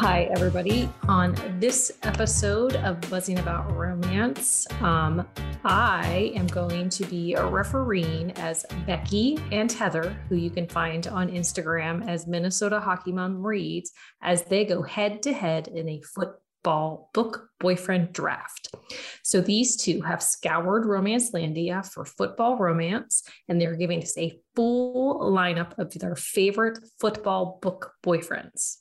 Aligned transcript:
Hi, 0.00 0.28
everybody. 0.30 0.88
On 1.08 1.34
this 1.58 1.90
episode 2.04 2.76
of 2.76 3.00
Buzzing 3.10 3.40
About 3.40 3.74
Romance, 3.76 4.64
um, 4.80 5.26
I 5.64 6.30
am 6.36 6.46
going 6.46 6.88
to 6.90 7.04
be 7.06 7.34
a 7.34 7.44
refereeing 7.44 8.30
as 8.36 8.64
Becky 8.86 9.40
and 9.50 9.72
Heather, 9.72 10.10
who 10.28 10.36
you 10.36 10.50
can 10.50 10.68
find 10.68 11.08
on 11.08 11.28
Instagram 11.28 12.08
as 12.08 12.28
Minnesota 12.28 12.78
Hockey 12.78 13.10
Mom 13.10 13.44
Reads, 13.44 13.90
as 14.22 14.44
they 14.44 14.64
go 14.64 14.82
head 14.82 15.20
to 15.24 15.32
head 15.32 15.66
in 15.66 15.88
a 15.88 16.00
football 16.02 17.10
book 17.12 17.48
boyfriend 17.58 18.12
draft. 18.12 18.72
So 19.24 19.40
these 19.40 19.76
two 19.76 20.02
have 20.02 20.22
scoured 20.22 20.84
Romancelandia 20.84 21.84
for 21.84 22.04
football 22.04 22.56
romance, 22.56 23.24
and 23.48 23.60
they're 23.60 23.74
giving 23.74 24.04
us 24.04 24.16
a 24.16 24.38
full 24.54 25.18
lineup 25.32 25.76
of 25.76 25.92
their 25.94 26.14
favorite 26.14 26.78
football 27.00 27.58
book 27.60 27.94
boyfriends. 28.06 28.76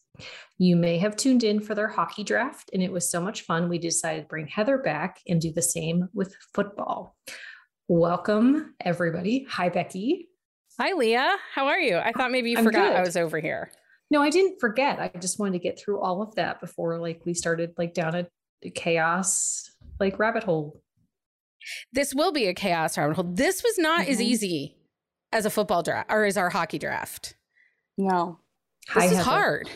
You 0.58 0.76
may 0.76 0.98
have 0.98 1.16
tuned 1.16 1.44
in 1.44 1.60
for 1.60 1.76
their 1.76 1.88
hockey 1.88 2.24
draft, 2.24 2.70
and 2.74 2.82
it 2.82 2.92
was 2.92 3.10
so 3.10 3.22
much 3.22 3.42
fun. 3.42 3.70
We 3.70 3.78
decided 3.78 4.22
to 4.24 4.28
bring 4.28 4.48
Heather 4.48 4.78
back 4.78 5.20
and 5.28 5.40
do 5.40 5.52
the 5.52 5.62
same 5.62 6.10
with 6.14 6.36
football. 6.54 7.16
Welcome, 7.88 8.74
everybody. 8.82 9.46
Hi, 9.50 9.70
Becky. 9.70 10.30
Hi, 10.80 10.94
Leah. 10.94 11.38
How 11.54 11.68
are 11.68 11.80
you? 11.80 11.98
I 11.98 12.12
thought 12.12 12.32
maybe 12.32 12.52
you 12.52 12.58
I'm 12.58 12.64
forgot 12.66 12.90
good. 12.90 12.98
I 12.98 13.02
was 13.02 13.16
over 13.18 13.40
here. 13.40 13.72
No, 14.12 14.22
I 14.22 14.30
didn't 14.30 14.60
forget. 14.60 15.00
I 15.00 15.10
just 15.20 15.40
wanted 15.40 15.54
to 15.54 15.60
get 15.60 15.80
through 15.80 16.02
all 16.02 16.22
of 16.22 16.36
that 16.36 16.60
before 16.62 16.98
like 17.00 17.22
we 17.26 17.34
started 17.34 17.74
like 17.78 17.94
down 17.94 18.16
a 18.16 18.28
chaos 18.72 19.70
like 20.00 20.18
rabbit 20.20 20.44
hole. 20.44 20.82
This 21.92 22.14
will 22.16 22.32
be 22.32 22.46
a 22.48 22.54
chaos 22.54 22.98
rabbit 22.98 23.16
hole. 23.16 23.26
This 23.34 23.64
was 23.64 23.78
not 23.78 24.08
as 24.08 24.18
Mhm. 24.20 24.24
easy 24.24 24.78
as 25.34 25.46
a 25.46 25.50
football 25.50 25.84
draft 25.84 26.10
or 26.12 26.26
as 26.26 26.38
our 26.38 26.50
hockey 26.50 26.80
draft. 26.80 27.36
No. 27.98 28.40
Hi, 28.90 29.02
This 29.02 29.12
is 29.12 29.18
Heather. 29.18 29.30
hard. 29.30 29.70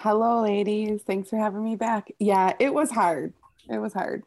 Hello, 0.00 0.40
ladies. 0.42 1.02
Thanks 1.02 1.28
for 1.28 1.36
having 1.36 1.62
me 1.62 1.76
back. 1.76 2.10
Yeah, 2.18 2.54
it 2.58 2.72
was 2.72 2.90
hard. 2.90 3.34
It 3.68 3.76
was 3.76 3.92
hard. 3.92 4.22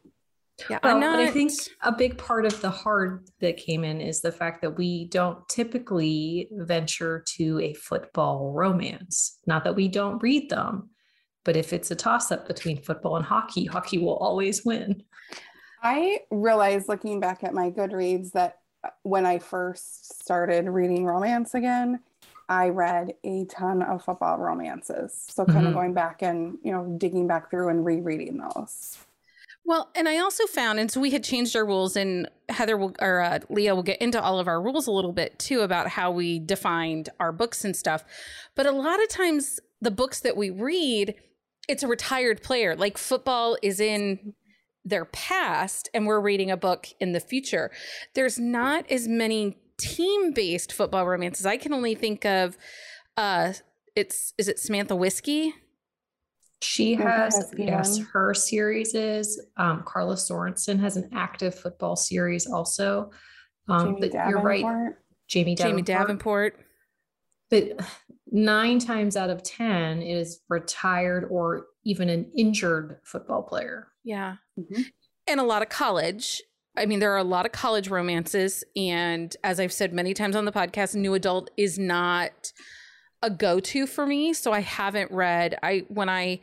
Yeah, 0.70 0.78
Well, 0.84 1.00
not. 1.00 1.16
but 1.16 1.24
I 1.24 1.30
think 1.32 1.50
a 1.82 1.90
big 1.90 2.16
part 2.16 2.46
of 2.46 2.60
the 2.60 2.70
hard 2.70 3.26
that 3.40 3.56
came 3.56 3.82
in 3.82 4.00
is 4.00 4.20
the 4.20 4.30
fact 4.30 4.62
that 4.62 4.78
we 4.78 5.06
don't 5.06 5.48
typically 5.48 6.46
venture 6.52 7.24
to 7.38 7.58
a 7.58 7.74
football 7.74 8.52
romance. 8.52 9.40
Not 9.48 9.64
that 9.64 9.74
we 9.74 9.88
don't 9.88 10.22
read 10.22 10.48
them, 10.48 10.90
but 11.44 11.56
if 11.56 11.72
it's 11.72 11.90
a 11.90 11.96
toss 11.96 12.30
up 12.30 12.46
between 12.46 12.80
football 12.80 13.16
and 13.16 13.24
hockey, 13.24 13.64
hockey 13.64 13.98
will 13.98 14.14
always 14.18 14.64
win. 14.64 15.02
I 15.82 16.20
realized 16.30 16.88
looking 16.88 17.18
back 17.18 17.42
at 17.42 17.52
my 17.52 17.72
Goodreads 17.72 18.30
that 18.30 18.58
when 19.02 19.26
I 19.26 19.40
first 19.40 20.22
started 20.22 20.68
reading 20.68 21.04
romance 21.04 21.54
again, 21.54 21.98
I 22.48 22.68
read 22.68 23.14
a 23.24 23.46
ton 23.46 23.82
of 23.82 24.04
football 24.04 24.38
romances. 24.38 25.26
So 25.30 25.44
kind 25.44 25.66
Mhm. 25.66 25.68
of 25.68 25.74
going 25.74 25.94
back 25.94 26.22
and, 26.22 26.58
you 26.62 26.72
know, 26.72 26.94
digging 26.98 27.26
back 27.26 27.50
through 27.50 27.68
and 27.68 27.84
rereading 27.84 28.38
those. 28.38 28.98
Well, 29.66 29.90
and 29.94 30.06
I 30.08 30.18
also 30.18 30.46
found, 30.46 30.78
and 30.78 30.90
so 30.90 31.00
we 31.00 31.10
had 31.10 31.24
changed 31.24 31.56
our 31.56 31.64
rules, 31.64 31.96
and 31.96 32.28
Heather 32.50 32.76
will, 32.76 32.94
or 33.00 33.22
uh, 33.22 33.38
Leah 33.48 33.74
will 33.74 33.82
get 33.82 34.00
into 34.02 34.20
all 34.20 34.38
of 34.38 34.46
our 34.46 34.60
rules 34.60 34.86
a 34.86 34.90
little 34.92 35.12
bit 35.12 35.38
too 35.38 35.60
about 35.60 35.88
how 35.88 36.10
we 36.10 36.38
defined 36.38 37.08
our 37.18 37.32
books 37.32 37.64
and 37.64 37.74
stuff. 37.74 38.04
But 38.54 38.66
a 38.66 38.72
lot 38.72 39.02
of 39.02 39.08
times, 39.08 39.60
the 39.80 39.90
books 39.90 40.20
that 40.20 40.36
we 40.36 40.50
read, 40.50 41.14
it's 41.66 41.82
a 41.82 41.88
retired 41.88 42.42
player. 42.42 42.76
Like 42.76 42.98
football 42.98 43.56
is 43.62 43.80
in 43.80 44.34
their 44.84 45.06
past, 45.06 45.88
and 45.94 46.06
we're 46.06 46.20
reading 46.20 46.50
a 46.50 46.58
book 46.58 46.88
in 47.00 47.12
the 47.12 47.20
future. 47.20 47.70
There's 48.14 48.38
not 48.38 48.90
as 48.90 49.08
many 49.08 49.56
team-based 49.78 50.72
football 50.72 51.06
romances. 51.06 51.46
I 51.46 51.56
can 51.56 51.72
only 51.72 51.94
think 51.94 52.24
of, 52.24 52.56
uh, 53.16 53.52
it's 53.96 54.34
is 54.38 54.48
it 54.48 54.58
Samantha 54.58 54.96
Whiskey? 54.96 55.54
She 56.60 56.94
has, 56.94 57.36
has 57.36 57.54
yes, 57.58 57.98
one. 57.98 58.08
her 58.12 58.34
series 58.34 58.94
is 58.94 59.40
um, 59.56 59.82
Karla 59.86 60.14
Sorensen 60.14 60.80
has 60.80 60.96
an 60.96 61.10
active 61.12 61.54
football 61.54 61.94
series 61.94 62.46
also. 62.46 63.10
Um, 63.68 63.96
Jamie 63.96 64.00
but 64.00 64.12
you're 64.28 64.40
right, 64.40 64.62
Davenport. 64.62 64.98
Jamie 65.28 65.54
Jamie 65.54 65.82
Davenport. 65.82 66.54
Davenport. 66.54 67.76
But 67.76 67.86
nine 68.32 68.78
times 68.78 69.16
out 69.16 69.30
of 69.30 69.42
10 69.42 70.02
it 70.02 70.16
is 70.16 70.40
retired 70.48 71.28
or 71.30 71.66
even 71.84 72.08
an 72.08 72.30
injured 72.36 72.98
football 73.04 73.42
player. 73.42 73.88
Yeah. 74.02 74.36
Mhm. 74.58 74.86
and 75.26 75.40
a 75.40 75.44
lot 75.44 75.62
of 75.62 75.68
college. 75.68 76.42
I 76.76 76.86
mean, 76.86 76.98
there 76.98 77.12
are 77.12 77.18
a 77.18 77.24
lot 77.24 77.46
of 77.46 77.52
college 77.52 77.88
romances. 77.88 78.64
And 78.76 79.34
as 79.44 79.60
I've 79.60 79.72
said 79.72 79.92
many 79.92 80.12
times 80.14 80.34
on 80.36 80.44
the 80.44 80.52
podcast, 80.52 80.94
new 80.94 81.14
adult 81.14 81.50
is 81.56 81.78
not 81.78 82.52
a 83.22 83.30
go-to 83.30 83.86
for 83.86 84.06
me. 84.06 84.32
So 84.32 84.52
I 84.52 84.60
haven't 84.60 85.10
read 85.10 85.56
I 85.62 85.84
when 85.88 86.08
I 86.08 86.40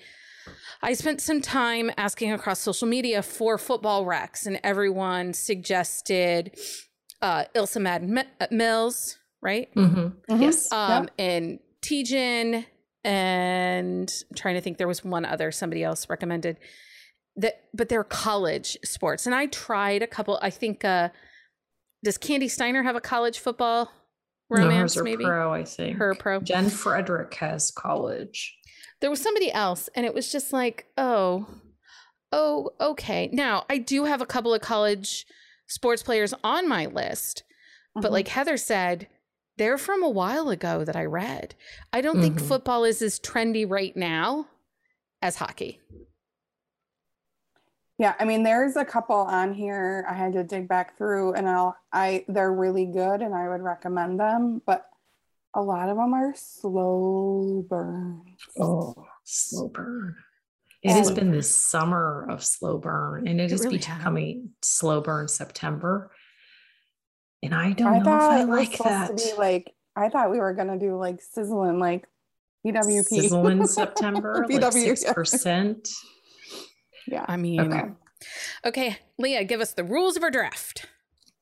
I 0.82 0.94
spent 0.94 1.22
some 1.22 1.42
time 1.42 1.92
asking 1.98 2.32
across 2.32 2.60
social 2.60 2.88
media 2.88 3.22
for 3.22 3.58
football 3.60 4.06
recs, 4.06 4.48
and 4.48 4.60
everyone 4.64 5.34
suggested 5.34 6.56
uh 7.22 7.44
Ilsa 7.54 7.80
Madden 7.82 8.14
Mi- 8.14 8.24
uh, 8.40 8.48
Mills, 8.50 9.20
right? 9.42 9.74
Mhm. 9.76 10.14
Mhm. 10.30 10.42
Yes. 10.42 10.72
Um 10.72 11.10
and 11.20 11.60
Tijan 11.84 12.66
and 13.04 14.12
I'm 14.30 14.36
trying 14.36 14.56
to 14.56 14.62
think 14.62 14.78
there 14.78 14.88
was 14.88 15.04
one 15.04 15.26
other 15.26 15.52
somebody 15.52 15.84
else 15.84 16.10
recommended 16.10 16.58
that 17.38 17.64
but 17.74 17.88
they're 17.90 18.04
college 18.04 18.78
sports 18.84 19.26
and 19.26 19.34
i 19.34 19.46
tried 19.48 20.02
a 20.04 20.08
couple 20.08 20.38
i 20.42 20.50
think 20.50 20.84
uh 20.84 21.10
does 22.04 22.18
Kandi 22.18 22.50
Steiner 22.50 22.82
have 22.84 22.96
a 22.96 23.02
college 23.02 23.38
football 23.40 23.92
romance 24.50 24.98
are 24.98 25.04
maybe 25.04 25.24
pro, 25.24 25.54
I 25.54 25.64
think. 25.64 25.98
her 25.98 26.14
pro 26.16 26.40
Jen 26.42 26.70
Frederick 26.70 27.34
has 27.36 27.72
college. 27.72 28.58
there 29.00 29.10
was 29.10 29.22
somebody 29.22 29.52
else 29.52 29.88
and 29.96 30.06
it 30.06 30.14
was 30.14 30.32
just 30.32 30.52
like 30.52 30.88
oh 30.98 31.46
oh 32.34 32.72
okay 32.82 33.30
now 33.32 33.64
i 33.70 33.78
do 33.78 34.06
have 34.06 34.20
a 34.22 34.26
couple 34.26 34.54
of 34.54 34.62
college 34.62 35.26
sports 35.68 36.04
players 36.04 36.34
on 36.44 36.68
my 36.68 36.86
list 36.88 37.44
but 37.96 38.06
Mhm. 38.10 38.12
like 38.12 38.28
heather 38.30 38.58
said 38.58 39.08
they're 39.58 39.78
from 39.78 40.02
a 40.04 40.10
while 40.10 40.50
ago 40.50 40.84
that 40.84 40.96
i 40.96 41.06
read 41.06 41.56
i 41.94 42.02
don't 42.02 42.20
think 42.22 42.40
Mhm. 42.40 42.48
football 42.48 42.84
is 42.84 43.02
as 43.02 43.20
trendy 43.20 43.70
right 43.70 43.96
now 43.96 44.48
as 45.22 45.36
hockey 45.38 45.80
Yeah, 48.02 48.16
I 48.20 48.26
mean, 48.26 48.42
there's 48.42 48.78
a 48.78 48.84
couple 48.84 49.16
on 49.16 49.54
here 49.54 50.08
I 50.10 50.16
had 50.16 50.34
to 50.34 50.44
dig 50.44 50.68
back 50.68 50.98
through, 50.98 51.34
and 51.34 51.48
I'll 51.48 51.78
I 51.94 52.26
they're 52.28 52.52
really 52.52 52.88
good, 52.88 53.22
and 53.22 53.36
I 53.36 53.48
would 53.48 53.62
recommend 53.62 54.20
them. 54.20 54.60
But 54.66 54.88
a 55.54 55.62
lot 55.62 55.88
of 55.88 55.98
them 55.98 56.12
are 56.16 56.34
slow 56.36 57.64
burn. 57.70 58.24
Oh, 58.60 59.06
slow 59.24 59.68
burn. 59.68 60.16
It 60.82 60.94
has 60.94 61.12
been 61.12 61.30
the 61.30 61.44
summer 61.44 62.26
of 62.28 62.44
slow 62.44 62.80
burn, 62.80 63.28
and 63.28 63.40
it 63.40 63.52
It 63.52 63.52
is 63.52 63.66
really 63.66 63.78
has. 63.78 63.98
becoming 64.00 64.50
slow 64.64 65.02
burn 65.02 65.28
September. 65.28 66.10
And 67.44 67.54
I 67.54 67.74
don't 67.74 67.88
I 67.88 67.98
know 68.00 68.04
thought 68.04 68.24
if 68.24 68.32
I 68.32 68.42
it 68.42 68.48
was 68.48 68.58
like 68.58 68.72
supposed 68.78 68.90
that. 68.90 69.18
to 69.20 69.26
be 69.26 69.34
like 69.38 69.76
I 69.96 70.10
thought 70.10 70.32
we 70.32 70.40
were 70.40 70.56
gonna 70.56 70.80
do 70.80 70.98
like 70.98 71.22
sizzling, 71.22 71.78
like 71.78 72.08
PWP. 72.66 73.04
Sizzle 73.04 73.46
in 73.46 73.68
September, 73.68 74.44
like 74.50 74.60
PW, 74.60 74.74
yeah. 74.88 74.96
six 74.96 75.14
percent. 75.14 75.88
Yeah. 77.12 77.26
i 77.28 77.38
mean 77.38 77.60
Okay. 77.62 77.84
okay 78.66 78.98
leah 79.18 79.44
give 79.44 79.62
us 79.62 79.74
the 79.74 79.84
rules 79.84 80.16
of 80.18 80.24
our 80.24 80.32
draft 80.32 80.88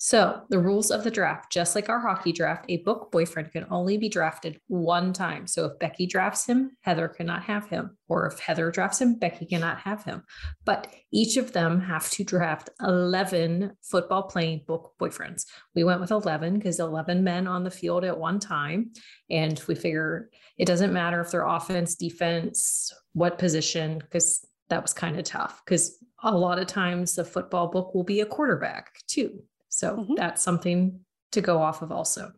So, 0.01 0.43
the 0.49 0.59
rules 0.59 0.91
of 0.91 1.03
the 1.03 1.11
draft, 1.11 1.51
just 1.51 1.75
like 1.75 1.89
our 1.89 1.99
hockey 1.99 2.31
draft, 2.31 2.63
a 2.69 2.77
book 2.87 3.11
boyfriend 3.11 3.51
can 3.51 3.65
only 3.69 3.97
be 3.97 4.07
drafted 4.07 4.61
one 4.69 5.11
time. 5.11 5.45
So, 5.45 5.65
if 5.65 5.77
Becky 5.77 6.07
drafts 6.07 6.45
him, 6.47 6.71
Heather 6.87 7.09
cannot 7.09 7.43
have 7.43 7.67
him. 7.67 7.97
Or 8.07 8.25
if 8.25 8.39
Heather 8.39 8.71
drafts 8.71 9.01
him, 9.01 9.19
Becky 9.19 9.45
cannot 9.45 9.77
have 9.79 10.05
him. 10.05 10.23
But 10.63 10.87
each 11.11 11.35
of 11.35 11.51
them 11.51 11.81
have 11.81 12.09
to 12.11 12.23
draft 12.23 12.69
11 12.79 13.73
football 13.83 14.23
playing 14.23 14.63
book 14.65 14.93
boyfriends. 15.01 15.43
We 15.75 15.83
went 15.83 15.99
with 15.99 16.11
11 16.11 16.53
because 16.59 16.79
11 16.79 17.21
men 17.21 17.45
on 17.45 17.65
the 17.65 17.77
field 17.81 18.05
at 18.05 18.17
one 18.17 18.39
time. 18.39 18.91
And 19.29 19.61
we 19.67 19.75
figure 19.75 20.29
it 20.57 20.65
doesn't 20.71 20.93
matter 20.93 21.19
if 21.19 21.29
they're 21.31 21.45
offense, 21.45 21.95
defense, 21.95 22.93
what 23.11 23.37
position, 23.37 23.99
because 23.99 24.45
that 24.69 24.81
was 24.81 24.93
kind 24.93 25.17
of 25.17 25.25
tough. 25.25 25.61
Because 25.65 25.97
a 26.23 26.35
lot 26.35 26.59
of 26.59 26.67
times 26.67 27.15
the 27.15 27.25
football 27.25 27.67
book 27.67 27.93
will 27.93 28.03
be 28.03 28.21
a 28.21 28.25
quarterback 28.25 28.99
too. 29.07 29.43
So 29.69 29.97
Mhm. 29.97 30.15
that's 30.17 30.41
something 30.41 31.05
to 31.31 31.41
go 31.41 31.61
off 31.61 31.83
of 31.83 31.91
also. 31.91 32.31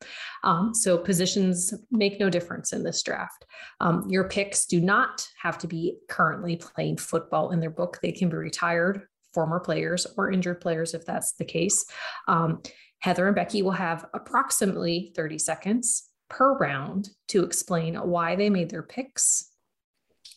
Um, 0.43 0.73
so 0.73 0.97
positions 0.97 1.73
make 1.91 2.19
no 2.19 2.29
difference 2.29 2.73
in 2.73 2.83
this 2.83 3.01
draft. 3.03 3.45
Um, 3.79 4.05
your 4.09 4.27
picks 4.27 4.65
do 4.65 4.81
not 4.81 5.25
have 5.41 5.57
to 5.59 5.67
be 5.67 5.97
currently 6.09 6.57
playing 6.57 6.97
football 6.97 7.51
in 7.51 7.61
their 7.61 7.69
book. 7.69 7.99
They 8.01 8.11
can 8.11 8.29
be 8.29 8.35
retired 8.35 9.07
former 9.33 9.61
players 9.61 10.05
or 10.17 10.29
injured 10.29 10.59
players 10.59 10.93
if 10.93 11.05
that's 11.05 11.33
the 11.33 11.45
case. 11.45 11.85
Um, 12.27 12.61
Heather 12.99 13.27
and 13.27 13.35
Becky 13.35 13.61
will 13.61 13.71
have 13.71 14.05
approximately 14.13 15.13
30 15.15 15.37
seconds 15.39 16.09
per 16.29 16.57
round 16.57 17.09
to 17.29 17.43
explain 17.43 17.95
why 17.95 18.35
they 18.35 18.49
made 18.49 18.69
their 18.69 18.83
picks. 18.83 19.49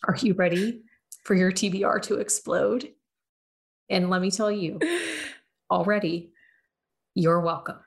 Are 0.06 0.17
you 0.17 0.35
ready 0.35 0.82
for 1.24 1.34
your 1.34 1.50
TBR 1.50 2.02
to 2.02 2.14
explode? 2.16 2.88
And 3.90 4.10
let 4.10 4.22
me 4.22 4.30
tell 4.30 4.50
you, 4.50 4.78
already, 5.70 6.32
you're 7.14 7.40
welcome. 7.40 7.78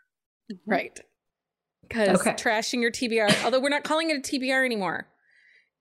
Right. 0.66 1.00
Because 1.88 2.20
Okay. 2.22 2.32
trashing 2.32 2.82
your 2.82 2.92
TBR, 2.92 3.30
although 3.46 3.60
we're 3.60 3.70
not 3.70 3.84
calling 3.84 4.10
it 4.10 4.18
a 4.18 4.20
TBR 4.22 4.66
anymore, 4.66 5.08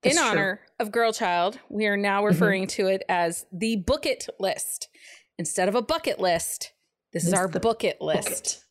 in 0.03 0.11
That's 0.15 0.17
true. 0.17 0.29
honor 0.29 0.59
of 0.79 0.91
Girl 0.91 1.11
Child, 1.11 1.59
we 1.69 1.85
are 1.87 1.97
now 1.97 2.19
Mm-hmm. 2.21 2.27
referring 2.27 2.67
to 2.67 2.87
it 2.87 3.03
as 3.09 3.45
the 3.51 3.83
Bookit 3.85 4.27
list 4.39 4.89
instead 5.37 5.67
of 5.67 5.75
a 5.75 5.81
bucket 5.81 6.19
list. 6.19 6.71
This 7.13 7.23
is 7.23 7.31
This 7.31 7.39
is 7.39 7.39
our 7.39 7.47
Bookit 7.49 7.99
list. 8.01 8.63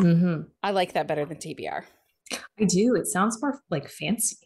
hmm 0.00 0.42
I 0.62 0.72
like 0.72 0.92
that 0.94 1.06
better 1.06 1.24
than 1.24 1.38
TBR. 1.38 1.84
I 2.58 2.64
do. 2.64 2.94
It 2.96 3.06
sounds 3.06 3.40
more 3.42 3.60
like 3.70 3.88
fancy. 3.88 4.36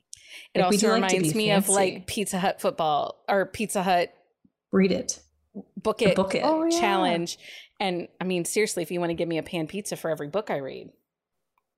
It 0.55 0.59
Like, 0.59 0.67
also 0.67 0.79
do 0.79 0.87
like 0.93 1.09
to 1.11 1.17
reminds 1.17 1.33
be 1.33 1.39
me 1.39 1.51
of 1.53 1.69
like 1.69 2.07
Pizza 2.07 2.39
Hut 2.39 2.61
football 2.61 3.23
or 3.29 3.47
Pizza 3.47 3.83
Hut 3.83 4.13
Read 4.73 4.93
it. 4.93 5.21
Book 5.77 5.99
The 5.99 6.11
It 6.11 6.17
book 6.17 6.35
it. 6.35 6.43
Oh, 6.45 6.65
yeah. 6.65 6.79
challenge. 6.81 7.39
And 7.81 8.09
I 8.21 8.25
mean, 8.25 8.45
seriously, 8.45 8.83
if 8.83 8.91
you 8.91 9.01
want 9.01 9.11
to 9.11 9.15
give 9.15 9.29
me 9.29 9.39
a 9.39 9.43
pan 9.43 9.67
pizza 9.67 9.97
for 9.97 10.11
every 10.11 10.29
book 10.29 10.51
I 10.51 10.57
read, 10.59 10.91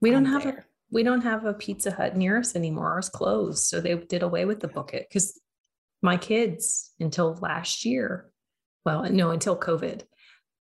we 0.00 0.10
don't 0.10 0.26
I'm 0.26 0.32
have 0.32 0.46
a 0.46 0.64
we 0.90 1.02
don't 1.04 1.20
have 1.20 1.44
a 1.44 1.54
Pizza 1.54 1.92
Hut 1.92 2.16
near 2.16 2.38
us 2.38 2.56
anymore. 2.56 2.90
Ours 2.92 3.08
closed, 3.08 3.64
so 3.66 3.80
they 3.80 3.94
did 3.94 4.22
away 4.24 4.44
with 4.44 4.58
the 4.60 4.66
book 4.68 4.92
it 4.92 5.06
because 5.08 5.38
my 6.02 6.16
kids 6.16 6.90
until 6.98 7.34
last 7.40 7.84
year, 7.84 8.30
well, 8.84 9.04
no, 9.04 9.30
until 9.30 9.56
COVID, 9.56 10.02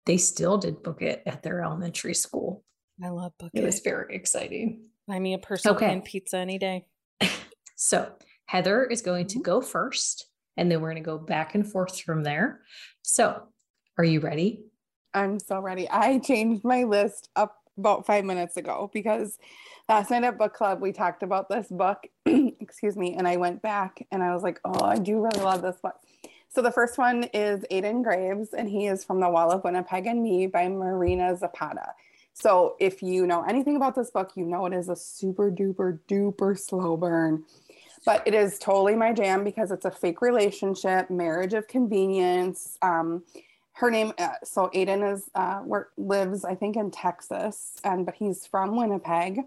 they 0.06 0.18
still 0.18 0.58
did 0.58 0.84
book 0.84 1.02
it 1.02 1.24
at 1.26 1.42
their 1.42 1.64
elementary 1.64 2.14
school. 2.14 2.64
I 3.04 3.10
love 3.10 3.32
Book 3.40 3.52
It 3.56 3.64
It. 3.64 3.66
was 3.66 3.80
very 3.80 4.14
exciting. 4.14 4.82
Buy 5.08 5.20
me 5.20 5.34
a 5.34 5.40
personal 5.40 5.76
Okay. 5.78 5.88
pan 5.88 6.02
pizza 6.02 6.38
any 6.38 6.60
day. 6.60 6.86
So 7.82 8.12
Heather 8.46 8.84
is 8.84 9.02
going 9.02 9.26
Mm-hmm. 9.26 9.40
to 9.40 9.40
go 9.40 9.62
first, 9.62 10.28
and 10.58 10.70
then 10.70 10.82
we're 10.82 10.92
going 10.92 11.02
to 11.02 11.08
go 11.08 11.18
back 11.18 11.56
and 11.56 11.66
forth 11.66 12.02
from 12.02 12.24
there. 12.24 12.60
So, 13.04 13.44
are 13.98 14.04
you 14.04 14.20
ready? 14.20 14.66
I'm 15.14 15.40
so 15.40 15.62
ready. 15.62 15.90
I 15.90 16.20
changed 16.20 16.66
my 16.66 16.84
list 16.84 17.30
up 17.38 17.56
about 17.78 18.06
five 18.06 18.26
minutes 18.26 18.58
ago 18.58 18.92
because 18.94 19.40
last 19.88 20.12
night 20.12 20.26
at 20.26 20.38
book 20.38 20.54
club 20.54 20.82
we 20.82 20.92
talked 20.92 21.24
about 21.24 21.48
this 21.48 21.68
book. 21.70 22.06
excuse 22.26 22.98
me, 22.98 23.16
and 23.16 23.26
I 23.26 23.38
went 23.38 23.62
back 23.62 24.06
and 24.12 24.22
I 24.22 24.34
was 24.34 24.44
like, 24.44 24.60
oh, 24.66 24.84
I 24.84 24.98
do 24.98 25.22
really 25.24 25.40
love 25.42 25.62
this 25.62 25.78
book. 25.82 25.96
So 26.50 26.62
the 26.62 26.72
first 26.72 26.98
one 26.98 27.24
is 27.34 27.64
Aiden 27.72 28.04
Graves, 28.04 28.50
and 28.54 28.68
he 28.68 28.88
is 28.88 29.06
from 29.06 29.22
The 29.22 29.30
Wall 29.30 29.52
of 29.52 29.64
Winnipeg 29.64 30.06
and 30.06 30.22
Me 30.22 30.48
by 30.48 30.68
Mariana 30.68 31.38
Zapata. 31.38 31.94
So 32.34 32.76
if 32.80 33.04
you 33.04 33.28
know 33.28 33.44
anything 33.44 33.76
about 33.76 33.96
this 33.96 34.12
book, 34.12 34.32
you 34.36 34.46
know 34.46 34.66
it 34.66 34.74
is 34.74 34.90
a 34.90 34.96
super 34.96 35.52
duper 35.52 36.00
duper 36.08 36.58
slow 36.58 36.98
burn. 36.98 37.44
But 38.10 38.24
it 38.26 38.34
is 38.34 38.58
totally 38.58 38.96
my 38.96 39.14
jam 39.14 39.44
because 39.44 39.70
it's 39.70 39.86
a 39.86 39.92
fake 39.92 40.20
relationship, 40.24 41.12
marriage 41.12 41.54
of 41.54 41.68
convenience. 41.68 42.76
Um, 42.82 43.24
her 43.74 43.92
name 43.92 44.14
uh, 44.18 44.30
so 44.44 44.72
aiden 44.74 45.14
is 45.14 45.30
uh 45.36 45.62
work 45.64 45.92
lives 45.96 46.44
i 46.44 46.54
think 46.56 46.76
in 46.76 46.92
texas 46.92 47.78
and 47.84 48.06
but 48.06 48.16
he's 48.16 48.46
from 48.48 48.76
winnipeg 48.76 49.42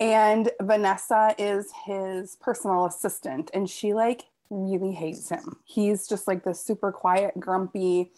and 0.00 0.50
vanessa 0.60 1.34
is 1.38 1.72
his 1.86 2.36
personal 2.42 2.84
assistant 2.84 3.50
and 3.54 3.70
she 3.70 3.94
like 3.94 4.24
really 4.50 4.92
hates 4.92 5.28
him 5.30 5.56
he's 5.64 6.08
just 6.08 6.26
like 6.26 6.44
this 6.44 6.60
super 6.60 6.92
quiet 6.92 7.38
grumpy 7.38 8.10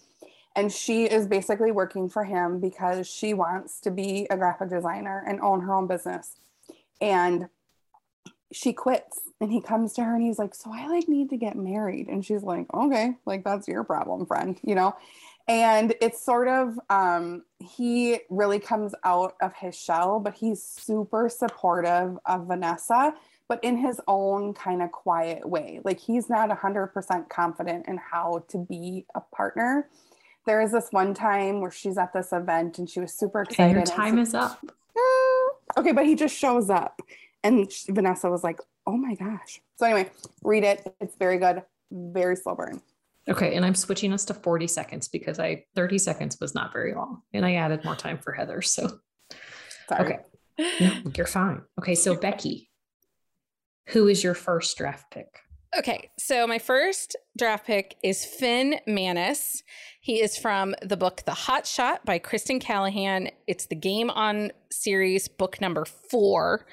and 0.56 0.72
she 0.72 1.04
is 1.04 1.28
basically 1.28 1.70
working 1.70 2.08
for 2.08 2.24
him 2.24 2.58
because 2.58 3.06
she 3.06 3.34
wants 3.34 3.78
to 3.78 3.90
be 3.90 4.26
a 4.30 4.36
graphic 4.38 4.70
designer 4.70 5.22
and 5.28 5.38
own 5.42 5.60
her 5.60 5.74
own 5.74 5.86
business 5.86 6.36
and 7.00 7.48
she 8.52 8.73
quits 8.73 9.20
and 9.41 9.52
he 9.52 9.61
comes 9.61 9.93
to 9.94 10.05
her 10.05 10.14
and 10.14 10.23
he's 10.23 10.38
like 10.38 10.55
so 10.55 10.73
i 10.73 10.87
like 10.88 11.08
need 11.08 11.31
to 11.31 11.37
get 11.37 11.56
married. 11.56 12.08
And 12.08 12.25
she's 12.25 12.43
like 12.43 12.67
okay 12.75 13.14
like 13.26 13.44
that's 13.44 13.69
your 13.69 13.85
problem 13.85 14.26
friend 14.26 14.58
you 14.62 14.75
know? 14.75 14.94
And 15.49 15.94
it's 16.00 16.23
sort 16.23 16.49
of 16.49 16.79
um 16.91 17.43
he 17.58 18.20
really 18.29 18.58
comes 18.58 18.94
out 19.05 19.35
of 19.41 19.55
his 19.55 19.75
shell 19.75 20.20
but 20.20 20.35
he's 20.35 20.62
super 20.62 21.29
supportive 21.29 22.19
of 22.26 22.47
vanessa 22.47 23.14
but 23.49 23.62
in 23.64 23.76
his 23.76 24.00
own 24.06 24.55
kind 24.55 24.81
of 24.81 24.93
quiet 24.93 25.44
way. 25.44 25.81
Like 25.82 25.99
he's 25.99 26.31
not 26.31 26.50
100% 26.50 27.29
confident 27.29 27.88
in 27.88 27.99
how 27.99 28.44
to 28.46 28.58
be 28.58 29.06
a 29.17 29.20
partner. 29.20 29.88
There 30.46 30.61
is 30.61 30.70
this 30.70 30.87
one 30.93 31.14
time 31.14 31.61
where 31.61 31.73
she's 31.73 31.99
at 31.99 32.12
this 32.12 32.32
event 32.32 32.79
and 32.79 32.88
she 32.88 33.00
was 33.00 33.12
super 33.12 33.43
excited 33.43 33.76
And 33.76 33.88
your 33.88 33.96
time 33.96 34.19
is 34.19 34.35
up. 34.35 34.64
Okay 35.76 35.93
but 35.93 36.05
he 36.05 36.17
just 36.17 36.37
shows 36.37 36.69
up 36.69 37.00
and 37.42 37.70
sh- 37.70 37.87
vanessa 37.90 38.31
was 38.31 38.44
like 38.44 38.60
oh 38.87 38.96
my 38.96 39.14
gosh 39.14 39.60
so 39.76 39.87
anyway 39.87 40.10
read 40.42 40.64
it 40.64 40.94
it's 41.00 41.16
very 41.16 41.38
good 41.38 41.62
very 41.90 42.37
slow 42.37 42.54
burn 42.54 42.81
Okay, 43.28 43.54
and 43.54 43.64
I'm 43.64 43.75
switching 43.75 44.12
us 44.12 44.25
to 44.26 44.34
40 44.34 44.66
seconds 44.66 45.06
because 45.06 45.38
I 45.38 45.64
30 45.76 45.98
seconds 45.98 46.38
was 46.40 46.54
not 46.54 46.72
very 46.72 46.94
long, 46.94 47.22
and 47.32 47.44
I 47.44 47.54
added 47.54 47.84
more 47.84 47.94
time 47.94 48.19
for 48.19 48.32
Heather. 48.32 48.62
So 48.62 48.98
sorry 49.88 50.04
okay, 50.04 50.19
no, 50.81 51.12
you're 51.14 51.26
fine. 51.26 51.62
Okay, 51.78 51.94
so 51.94 52.16
Becky, 52.16 52.70
who 53.88 54.08
is 54.08 54.25
your 54.25 54.34
first 54.34 54.76
draft 54.76 55.10
pick? 55.10 55.28
Okay, 55.78 56.10
so 56.19 56.46
my 56.48 56.58
first 56.58 57.14
draft 57.38 57.66
pick 57.66 57.96
is 58.02 58.25
Finn 58.25 58.81
Mannus. 58.88 59.62
He 60.00 60.20
is 60.20 60.36
from 60.36 60.75
the 60.82 60.96
book 60.96 61.22
The 61.25 61.34
Hot 61.34 61.64
Shot 61.64 62.04
by 62.04 62.19
Kristen 62.19 62.58
Callihan. 62.58 63.31
It's 63.46 63.66
the 63.66 63.76
Game 63.76 64.10
On 64.10 64.50
series, 64.72 65.28
book 65.28 65.60
number 65.60 65.84
four. 65.84 66.66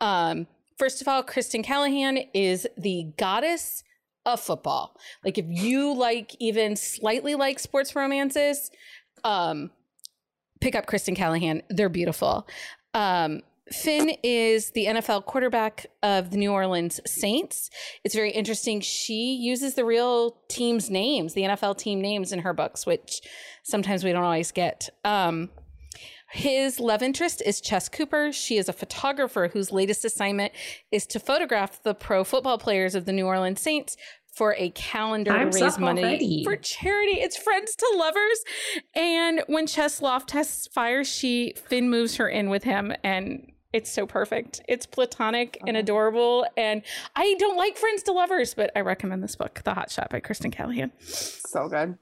Um, 0.00 0.46
first 0.78 1.00
of 1.00 1.08
all, 1.08 1.22
Kristen 1.22 1.62
Callihan 1.62 2.28
is 2.34 2.66
the 2.76 3.12
goddess 3.16 3.84
of 4.26 4.40
football. 4.40 4.96
Like, 5.24 5.38
if 5.38 5.46
you 5.48 5.94
like 5.94 6.34
even 6.38 6.76
slightly 6.76 7.34
like 7.34 7.58
sports 7.58 7.94
romances, 7.96 8.70
um, 9.24 9.70
pick 10.60 10.74
up 10.74 10.86
Kristen 10.86 11.14
Callihan. 11.14 11.62
They're 11.68 11.88
beautiful. 11.88 12.46
Um, 12.94 13.40
Finn 13.72 14.16
is 14.24 14.72
the 14.72 14.86
NFL 14.86 15.26
quarterback 15.26 15.86
of 16.02 16.30
the 16.30 16.36
New 16.36 16.50
Orleans 16.50 17.00
Saints. 17.06 17.70
It's 18.02 18.14
very 18.14 18.32
interesting. 18.32 18.80
She 18.80 19.34
uses 19.34 19.74
the 19.74 19.84
real 19.84 20.36
team's 20.48 20.90
names, 20.90 21.34
the 21.34 21.42
NFL 21.42 21.78
team 21.78 22.00
names 22.00 22.32
in 22.32 22.40
her 22.40 22.52
books, 22.52 22.84
which 22.84 23.20
sometimes 23.62 24.02
we 24.02 24.12
don't 24.12 24.24
always 24.24 24.50
get. 24.50 24.90
Um, 25.04 25.50
his 26.32 26.78
love 26.80 27.02
interest 27.02 27.42
is 27.44 27.60
Chess 27.60 27.88
Cooper. 27.88 28.32
She 28.32 28.56
is 28.56 28.68
a 28.68 28.72
photographer 28.72 29.50
whose 29.52 29.72
latest 29.72 30.04
assignment 30.04 30.52
is 30.92 31.06
to 31.08 31.20
photograph 31.20 31.82
the 31.82 31.94
pro 31.94 32.24
football 32.24 32.58
players 32.58 32.94
of 32.94 33.04
the 33.04 33.12
New 33.12 33.26
Orleans 33.26 33.60
Saints 33.60 33.96
for 34.34 34.54
a 34.56 34.70
calendar 34.70 35.32
Time's 35.32 35.56
to 35.58 35.64
raise 35.64 35.74
up 35.74 35.80
money 35.80 36.02
already. 36.04 36.44
for 36.44 36.56
charity. 36.56 37.20
It's 37.20 37.36
friends 37.36 37.74
to 37.74 37.94
lovers. 37.96 38.44
And 38.94 39.42
when 39.48 39.66
Chess 39.66 40.00
Loft 40.00 40.28
tests 40.28 40.68
fire, 40.68 41.02
she 41.02 41.54
Finn 41.56 41.90
moves 41.90 42.16
her 42.16 42.28
in 42.28 42.48
with 42.48 42.62
him 42.64 42.92
and 43.02 43.50
it's 43.72 43.90
so 43.90 44.06
perfect. 44.06 44.60
It's 44.68 44.86
platonic 44.86 45.58
and 45.66 45.76
adorable. 45.76 46.44
And 46.56 46.82
I 47.14 47.36
don't 47.38 47.56
like 47.56 47.76
friends 47.76 48.02
to 48.04 48.12
lovers, 48.12 48.54
but 48.54 48.70
I 48.74 48.80
recommend 48.80 49.22
this 49.22 49.36
book, 49.36 49.62
The 49.64 49.74
Hot 49.74 49.90
Shot 49.90 50.10
by 50.10 50.20
Kristen 50.20 50.50
Callihan. 50.50 50.90
so 51.02 51.68
good 51.68 51.96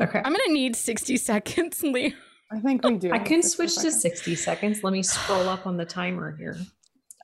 Okay, 0.00 0.18
I'm 0.24 0.32
gonna 0.32 0.52
need 0.52 0.76
60 0.76 1.16
seconds, 1.16 1.82
Lee. 1.84 2.14
I 2.50 2.58
think 2.60 2.84
we 2.84 2.96
do 2.98 3.12
I 3.12 3.18
can 3.18 3.42
switch 3.42 3.76
to 3.76 3.90
60 3.92 4.34
seconds. 4.34 4.82
Let 4.82 4.92
me 4.92 5.02
scroll 5.02 5.48
up 5.48 5.66
on 5.66 5.76
the 5.76 5.84
timer 5.84 6.34
here. 6.36 6.56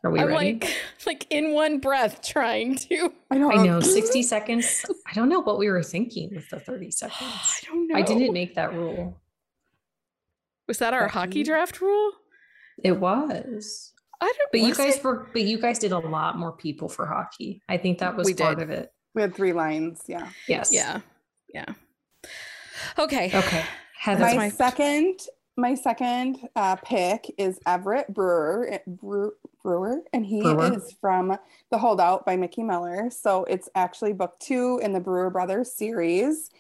Are 0.04 0.10
we 0.10 0.20
I'm 0.20 0.28
ready? 0.28 0.52
like 0.60 0.72
like 1.06 1.26
in 1.30 1.52
one 1.52 1.78
breath 1.80 2.22
trying 2.22 2.76
to 2.76 3.12
i 3.30 3.36
know 3.38 3.50
I 3.50 3.64
know 3.66 3.80
60 3.80 4.22
seconds. 4.22 4.84
I 5.06 5.12
don't 5.14 5.28
know 5.28 5.40
what 5.40 5.58
we 5.58 5.68
were 5.68 5.82
thinking 5.82 6.30
with 6.34 6.48
the 6.50 6.60
30 6.60 6.90
seconds. 6.92 7.16
I 7.20 7.24
seconds. 7.26 7.66
don't 7.66 7.88
know. 7.88 7.96
I 7.96 8.02
didn't 8.02 8.32
make 8.32 8.54
that 8.54 8.72
rule. 8.74 9.20
Was 10.68 10.78
that 10.78 10.94
our 10.94 11.06
Becky? 11.06 11.12
hockey 11.18 11.42
draft 11.44 11.80
rule? 11.80 12.12
It 12.84 12.98
was. 13.00 13.92
I 14.20 14.26
don't 14.36 14.52
But 14.52 14.60
you 14.60 14.74
guys 14.74 14.96
it? 14.96 15.04
were 15.04 15.26
but 15.32 15.42
you 15.42 15.58
guys 15.60 15.78
did 15.78 15.92
a 15.92 15.98
lot 15.98 16.38
more 16.38 16.52
people 16.52 16.88
for 16.88 17.06
hockey. 17.06 17.62
I 17.68 17.76
think 17.78 17.98
that 17.98 18.16
was 18.16 18.26
We 18.26 18.34
part 18.34 18.58
did. 18.58 18.64
of 18.64 18.70
it. 18.70 18.92
we 19.14 19.22
had 19.22 19.34
three 19.34 19.52
lines 19.52 20.02
yeah 20.06 20.28
Yes. 20.46 20.70
Yeah. 20.72 21.00
Yeah. 21.52 21.66
Okay. 22.98 23.30
Okay. 23.34 23.64
Heather. 23.98 24.20
My, 24.24 24.34
my- 24.36 24.48
second 24.50 25.20
my 25.58 25.74
second 25.74 26.36
uh, 26.54 26.76
pick 26.76 27.32
is 27.38 27.58
everett 27.66 28.12
brewer 28.12 28.82
brewer 29.62 30.02
and 30.12 30.26
he 30.26 30.42
Brewer. 30.42 30.74
is 30.76 30.94
from 31.00 31.34
the 31.70 31.78
holdout 31.78 32.26
by 32.26 32.36
mickey 32.36 32.62
miller 32.62 33.08
so 33.10 33.44
it's 33.44 33.68
actually 33.74 34.12
book 34.12 34.38
two 34.38 34.78
in 34.82 34.92
the 34.92 35.00
brewer 35.00 35.30
brothers 35.30 35.72
series 35.72 36.50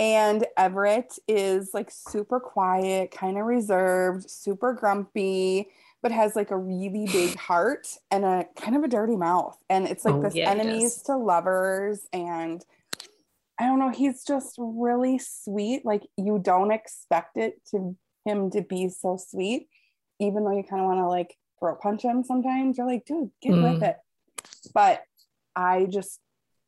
and 0.00 0.44
everett 0.56 1.16
is 1.28 1.70
like 1.74 1.92
super 1.92 2.40
quiet 2.40 3.12
kind 3.12 3.38
of 3.38 3.46
reserved 3.46 4.28
super 4.28 4.72
grumpy 4.72 5.68
but 6.02 6.10
has 6.10 6.34
like 6.34 6.50
a 6.50 6.56
really 6.56 7.06
big 7.12 7.36
heart 7.38 7.86
and 8.10 8.24
a 8.24 8.44
kind 8.56 8.74
of 8.74 8.82
a 8.82 8.88
dirty 8.88 9.14
mouth 9.16 9.56
and 9.70 9.86
it's 9.86 10.04
like 10.04 10.14
Oh, 10.14 10.22
this 10.22 10.34
yeah, 10.34 10.50
enemies 10.50 11.02
to 11.02 11.16
lovers 11.16 12.08
and 12.12 12.64
I 13.60 13.66
don't 13.66 13.78
know. 13.78 13.90
He's 13.90 14.24
just 14.24 14.54
really 14.58 15.18
sweet. 15.18 15.84
Like 15.84 16.02
you 16.16 16.38
don't 16.42 16.72
expect 16.72 17.36
it 17.36 17.60
to 17.72 17.94
him 18.24 18.50
to 18.52 18.62
be 18.62 18.88
so 18.88 19.16
sweet, 19.18 19.68
even 20.18 20.44
though 20.44 20.56
you 20.56 20.64
kind 20.64 20.80
of 20.82 20.86
want 20.88 20.98
to 21.00 21.06
like 21.08 21.36
throat 21.58 21.78
punch 21.80 22.02
him 22.02 22.24
sometimes. 22.24 22.78
You're 22.78 22.86
like, 22.86 23.04
dude, 23.04 23.30
get 23.42 23.52
with 23.52 23.80
Mm. 23.80 23.90
it. 23.90 23.96
But 24.74 25.02
I 25.54 25.86
just 25.90 26.18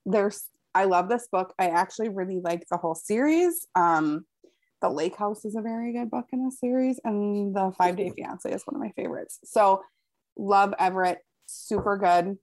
there's 0.04 0.44
I 0.74 0.84
love 0.84 1.08
this 1.08 1.28
book. 1.32 1.54
I 1.58 1.68
actually 1.68 2.08
really 2.10 2.40
like 2.40 2.66
the 2.70 2.76
whole 2.76 2.94
series. 2.94 3.66
Um, 3.74 4.26
the 4.80 4.88
Lake 4.90 5.16
House 5.16 5.44
is 5.44 5.54
a 5.56 5.62
very 5.62 5.92
good 5.92 6.10
book 6.10 6.26
in 6.32 6.44
the 6.44 6.50
series, 6.50 6.98
and 7.04 7.54
the 7.54 7.72
Five 7.78 7.96
Day 7.96 8.10
Fiance 8.10 8.50
is 8.50 8.64
one 8.66 8.74
of 8.76 8.80
my 8.82 8.90
favorites. 8.96 9.38
So 9.44 9.82
love 10.36 10.74
Everett, 10.78 11.18
super 11.46 11.96
good. 11.96 12.36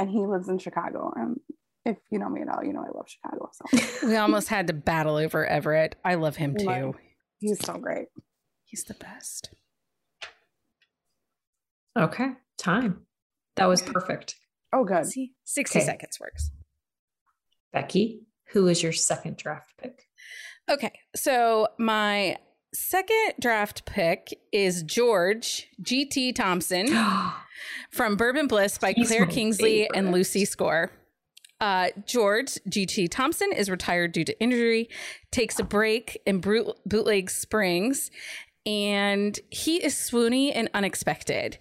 and 0.00 0.10
he 0.10 0.26
lives 0.26 0.48
in 0.48 0.58
Chicago. 0.58 1.12
And 1.16 1.40
if 1.84 1.96
you 2.10 2.18
know 2.18 2.28
me 2.28 2.42
at 2.42 2.48
all, 2.48 2.64
you 2.64 2.72
know 2.72 2.80
I 2.80 2.96
love 2.96 3.08
Chicago. 3.08 3.50
So 3.52 4.06
We 4.06 4.16
almost 4.16 4.48
had 4.48 4.66
to 4.68 4.72
battle 4.72 5.16
over 5.16 5.44
Everett. 5.46 5.96
I 6.04 6.14
love 6.14 6.36
him 6.36 6.54
Right. 6.66 6.80
too. 6.82 6.94
he's 7.38 7.58
so 7.64 7.74
great. 7.78 8.08
He's 8.64 8.84
the 8.84 8.94
best. 8.94 9.50
Okay, 11.98 12.30
time. 12.56 13.02
That 13.56 13.66
was 13.66 13.82
perfect. 13.82 14.36
Oh, 14.72 14.84
good. 14.84 15.06
See, 15.06 15.32
60 15.44 15.78
Okay. 15.78 15.86
seconds 15.86 16.18
works. 16.18 16.50
Becky, 17.72 18.22
who 18.52 18.66
is 18.68 18.82
your 18.82 18.92
second 18.92 19.36
draft 19.36 19.74
pick? 19.76 20.08
Okay, 20.70 20.92
so 21.14 21.68
my 21.78 22.36
second 22.72 23.34
draft 23.40 23.84
pick 23.84 24.28
is 24.52 24.82
George 24.84 25.68
G.T. 25.82 26.32
Thompson 26.32 26.86
from 27.90 28.16
Bourbon 28.16 28.46
Bliss 28.46 28.78
by 28.78 28.92
He's 28.92 29.08
Claire 29.08 29.26
my 29.26 29.32
Kingsley 29.32 29.88
and. 29.94 30.12
Lucy 30.12 30.44
Score. 30.46 30.90
Uh, 31.62 31.90
George 32.06 32.58
G.T. 32.68 33.06
Thompson 33.06 33.52
is 33.52 33.70
retired 33.70 34.10
due 34.10 34.24
to 34.24 34.40
injury, 34.42 34.88
takes 35.30 35.60
a 35.60 35.64
break 35.64 36.20
in 36.26 36.40
Boot- 36.40 36.76
Bootleg 36.84 37.30
Springs, 37.30 38.10
and 38.66 39.38
he 39.48 39.76
is 39.76 39.94
swoony 39.94 40.50
and 40.52 40.68
unexpected. 40.74 41.58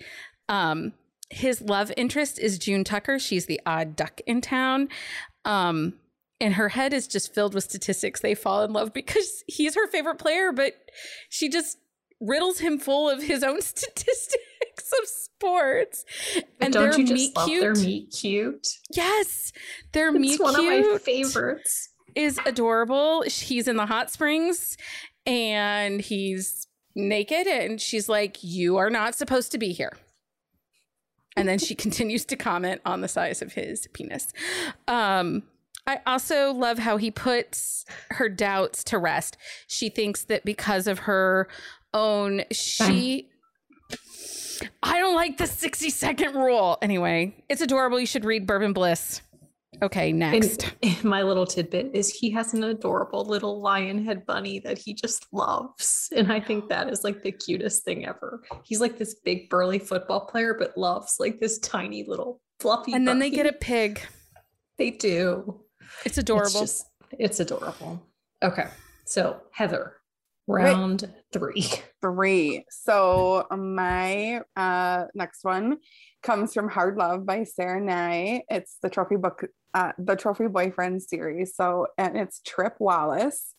Um, 0.50 0.94
his 1.30 1.62
love 1.62 1.92
interest 1.96 2.40
is 2.40 2.58
June 2.58 2.84
Tucker. 2.84 3.20
She's 3.20 3.46
the 3.46 3.62
odd 3.64 3.96
duck 3.96 4.22
in 4.26 4.42
town. 4.42 4.90
Um, 5.46 5.94
and 6.40 6.56
her 6.56 6.70
head 6.70 6.94
is 6.94 7.08
just 7.08 7.32
filled 7.32 7.54
with 7.54 7.64
statistics. 7.64 8.22
They 8.22 8.34
fall 8.34 8.64
in 8.64 8.74
love 8.74 8.94
because 8.94 9.44
he's 9.46 9.76
her 9.76 9.86
favorite 9.86 10.18
player, 10.18 10.52
but 10.52 10.74
she 11.30 11.48
just 11.48 11.78
riddles 12.20 12.58
him 12.58 12.80
full 12.80 13.08
of 13.08 13.22
his 13.22 13.44
own 13.44 13.62
statistics 13.62 14.36
of 15.02 15.08
sports. 15.08 16.06
And 16.60 16.74
don't 16.74 16.98
you 16.98 17.06
just 17.06 17.36
love 17.36 17.48
their 17.48 17.76
meet 17.76 18.12
cute? 18.12 18.68
Yes, 18.96 19.52
their 19.92 20.10
It's 20.10 20.20
meet 20.20 20.40
one 20.40 20.56
of 20.56 20.64
my 20.64 20.98
favorites. 21.00 21.90
is 22.16 22.40
adorable. 22.46 23.24
He's 23.24 23.68
in 23.68 23.78
the 23.78 23.86
hot 23.86 24.12
springs 24.12 24.78
and 25.26 26.02
he's 26.02 26.68
naked, 26.96 27.48
and 27.48 27.80
she's 27.80 28.10
like, 28.10 28.44
"You 28.44 28.78
are 28.78 28.90
not 28.90 29.16
supposed 29.16 29.52
to 29.52 29.58
be 29.58 29.72
here." 29.72 29.94
And 31.38 31.48
then 31.48 31.60
she 31.60 31.76
continues 31.86 32.26
to 32.26 32.36
comment 32.36 32.82
on 32.86 33.02
the 33.02 33.08
size 33.08 33.42
of 33.42 33.54
his 33.54 33.88
penis. 33.94 34.34
Um, 34.88 35.44
I 35.88 36.00
also 36.06 36.52
love 36.54 36.78
how 36.80 36.98
he 36.98 37.10
puts 37.10 37.86
her 38.12 38.30
doubts 38.30 38.84
to 38.86 38.98
rest. 39.00 39.38
She 39.68 39.90
thinks 39.90 40.24
that 40.26 40.46
because 40.46 40.88
of 40.88 41.00
her 41.00 41.48
own, 41.94 42.44
she. 42.52 43.30
I 44.84 45.00
don't 45.00 45.16
like 45.16 45.38
the 45.38 45.48
60 45.48 45.90
second 45.90 46.36
rule. 46.36 46.78
Anyway, 46.82 47.44
it's 47.50 47.62
adorable. 47.62 48.00
You 48.00 48.06
should 48.06 48.26
read 48.26 48.46
Bourbon 48.46 48.74
Bliss. 48.74 49.22
Okay, 49.82 50.12
next. 50.12 50.74
And 50.84 51.04
my 51.04 51.24
little 51.24 51.46
tidbit 51.46 51.92
is 51.94 52.10
he 52.10 52.30
has 52.32 52.54
an 52.54 52.64
adorable 52.64 53.26
little 53.26 53.62
lion 53.62 54.04
head 54.06 54.26
bunny 54.26 54.60
that 54.60 54.78
he 54.78 54.94
just 54.94 55.26
loves. 55.32 56.10
And 56.16 56.32
I 56.32 56.40
think 56.40 56.70
that 56.70 56.90
is 56.90 57.04
like 57.04 57.24
the 57.24 57.32
cutest 57.32 57.84
thing 57.84 58.06
ever. 58.06 58.44
He's 58.64 58.82
like 58.82 58.98
this 58.98 59.16
big 59.16 59.50
burly 59.50 59.80
football 59.80 60.26
player, 60.28 60.54
but 60.54 60.78
loves 60.78 61.16
like 61.20 61.40
this 61.40 61.58
tiny 61.60 62.04
little 62.08 62.42
fluffy. 62.60 62.94
and 62.94 63.08
then 63.08 63.20
they 63.20 63.30
get 63.30 63.48
a 63.48 63.54
pig. 63.54 64.02
They 64.78 64.92
do. 64.92 65.62
It's 66.06 66.18
adorable. 66.18 66.48
It's 66.48 66.60
just 66.60 66.86
it's 67.18 67.40
adorable. 67.40 68.06
Okay. 68.44 68.68
So 69.06 69.42
Heather, 69.52 69.96
Right. 70.52 70.74
round 70.74 71.12
three. 71.32 71.70
Three. 72.02 72.66
So 72.72 73.46
my 73.52 74.42
uh, 74.56 75.06
next 75.14 75.44
one 75.44 75.78
comes 76.24 76.52
from 76.52 76.68
Hard 76.68 76.98
Love 76.98 77.28
by 77.28 77.44
Sara 77.44 77.80
Ney. 77.80 78.44
It's 78.50 78.78
the 78.82 78.90
trophy 78.90 79.18
book, 79.18 79.46
uh, 79.76 79.92
the 80.00 80.16
trophy 80.16 80.48
boyfriend 80.48 81.04
series. 81.04 81.56
So 81.56 81.86
and 82.00 82.18
it's 82.18 82.42
Trip 82.42 82.74
Wallace. 82.80 83.54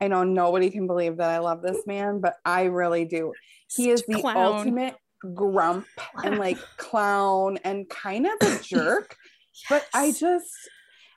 I 0.00 0.06
know 0.06 0.22
nobody 0.22 0.70
can 0.70 0.86
believe 0.86 1.16
that 1.16 1.28
I 1.28 1.38
love 1.38 1.60
this 1.60 1.84
man, 1.88 2.20
but 2.20 2.34
I 2.44 2.64
really 2.64 3.04
do. 3.04 3.32
He 3.74 3.90
is 3.90 4.04
the 4.06 4.20
Clown. 4.20 4.36
ultimate 4.36 4.94
grump 5.34 5.86
and 6.24 6.38
like 6.46 6.58
clown 6.76 7.58
and 7.64 7.88
kind 7.88 8.26
of 8.26 8.34
a 8.40 8.62
jerk. 8.62 9.16
But 9.68 9.84
I 9.92 10.12
just, 10.12 10.54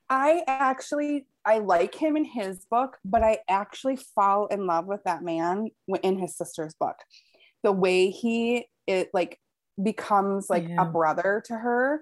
I 0.09 0.41
actually, 0.47 1.27
I 1.45 1.59
like 1.59 1.95
him 1.95 2.15
in 2.17 2.25
his 2.25 2.65
book, 2.69 2.97
but 3.03 3.23
I 3.23 3.39
actually 3.49 3.97
fall 4.15 4.47
in 4.47 4.67
love 4.67 4.85
with 4.85 5.03
that 5.05 5.23
man 5.23 5.69
in 6.03 6.19
his 6.19 6.37
sister's 6.37 6.75
book. 6.79 6.95
The 7.63 7.71
way 7.71 8.09
he 8.09 8.67
it 8.87 9.09
like 9.13 9.39
becomes 9.81 10.49
like 10.49 10.67
Yeah. 10.67 10.83
a 10.83 10.85
brother 10.85 11.41
to 11.45 11.55
her. 11.55 12.01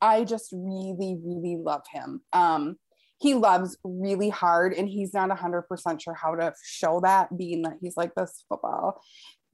I 0.00 0.24
just 0.24 0.50
really, 0.52 1.18
really 1.24 1.56
love 1.56 1.82
him. 1.90 2.22
Um, 2.32 2.76
he 3.18 3.34
loves 3.34 3.78
really 3.84 4.28
hard, 4.28 4.74
and 4.74 4.88
he's 4.88 5.14
not 5.14 5.30
hundred 5.38 5.62
percent 5.62 6.02
sure 6.02 6.14
how 6.14 6.34
to 6.34 6.52
show 6.62 7.00
that, 7.00 7.36
being 7.36 7.62
that 7.62 7.78
he's 7.80 7.96
like 7.96 8.14
this 8.14 8.44
football. 8.48 9.00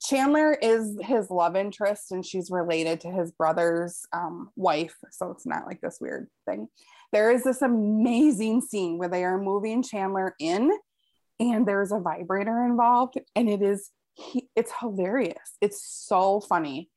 Chandler 0.02 0.54
is 0.54 0.96
his 1.02 1.30
love 1.30 1.56
interest, 1.56 2.10
and 2.10 2.24
she's 2.24 2.50
related 2.50 3.00
to 3.02 3.10
his 3.10 3.30
brother's 3.32 4.00
um, 4.14 4.50
wife, 4.56 4.96
so 5.10 5.30
it's 5.30 5.46
not 5.46 5.66
like 5.66 5.80
this 5.82 5.98
weird 6.00 6.28
thing. 6.46 6.68
There 7.12 7.30
is 7.30 7.42
this 7.44 7.62
amazing 7.62 8.60
scene 8.60 8.98
where 8.98 9.08
they 9.08 9.24
are 9.24 9.38
moving 9.38 9.82
Chandler 9.82 10.34
in, 10.38 10.70
and 11.40 11.66
there's 11.66 11.90
a 11.92 11.98
vibrator 11.98 12.64
involved, 12.64 13.14
and 13.34 13.48
it 13.48 13.62
is 13.62 13.90
he, 14.14 14.48
it's 14.54 14.72
hilarious. 14.80 15.56
It's 15.60 15.82
so 15.84 16.40
funny, 16.40 16.90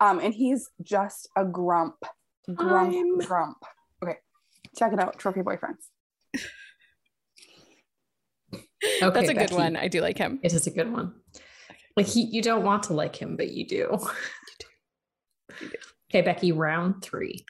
um, 0.00 0.18
and 0.20 0.34
he's 0.34 0.68
just 0.82 1.28
a 1.36 1.44
grump, 1.44 1.96
grump, 2.54 2.92
I'm- 2.94 3.18
grump. 3.18 3.58
Okay, 4.02 4.16
check 4.76 4.92
it 4.92 4.98
out, 5.00 5.18
Trophy 5.18 5.40
Boyfriends. 5.40 5.86
Okay, 9.02 9.10
That's 9.12 9.28
a 9.28 9.34
good 9.34 9.40
Becky. 9.50 9.54
one. 9.54 9.76
I 9.76 9.88
do 9.88 10.00
like 10.00 10.16
him. 10.16 10.40
It 10.42 10.52
is 10.54 10.66
a 10.66 10.70
good 10.70 10.90
one. 10.90 11.14
Like 11.96 12.06
he, 12.06 12.22
you 12.22 12.40
don't 12.42 12.64
want 12.64 12.84
to 12.84 12.94
like 12.94 13.14
him, 13.16 13.36
but 13.36 13.50
you 13.50 13.66
do. 13.66 13.98
you 15.60 15.68
do. 15.68 15.76
Okay, 16.10 16.22
Becky, 16.22 16.52
round 16.52 17.02
three. 17.02 17.44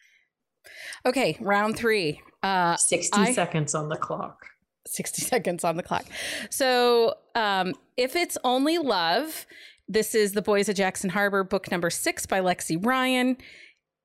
Okay, 1.07 1.37
round 1.40 1.76
three. 1.76 2.21
Uh 2.42 2.76
60 2.76 3.21
I- 3.21 3.33
seconds 3.33 3.75
on 3.75 3.88
the 3.88 3.97
clock. 3.97 4.47
60 4.87 5.23
seconds 5.26 5.62
on 5.64 5.76
the 5.76 5.83
clock. 5.83 6.04
So, 6.50 7.14
um, 7.35 7.75
if 7.97 8.16
it's 8.16 8.38
only 8.45 8.78
love, 8.78 9.47
this 9.88 10.14
is 10.14 10.33
The 10.33 10.42
Boys 10.42 10.69
of 10.69 10.75
Jackson 10.76 11.11
Harbor, 11.11 11.45
book 11.45 11.71
number 11.71 11.90
six 11.90 12.25
by 12.26 12.40
Lexi 12.40 12.85
Ryan. 12.85 13.37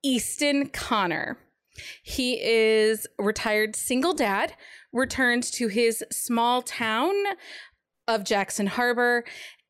Easton 0.04 0.68
Connor. 0.70 1.38
He 2.04 2.40
is 2.42 3.08
retired 3.18 3.76
single 3.76 4.14
dad, 4.14 4.54
returns 4.94 5.50
to 5.52 5.68
his 5.68 6.04
small 6.12 6.62
town 6.62 7.14
of 8.08 8.24
Jackson 8.24 8.68
Harbor 8.68 9.24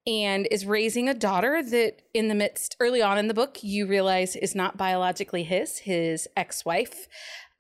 and 0.08 0.48
is 0.52 0.66
raising 0.66 1.10
a 1.10 1.14
daughter 1.14 1.64
that 1.64 2.02
in 2.14 2.28
the 2.28 2.36
midst 2.36 2.76
early 2.80 3.02
on 3.02 3.18
in 3.18 3.28
the 3.28 3.34
book 3.34 3.58
you 3.62 3.88
realize 3.88 4.36
is 4.36 4.56
not 4.56 4.78
biologically 4.78 5.44
his 5.44 5.80
his 5.80 6.28
ex-wife 6.36 7.08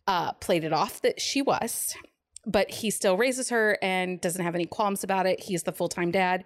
uh, 0.08 0.32
played 0.34 0.64
it 0.64 0.74
off 0.74 1.02
that 1.02 1.20
she 1.20 1.42
was 1.42 1.96
but 2.46 2.70
he 2.70 2.92
still 2.92 3.18
raises 3.18 3.50
her 3.50 3.78
and 3.82 4.22
doesn't 4.22 4.44
have 4.44 4.54
any 4.56 4.68
qualms 4.68 5.04
about 5.04 5.25
it. 5.25 5.40
He's 5.40 5.64
the 5.64 5.72
full-time 5.72 6.12
dad. 6.12 6.44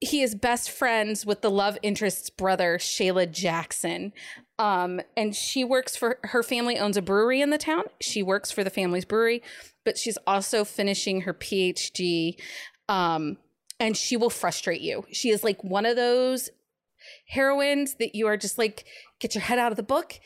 He 0.00 0.20
is 0.20 0.34
best 0.34 0.70
friends 0.70 1.24
with 1.24 1.40
the 1.40 1.50
love 1.50 1.78
interest's 1.82 2.28
brother 2.28 2.76
shayla 2.76 3.30
jackson. 3.30 4.12
Um, 4.58 5.00
and 5.16 5.34
she 5.34 5.64
works 5.64 5.96
for 5.96 6.18
her 6.24 6.42
family 6.42 6.78
owns 6.78 6.98
a 6.98 7.02
brewery 7.02 7.40
in 7.40 7.48
the 7.48 7.56
town. 7.56 7.84
She 8.02 8.22
works 8.22 8.50
for 8.50 8.62
the 8.62 8.68
family's 8.68 9.06
brewery 9.06 9.42
but 9.86 9.96
she's 9.96 10.18
also 10.26 10.64
finishing 10.64 11.22
her 11.22 11.32
phd 11.32 12.36
um, 12.90 13.38
and 13.78 13.96
she 13.96 14.16
will 14.16 14.30
frustrate 14.30 14.80
you. 14.80 15.04
She 15.12 15.30
is 15.30 15.44
like 15.44 15.62
one 15.62 15.86
of 15.86 15.96
those 15.96 16.50
heroines 17.28 17.94
that 17.94 18.14
you 18.14 18.26
are 18.26 18.36
just 18.36 18.58
like, 18.58 18.84
get 19.20 19.34
your 19.34 19.42
head 19.42 19.58
out 19.58 19.72
of 19.72 19.76
the 19.76 19.82
book 19.82 20.18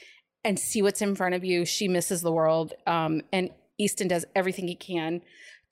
and 0.44 0.58
see 0.58 0.82
what's 0.82 1.02
in 1.02 1.14
front 1.14 1.34
of 1.34 1.44
you. 1.44 1.64
She 1.64 1.88
misses 1.88 2.22
the 2.22 2.32
world. 2.32 2.72
Um, 2.86 3.22
and 3.32 3.50
Easton 3.78 4.08
does 4.08 4.24
everything 4.34 4.68
he 4.68 4.74
can 4.74 5.22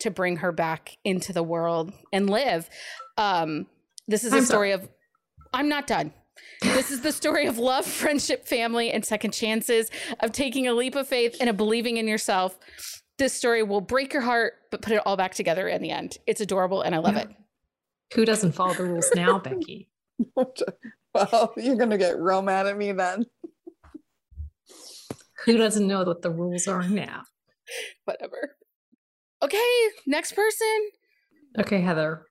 to 0.00 0.11
bring 0.11 0.37
her 0.38 0.52
back 0.52 0.97
into 1.04 1.32
the 1.32 1.42
world 1.42 1.92
and 2.12 2.28
live. 2.28 2.68
Um, 3.16 3.66
this 4.06 4.25
is 4.25 4.32
a 4.32 4.38
I'm 4.38 4.44
story 4.44 4.73
of, 4.73 4.88
I'm 5.52 5.68
not 5.68 5.87
done. 5.87 6.12
This 6.62 6.90
is 6.90 7.00
the 7.00 7.12
story 7.12 7.47
of 7.47 7.58
love, 7.58 7.85
friendship, 7.87 8.47
family, 8.47 8.90
and 8.90 9.04
second 9.04 9.32
chances, 9.32 9.90
of 10.20 10.32
taking 10.32 10.66
a 10.68 10.73
leap 10.73 10.94
of 10.94 11.08
faith 11.08 11.37
and 11.40 11.50
of 11.50 11.56
believing 11.56 11.97
in 11.97 12.06
yourself. 12.06 12.58
This 13.18 13.32
story 13.32 13.62
will 13.64 13.80
break 13.80 14.12
your 14.12 14.23
heart, 14.23 14.54
but 14.70 14.80
put 14.82 14.92
it 14.92 15.02
all 15.04 15.16
back 15.16 15.35
together 15.35 15.66
in 15.68 15.82
the 15.82 15.90
end. 15.90 16.18
It's 16.26 16.40
adorable 16.40 16.82
and 16.82 16.94
I 16.94 16.99
love 16.99 17.14
Yeah. 17.14 17.23
it. 17.23 17.28
Who 18.14 18.24
doesn't 18.24 18.52
follow 18.52 18.74
the 18.74 18.84
rules 18.84 19.10
now, 19.14 19.38
Becky? 19.38 19.88
well, 21.14 21.52
you're 21.56 21.76
gonna 21.76 21.98
get 21.98 22.18
real 22.18 22.42
mad 22.42 22.66
at 22.66 22.76
me 22.76 22.92
then. 22.92 23.26
Who 25.44 25.56
doesn't 25.56 25.86
know 25.86 26.04
what 26.04 26.22
the 26.22 26.30
rules 26.30 26.66
are 26.66 26.82
now? 26.88 27.22
Whatever. 28.04 28.56
Okay, 29.42 29.88
next 30.06 30.32
person. 30.32 30.90
Okay, 31.58 31.80
Heather, 31.80 32.26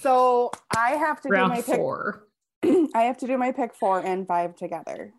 So 0.00 0.50
I 0.76 0.90
have 0.92 1.20
to 1.22 1.28
do 1.28 1.34
my 1.48 1.56
pick. 1.62 1.76
four. 1.76 2.24
I 2.94 3.02
have 3.02 3.18
to 3.18 3.26
do 3.26 3.36
my 3.36 3.52
pick 3.52 3.74
four 3.74 4.00
and 4.00 4.26
five 4.26 4.54
together. 4.56 5.12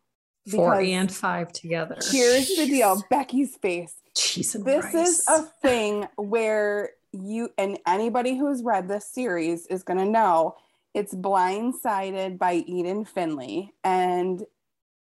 Four 0.50 0.80
and 0.80 1.12
five 1.12 1.52
together. 1.52 1.98
Here's 2.12 2.48
the 2.56 2.68
deal 2.68 3.04
Becky's 3.10 3.58
face. 3.58 3.96
Cheese 4.16 4.56
and 4.56 4.64
This 4.64 4.86
rice. 4.86 4.94
is 4.94 5.26
a 5.28 5.42
thing 5.62 6.06
where 6.18 6.92
you, 7.16 7.50
and 7.58 7.80
anybody 7.88 8.38
who's 8.38 8.64
read 8.64 8.88
this 8.88 9.08
series 9.08 9.66
is 9.68 9.84
going 9.84 10.00
to 10.00 10.06
know 10.06 10.56
it's 10.94 11.14
Blindsided 11.14 12.38
by 12.38 12.64
Eden 12.68 13.04
Finley 13.06 13.74
and 13.84 14.44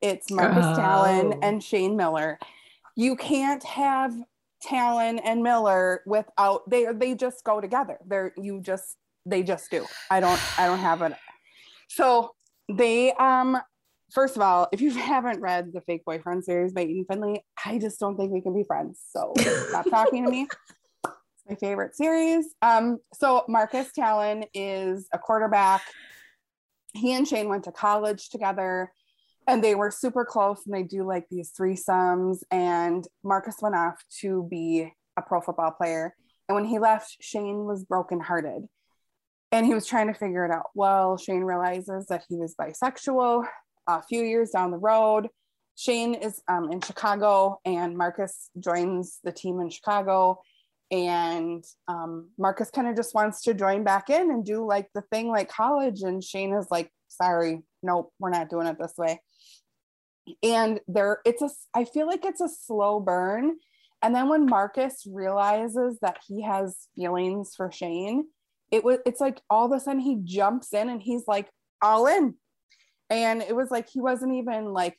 it's 0.00 0.30
Marcus 0.30 0.66
Oh. 0.66 0.74
Talon 0.76 1.38
and 1.42 1.62
Shane 1.62 1.96
Miller. 1.96 2.38
You 2.96 3.16
can't 3.16 3.62
have 3.64 4.14
Talon 4.62 5.18
and 5.20 5.42
Miller 5.42 6.02
without 6.06 6.68
they 6.68 6.86
they 6.92 7.14
just 7.14 7.44
go 7.44 7.60
together. 7.60 7.98
They're 8.06 8.32
you 8.36 8.60
just 8.60 8.96
they 9.24 9.42
just 9.42 9.70
do. 9.70 9.86
I 10.10 10.20
don't 10.20 10.40
I 10.58 10.66
don't 10.66 10.78
have 10.78 11.02
it. 11.02 11.12
So 11.88 12.32
they 12.68 13.12
um 13.12 13.56
first 14.10 14.34
of 14.36 14.42
all, 14.42 14.68
if 14.72 14.80
you 14.80 14.90
haven't 15.12 15.40
read 15.40 15.72
the 15.72 15.82
Fake 15.82 16.04
Boyfriend 16.04 16.44
series 16.44 16.72
by 16.72 16.82
Eden 16.82 17.06
Finley, 17.08 17.44
I 17.64 17.78
just 17.78 18.00
don't 18.00 18.16
think 18.16 18.32
we 18.32 18.40
can 18.40 18.54
be 18.54 18.64
friends. 18.64 19.00
So 19.12 19.32
stop 19.68 19.88
talking 19.88 20.24
to 20.24 20.30
me. 20.30 20.48
My 21.48 21.54
favorite 21.54 21.94
series. 21.94 22.46
Um, 22.60 22.98
so 23.14 23.44
Marcus 23.48 23.92
Talon 23.92 24.44
is 24.52 25.06
a 25.12 25.18
quarterback. 25.18 25.82
He 26.92 27.14
and 27.14 27.26
Shane 27.26 27.48
went 27.48 27.64
to 27.64 27.72
college 27.72 28.30
together 28.30 28.90
and 29.46 29.62
they 29.62 29.76
were 29.76 29.92
super 29.92 30.24
close 30.24 30.62
and 30.66 30.74
they 30.74 30.82
do 30.82 31.04
like 31.04 31.26
these 31.30 31.52
threesomes. 31.52 32.38
And 32.50 33.06
Marcus 33.22 33.56
went 33.62 33.76
off 33.76 33.94
to 34.22 34.48
be 34.50 34.92
a 35.16 35.22
pro 35.22 35.40
football 35.40 35.70
player. 35.70 36.14
And 36.48 36.56
when 36.56 36.64
he 36.64 36.80
left, 36.80 37.16
Shane 37.20 37.64
was 37.64 37.84
brokenhearted 37.84 38.64
and 39.52 39.66
he 39.66 39.74
was 39.74 39.86
trying 39.86 40.08
to 40.08 40.14
figure 40.14 40.44
it 40.44 40.50
out. 40.50 40.70
Well, 40.74 41.16
Shane 41.16 41.42
realizes 41.42 42.06
that 42.06 42.24
he 42.28 42.36
was 42.36 42.56
bisexual 42.60 43.46
a 43.86 44.02
few 44.02 44.22
years 44.22 44.50
down 44.50 44.72
the 44.72 44.78
road. 44.78 45.28
Shane 45.76 46.14
is 46.14 46.42
um, 46.48 46.72
in 46.72 46.80
Chicago 46.80 47.60
and 47.64 47.96
Marcus 47.96 48.50
joins 48.58 49.20
the 49.22 49.30
team 49.30 49.60
in 49.60 49.70
Chicago. 49.70 50.40
And 50.90 51.64
um, 51.88 52.30
Marcus 52.38 52.70
kind 52.70 52.86
of 52.88 52.94
just 52.96 53.14
wants 53.14 53.42
to 53.42 53.54
join 53.54 53.82
back 53.82 54.08
in 54.08 54.30
and 54.30 54.44
do 54.44 54.64
like 54.64 54.88
the 54.94 55.02
thing 55.12 55.28
like 55.28 55.48
college. 55.48 56.02
And 56.02 56.22
Shane 56.22 56.54
is 56.54 56.68
like, 56.70 56.90
sorry, 57.08 57.62
nope, 57.82 58.12
we're 58.18 58.30
not 58.30 58.48
doing 58.48 58.66
it 58.66 58.78
this 58.78 58.94
way. 58.96 59.20
And 60.42 60.80
there, 60.86 61.20
it's 61.24 61.42
a, 61.42 61.50
I 61.74 61.84
feel 61.84 62.06
like 62.06 62.24
it's 62.24 62.40
a 62.40 62.48
slow 62.48 63.00
burn. 63.00 63.56
And 64.02 64.14
then 64.14 64.28
when 64.28 64.46
Marcus 64.46 65.04
realizes 65.10 65.98
that 66.02 66.18
he 66.26 66.42
has 66.42 66.88
feelings 66.94 67.54
for 67.56 67.72
Shane, 67.72 68.26
it 68.70 68.84
was, 68.84 68.98
it's 69.06 69.20
like 69.20 69.40
all 69.48 69.66
of 69.66 69.72
a 69.72 69.80
sudden 69.80 70.00
he 70.00 70.18
jumps 70.22 70.72
in 70.72 70.88
and 70.88 71.02
he's 71.02 71.24
like 71.26 71.48
all 71.82 72.06
in. 72.06 72.34
And 73.10 73.42
it 73.42 73.54
was 73.54 73.70
like 73.70 73.88
he 73.88 74.00
wasn't 74.00 74.34
even 74.34 74.72
like, 74.72 74.98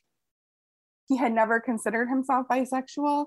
he 1.08 1.16
had 1.16 1.32
never 1.32 1.60
considered 1.60 2.08
himself 2.08 2.46
bisexual. 2.50 3.26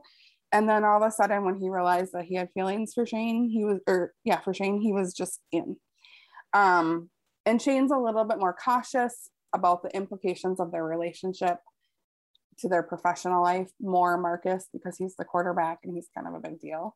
And 0.52 0.68
then 0.68 0.84
all 0.84 1.02
of 1.02 1.08
a 1.08 1.12
sudden, 1.12 1.46
when 1.46 1.60
he 1.60 1.70
realized 1.70 2.12
that 2.14 2.26
he 2.26 2.36
had 2.36 2.50
feelings 2.54 2.94
for 2.94 3.06
Shane, 3.06 3.50
he 3.50 3.64
was, 3.64 3.80
or 3.88 4.14
yeah, 4.24 4.40
for 4.42 4.54
Shane, 4.54 4.82
he 4.82 4.92
was 4.92 5.14
just 5.14 5.40
in. 5.52 5.78
Um, 6.54 7.10
and 7.46 7.62
Shane's 7.62 7.92
a 7.92 7.98
little 7.98 8.26
bit 8.26 8.40
more 8.40 8.54
cautious 8.54 9.30
about 9.54 9.84
the 9.84 9.96
implications 9.96 10.60
of 10.60 10.72
their 10.72 10.84
relationship 10.84 11.58
to 12.60 12.68
their 12.68 12.84
professional 12.84 13.42
life, 13.42 13.72
more 13.80 14.18
Marcus, 14.18 14.68
because 14.72 14.98
he's 14.98 15.16
the 15.16 15.26
quarterback 15.26 15.80
and 15.84 15.94
he's 15.96 16.10
kind 16.16 16.28
of 16.28 16.34
a 16.34 16.40
big 16.40 16.60
deal. 16.60 16.96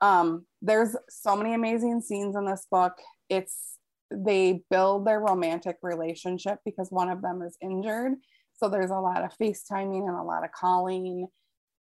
Um, 0.00 0.46
there's 0.62 0.96
so 1.08 1.36
many 1.36 1.54
amazing 1.54 2.00
scenes 2.02 2.36
in 2.36 2.44
this 2.44 2.66
book. 2.70 2.92
It's 3.28 3.78
they 4.10 4.62
build 4.70 5.06
their 5.06 5.20
romantic 5.20 5.76
relationship 5.82 6.58
because 6.64 6.90
one 6.90 7.08
of 7.08 7.22
them 7.22 7.42
is 7.42 7.56
injured. 7.60 8.12
So 8.56 8.68
there's 8.68 8.90
a 8.90 9.00
lot 9.00 9.24
of 9.24 9.36
FaceTiming 9.40 10.06
and 10.06 10.16
a 10.16 10.22
lot 10.22 10.44
of 10.44 10.52
calling. 10.52 11.26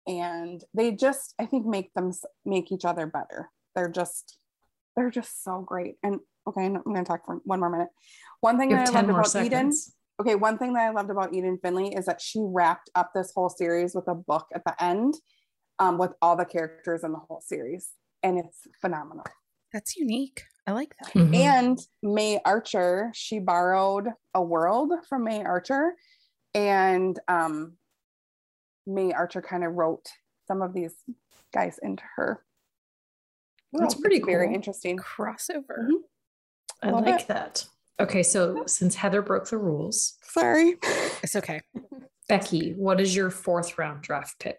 And 0.07 0.63
they 0.75 0.93
just, 0.93 1.35
I 1.39 1.47
think, 1.47 1.67
make 1.67 1.93
them 1.95 2.13
make 2.45 2.71
each 2.71 2.85
other 2.85 3.07
better. 3.07 3.51
They're 3.75 3.89
just, 3.89 4.39
they're 4.95 5.11
just 5.11 5.43
so 5.43 5.63
great. 5.67 5.97
And 6.03 6.21
okay, 6.47 6.65
I'm 6.65 6.83
going 6.83 6.97
to 6.97 7.05
talk 7.05 7.27
for 7.27 7.41
one 7.45 7.61
more 7.61 7.71
minute. 7.71 7.89
One 8.41 8.59
thing 8.59 8.71
You 8.71 8.77
that 8.77 8.89
I 8.89 8.93
loved 8.93 9.09
more 9.09 9.21
about 9.21 9.45
Eden, 9.45 9.73
okay, 10.21 10.35
one 10.35 10.59
thing 10.59 10.75
that 10.75 10.89
I 10.89 10.91
loved 10.91 11.11
about 11.11 11.35
Eden 11.35 11.59
Finley 11.63 11.95
is 11.95 12.07
that 12.07 12.21
she 12.21 12.41
wrapped 12.41 12.91
up 12.95 13.13
this 13.15 13.33
whole 13.35 13.49
series 13.49 13.95
with 13.95 14.07
a 14.09 14.15
book 14.15 14.47
at 14.55 14.63
the 14.65 14.83
end 14.83 15.15
um, 15.79 15.99
with 15.99 16.13
all 16.23 16.37
the 16.37 16.45
characters 16.45 17.03
in 17.03 17.13
the 17.13 17.19
whole 17.19 17.41
series. 17.41 17.91
And 18.23 18.39
it's 18.39 18.61
phenomenal. 18.81 19.25
That's 19.73 19.97
unique. 19.97 20.43
I 20.67 20.73
like 20.73 20.95
that. 21.01 21.13
Mhm. 21.13 21.35
And 21.35 21.79
May 22.03 22.41
Archer, 22.45 23.11
she 23.15 23.39
borrowed 23.39 24.09
a 24.35 24.43
world 24.43 24.93
from 25.09 25.25
May 25.25 25.45
Archer. 25.45 25.95
And 26.55 27.19
um, 27.29 27.75
May 28.87 29.13
Archer 29.13 29.43
kind 29.43 29.65
of 29.65 29.75
wrote 29.75 30.09
some 30.47 30.63
of 30.63 30.73
these 30.73 30.95
guys 31.53 31.79
into 31.83 32.05
her. 32.17 32.43
That's 33.73 33.95
world. 33.95 34.03
pretty 34.03 34.17
It's 34.17 34.27
very 34.27 34.55
interesting. 34.55 34.97
Crossover. 34.99 35.89
Mhm. 35.89 36.03
I 36.83 36.91
love 36.91 37.05
like 37.07 37.23
it. 37.23 37.29
that. 37.29 37.67
Okay, 37.99 38.23
so 38.23 38.65
since 38.67 38.95
Heather 38.95 39.23
broke 39.23 39.49
the 39.49 39.59
rules, 39.59 40.19
Sorry. 40.23 40.77
It's 41.23 41.35
okay. 41.37 41.61
Becky, 42.29 42.73
what 42.75 43.01
is 43.01 43.15
your 43.17 43.31
fourth 43.31 43.79
round 43.79 44.03
draft 44.03 44.39
pick? 44.39 44.59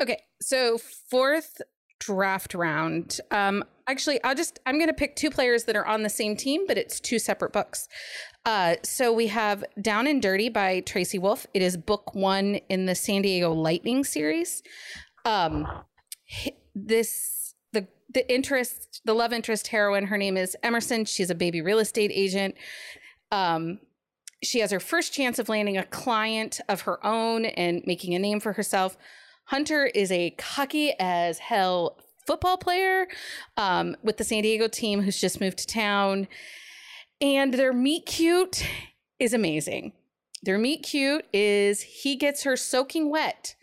Okay, 0.00 0.22
so 0.40 0.78
fourth 0.78 1.60
draft 2.06 2.54
round. 2.54 3.20
Um, 3.30 3.64
actually, 3.86 4.22
I'll 4.24 4.34
just 4.34 4.60
I'm 4.66 4.76
going 4.76 4.88
to 4.88 4.94
pick 4.94 5.16
two 5.16 5.30
players 5.30 5.64
that 5.64 5.76
are 5.76 5.86
on 5.86 6.02
the 6.02 6.08
same 6.08 6.36
team, 6.36 6.66
but 6.66 6.78
it's 6.78 7.00
two 7.00 7.18
separate 7.18 7.52
books. 7.52 7.88
Uh, 8.44 8.76
so 8.82 9.12
we 9.12 9.28
have 9.28 9.64
Down 9.80 10.06
and 10.06 10.20
Dirty 10.20 10.48
by 10.48 10.80
Tracy 10.80 11.18
Wolff. 11.18 11.46
It 11.54 11.62
is 11.62 11.76
book 11.76 12.14
one 12.14 12.56
in 12.68 12.86
the 12.86 12.94
San 12.94 13.22
Diego 13.22 13.52
Lightning 13.52 14.04
series. 14.04 14.62
Um, 15.24 15.66
this 16.74 17.54
the 17.72 17.86
the 18.12 18.30
interest 18.32 19.00
the 19.04 19.14
love 19.14 19.32
interest 19.32 19.68
heroine. 19.68 20.06
Her 20.06 20.18
name 20.18 20.36
is 20.36 20.56
Emerson. 20.62 21.04
She's 21.04 21.30
a 21.30 21.34
baby 21.34 21.62
real 21.62 21.78
estate 21.78 22.10
agent. 22.14 22.54
Um, 23.32 23.80
she 24.42 24.60
has 24.60 24.70
her 24.70 24.80
first 24.80 25.12
chance 25.12 25.38
of 25.38 25.48
landing 25.48 25.78
a 25.78 25.84
client 25.84 26.60
of 26.68 26.82
her 26.82 27.04
own 27.04 27.46
and 27.46 27.82
making 27.86 28.14
a 28.14 28.18
name 28.18 28.40
for 28.40 28.52
herself. 28.52 28.96
Hunter 29.46 29.86
is 29.86 30.10
a 30.10 30.30
cocky 30.30 30.92
as 30.98 31.38
hell 31.38 31.98
football 32.26 32.56
player 32.56 33.06
um, 33.56 33.96
with 34.02 34.16
the 34.16 34.24
San 34.24 34.42
Diego 34.42 34.68
team 34.68 35.02
who's 35.02 35.20
just 35.20 35.40
moved 35.40 35.58
to 35.58 35.66
town. 35.66 36.28
And 37.20 37.54
their 37.54 37.72
meet 37.72 38.06
cute 38.06 38.66
is 39.18 39.32
amazing. 39.32 39.92
Their 40.42 40.58
meet 40.58 40.82
cute 40.82 41.26
is 41.32 41.80
he 41.80 42.16
gets 42.16 42.42
her 42.42 42.56
soaking 42.56 43.10
wet 43.10 43.54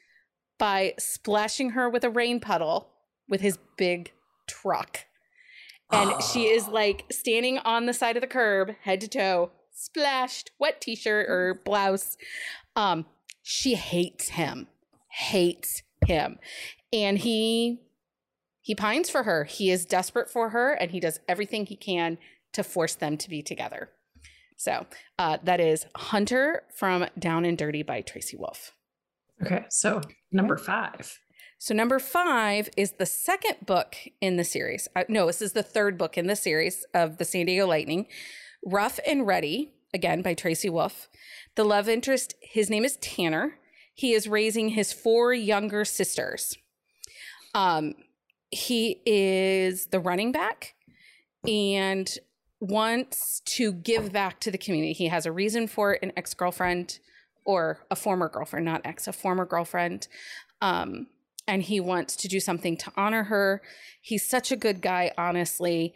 by 0.58 0.94
splashing 0.98 1.72
her 1.72 1.90
with 1.90 2.04
a 2.04 2.10
rain 2.10 2.40
puddle 2.40 2.90
with 3.28 3.42
his 3.42 3.58
big 3.78 4.12
truck. 4.48 5.06
And 5.92 6.24
she 6.24 6.46
is 6.46 6.68
like 6.68 7.06
standing 7.12 7.58
on 7.60 7.86
the 7.86 7.94
side 7.94 8.16
of 8.16 8.22
the 8.22 8.28
curb, 8.28 8.76
head 8.84 9.02
to 9.02 9.08
toe, 9.08 9.52
splashed, 9.74 10.52
wet 10.58 10.80
t-shirt 10.80 11.30
or 11.30 11.62
blouse. 11.66 12.18
Um, 12.76 13.06
she 13.44 13.76
hates 13.76 14.30
him, 14.30 14.68
hates 15.12 15.84
him, 16.06 16.40
and 16.92 17.20
he 17.20 17.82
he 18.62 18.76
pines 18.76 19.10
for 19.10 19.24
her. 19.24 19.46
He 19.46 19.72
is 19.72 19.86
desperate 19.86 20.30
for 20.30 20.50
her, 20.50 20.74
and 20.74 20.92
he 20.92 21.00
does 21.00 21.20
everything 21.28 21.66
he 21.66 21.76
can 21.76 22.18
to 22.54 22.64
force 22.64 22.96
them 22.96 23.18
to 23.18 23.30
be 23.30 23.42
together. 23.42 23.90
So 24.56 24.86
uh, 25.18 25.38
that 25.44 25.60
is 25.60 25.88
Hunter 25.96 26.64
from 26.76 27.08
Down 27.18 27.46
and 27.46 27.58
Dirty 27.58 27.82
by 27.82 28.02
Tracy 28.02 28.38
Wolff. 28.38 28.74
Okay, 29.42 29.66
so 29.70 30.02
number 30.32 30.58
five. 30.58 31.20
So 31.58 31.74
number 31.74 31.98
five 31.98 32.70
is 32.78 32.94
the 32.94 33.06
second 33.06 33.66
book 33.66 33.96
in 34.20 34.38
the 34.38 34.44
series. 34.44 34.88
Uh, 34.96 35.04
no, 35.08 35.28
this 35.28 35.42
is 35.42 35.54
the 35.54 35.64
third 35.64 35.98
book 35.98 36.18
in 36.18 36.28
the 36.28 36.36
series 36.36 36.86
of 36.94 37.18
the 37.18 37.26
San 37.26 37.48
Diego 37.48 37.68
Lightning. 37.68 38.08
Rough 38.64 39.00
and 39.06 39.26
Ready, 39.26 39.74
again 39.94 40.22
by 40.22 40.36
Tracy 40.36 40.70
Wolff. 40.70 41.10
The 41.56 41.64
love 41.64 41.90
interest, 41.90 42.36
his 42.42 42.70
name 42.70 42.86
is 42.86 42.98
Tanner. 42.98 43.58
He 44.02 44.14
is 44.14 44.28
raising 44.28 44.70
his 44.70 44.92
four 44.92 45.32
younger 45.32 45.86
sisters. 45.86 46.58
Um, 47.54 47.94
he 48.50 49.00
is 49.06 49.86
the 49.92 50.00
running 50.00 50.32
back 50.32 50.74
and 51.48 52.12
wants 52.60 53.42
to 53.46 53.72
give 53.72 54.12
back 54.12 54.40
to 54.40 54.50
the 54.50 54.58
community. 54.58 54.94
He 54.94 55.10
has 55.10 55.28
a 55.28 55.32
reason 55.32 55.68
for 55.68 55.94
it, 55.94 56.00
an 56.02 56.14
ex 56.18 56.34
girlfriend 56.34 56.98
or 57.46 57.86
a 57.92 57.96
former 57.96 58.28
girlfriend, 58.28 58.66
not 58.66 58.82
ex, 58.86 59.08
a 59.08 59.14
former 59.14 59.46
girlfriend. 59.46 60.08
Um, 60.64 61.06
and 61.48 61.62
he 61.62 61.80
wants 61.80 62.16
to 62.16 62.28
do 62.28 62.40
something 62.40 62.78
to 62.78 62.92
honor 62.98 63.26
her. 63.26 63.62
He's 64.02 64.28
such 64.28 64.52
a 64.52 64.56
good 64.56 64.82
guy, 64.82 65.12
honestly. 65.16 65.94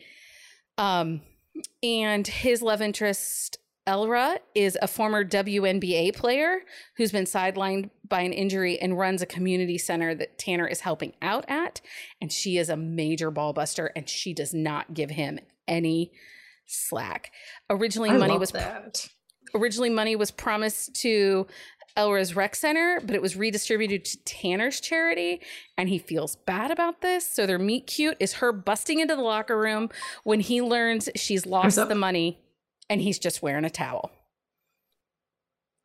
Um, 0.77 1.21
and 1.81 2.27
his 2.27 2.61
love 2.61 2.83
interest, 2.83 3.57
Elra, 3.87 4.39
is 4.55 4.77
a 4.81 4.87
former 4.87 5.23
WNBA 5.23 6.15
player 6.15 6.61
who's 6.97 7.11
been 7.11 7.25
sidelined 7.25 7.91
by 8.07 8.21
an 8.21 8.33
injury 8.33 8.79
and 8.79 8.97
runs 8.97 9.21
a 9.21 9.27
community 9.27 9.77
center 9.77 10.15
that 10.15 10.39
Tanner 10.39 10.67
is 10.67 10.81
helping 10.81 11.13
out 11.21 11.45
at. 11.47 11.81
And 12.19 12.31
she 12.31 12.57
is 12.57 12.69
a 12.69 12.77
major 12.77 13.29
ball 13.29 13.53
buster 13.53 13.91
and 13.95 14.09
she 14.09 14.33
does 14.33 14.53
not 14.53 14.93
give 14.93 15.11
him 15.11 15.39
any 15.67 16.11
slack. 16.65 17.31
Originally, 17.69 18.09
I 18.09 18.17
money 18.17 18.37
was 18.37 18.51
that. 18.51 19.07
originally 19.53 19.89
money 19.91 20.15
was 20.15 20.31
promised 20.31 20.95
to 21.01 21.45
Elra's 21.95 22.35
Rec 22.35 22.55
Center, 22.55 22.99
but 23.05 23.15
it 23.15 23.21
was 23.21 23.37
redistributed 23.37 24.03
to 24.05 24.17
Tanner's 24.25 24.81
charity, 24.81 25.41
and 25.77 25.87
he 25.87 25.97
feels 25.97 26.35
bad 26.35 26.69
about 26.69 27.01
this. 27.01 27.25
So 27.25 27.45
their 27.45 27.59
meet 27.59 27.87
cute 27.87 28.17
is 28.19 28.33
her 28.33 28.51
busting 28.51 28.99
into 28.99 29.15
the 29.15 29.21
locker 29.21 29.57
room 29.57 29.89
when 30.23 30.41
he 30.41 30.61
learns 30.61 31.07
she's 31.15 31.45
lost 31.45 31.77
the 31.77 31.95
money, 31.95 32.41
and 32.89 33.01
he's 33.01 33.19
just 33.19 33.41
wearing 33.41 33.65
a 33.65 33.69
towel. 33.69 34.11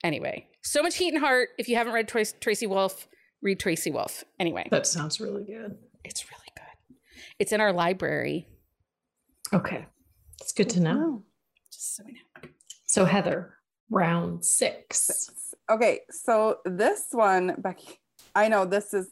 Anyway, 0.02 0.46
so 0.62 0.82
much 0.82 0.96
heat 0.96 1.12
and 1.12 1.22
heart. 1.22 1.50
If 1.58 1.68
you 1.68 1.76
haven't 1.76 1.92
read 1.92 2.08
Tracy 2.08 2.66
Wolff, 2.66 3.06
read 3.42 3.60
Tracy 3.60 3.90
Wolff. 3.90 4.24
Anyway, 4.38 4.66
that 4.70 4.86
sounds 4.86 5.20
really 5.20 5.44
good. 5.44 5.76
It's 6.04 6.24
really 6.30 6.48
good. 6.56 6.96
It's 7.38 7.52
in 7.52 7.60
our 7.60 7.72
library. 7.72 8.48
Okay, 9.52 9.86
it's 10.40 10.52
good 10.52 10.70
to 10.70 10.80
know. 10.80 11.24
Just 11.72 11.96
so 11.96 12.04
we 12.06 12.12
know. 12.12 12.48
So 12.86 13.04
Heather, 13.04 13.54
round 13.90 14.44
six. 14.44 15.52
Okay, 15.70 16.00
so 16.10 16.58
this 16.64 17.08
one, 17.12 17.56
Becky, 17.58 18.00
I 18.34 18.48
know 18.48 18.64
this 18.64 18.94
is 18.94 19.10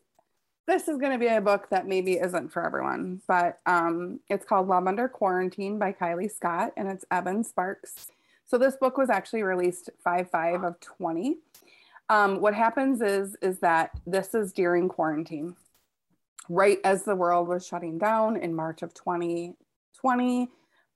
this 0.68 0.86
is 0.86 0.98
going 0.98 1.12
to 1.12 1.18
be 1.18 1.26
a 1.26 1.40
book 1.40 1.68
that 1.70 1.88
maybe 1.88 2.12
isn't 2.12 2.52
for 2.52 2.64
everyone, 2.64 3.22
but 3.26 3.58
um, 3.64 4.20
it's 4.28 4.44
called 4.44 4.68
Love 4.68 4.86
Under 4.86 5.08
Quarantine 5.08 5.78
by 5.78 5.92
Kylie 5.94 6.30
Scott, 6.30 6.72
and 6.76 6.86
it's 6.86 7.06
Evan 7.10 7.42
Sparks. 7.42 8.08
So 8.44 8.58
this 8.58 8.76
book 8.76 8.98
was 8.98 9.08
actually 9.08 9.42
released 9.42 9.88
five 10.04 10.30
five 10.30 10.62
of 10.62 10.78
twenty. 10.80 11.38
Um, 12.10 12.42
what 12.42 12.52
happens 12.52 13.00
is 13.00 13.34
is 13.40 13.60
that 13.60 13.92
this 14.06 14.34
is 14.34 14.52
during 14.52 14.90
quarantine, 14.90 15.56
right 16.50 16.78
as 16.84 17.02
the 17.02 17.16
world 17.16 17.48
was 17.48 17.66
shutting 17.66 17.96
down 17.96 18.36
in 18.36 18.54
March 18.54 18.82
of 18.82 18.92
2020 18.92 20.48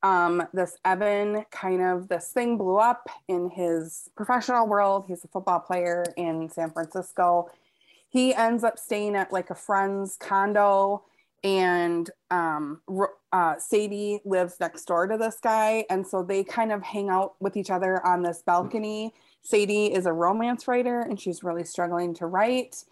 um, 0.02 0.46
this 0.52 0.76
Evan 0.84 1.44
kind 1.50 1.80
of 1.80 2.08
this 2.08 2.28
thing 2.28 2.56
blew 2.56 2.76
up 2.76 3.08
in 3.28 3.50
his 3.50 4.10
professional 4.16 4.66
world. 4.66 5.04
He's 5.06 5.24
a 5.24 5.28
football 5.28 5.60
player 5.60 6.04
in 6.16 6.48
San 6.50 6.70
Francisco. 6.70 7.50
He 8.12 8.34
ends 8.34 8.62
up 8.62 8.78
staying 8.78 9.16
at 9.16 9.32
like 9.32 9.50
a 9.50 9.54
friend's 9.54 10.16
condo, 10.16 11.04
and 11.42 12.08
um, 12.30 12.82
uh, 13.32 13.54
Sadie 13.58 14.20
lives 14.24 14.56
next 14.60 14.84
door 14.84 15.06
to 15.06 15.16
this 15.16 15.38
guy, 15.42 15.84
and 15.88 16.06
so 16.06 16.22
they 16.22 16.44
kind 16.44 16.72
of 16.72 16.82
hang 16.82 17.08
out 17.08 17.34
with 17.40 17.56
each 17.56 17.70
other 17.70 18.04
on 18.06 18.22
this 18.22 18.42
balcony. 18.44 19.12
Sadie 19.42 19.92
is 19.92 20.06
a 20.06 20.12
romance 20.12 20.68
writer, 20.68 21.00
and 21.00 21.18
she's 21.18 21.42
really 21.42 21.64
struggling 21.64 22.14
to 22.14 22.26
write. 22.26 22.84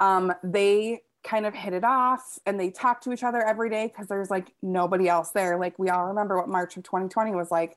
Um, 0.00 0.32
they 0.42 1.02
kind 1.26 1.44
of 1.44 1.54
hit 1.54 1.72
it 1.72 1.84
off 1.84 2.38
and 2.46 2.58
they 2.58 2.70
talk 2.70 3.00
to 3.00 3.12
each 3.12 3.24
other 3.24 3.42
every 3.42 3.68
day 3.68 3.88
because 3.88 4.06
there's 4.06 4.30
like 4.30 4.52
nobody 4.62 5.08
else 5.08 5.30
there. 5.30 5.58
Like 5.58 5.78
we 5.78 5.90
all 5.90 6.06
remember 6.06 6.38
what 6.38 6.48
March 6.48 6.76
of 6.76 6.84
2020 6.84 7.32
was 7.32 7.50
like. 7.50 7.76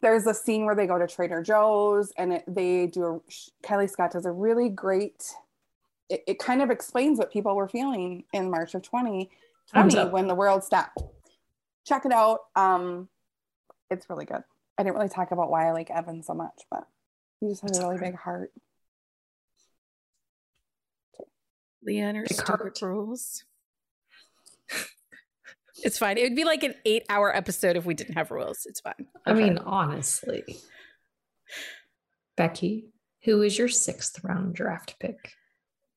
There's 0.00 0.26
a 0.28 0.34
scene 0.34 0.64
where 0.64 0.76
they 0.76 0.86
go 0.86 0.96
to 0.96 1.08
Trader 1.08 1.42
Joe's 1.42 2.12
and 2.16 2.34
it, 2.34 2.44
they 2.46 2.86
do 2.86 3.04
a, 3.04 3.66
Kylie 3.66 3.90
Scott 3.90 4.12
does 4.12 4.26
a 4.26 4.30
really 4.30 4.68
great, 4.68 5.34
it, 6.08 6.24
it 6.26 6.38
kind 6.38 6.62
of 6.62 6.70
explains 6.70 7.18
what 7.18 7.32
people 7.32 7.54
were 7.54 7.68
feeling 7.68 8.24
in 8.32 8.50
March 8.50 8.74
of 8.74 8.82
2020 8.82 10.10
when 10.10 10.26
the 10.26 10.34
world 10.34 10.64
stopped. 10.64 11.02
Check 11.86 12.04
it 12.04 12.12
out. 12.12 12.40
Um, 12.56 13.08
it's 13.90 14.08
really 14.08 14.24
good. 14.24 14.42
I 14.78 14.82
didn't 14.82 14.96
really 14.96 15.08
talk 15.08 15.32
about 15.32 15.50
why 15.50 15.68
I 15.68 15.72
like 15.72 15.90
Evan 15.90 16.22
so 16.22 16.34
much, 16.34 16.62
but 16.70 16.86
he 17.40 17.48
just 17.48 17.62
has 17.62 17.78
a 17.78 17.86
really 17.86 17.98
big 17.98 18.14
heart. 18.14 18.52
Leah 21.82 22.08
and 22.08 22.16
her 22.18 22.72
rules. 22.82 23.44
it's 25.82 25.98
fine. 25.98 26.18
It 26.18 26.24
would 26.24 26.36
be 26.36 26.44
like 26.44 26.62
an 26.62 26.74
eight 26.84 27.04
hour 27.08 27.34
episode 27.34 27.76
if 27.76 27.84
we 27.84 27.94
didn't 27.94 28.14
have 28.14 28.30
rules. 28.30 28.66
It's 28.66 28.80
fine. 28.80 29.06
I 29.24 29.32
mean, 29.32 29.58
honestly. 29.58 30.44
Becky, 32.36 32.90
who 33.24 33.42
is 33.42 33.58
your 33.58 33.68
sixth 33.68 34.22
round 34.22 34.54
draft 34.54 34.96
pick? 35.00 35.32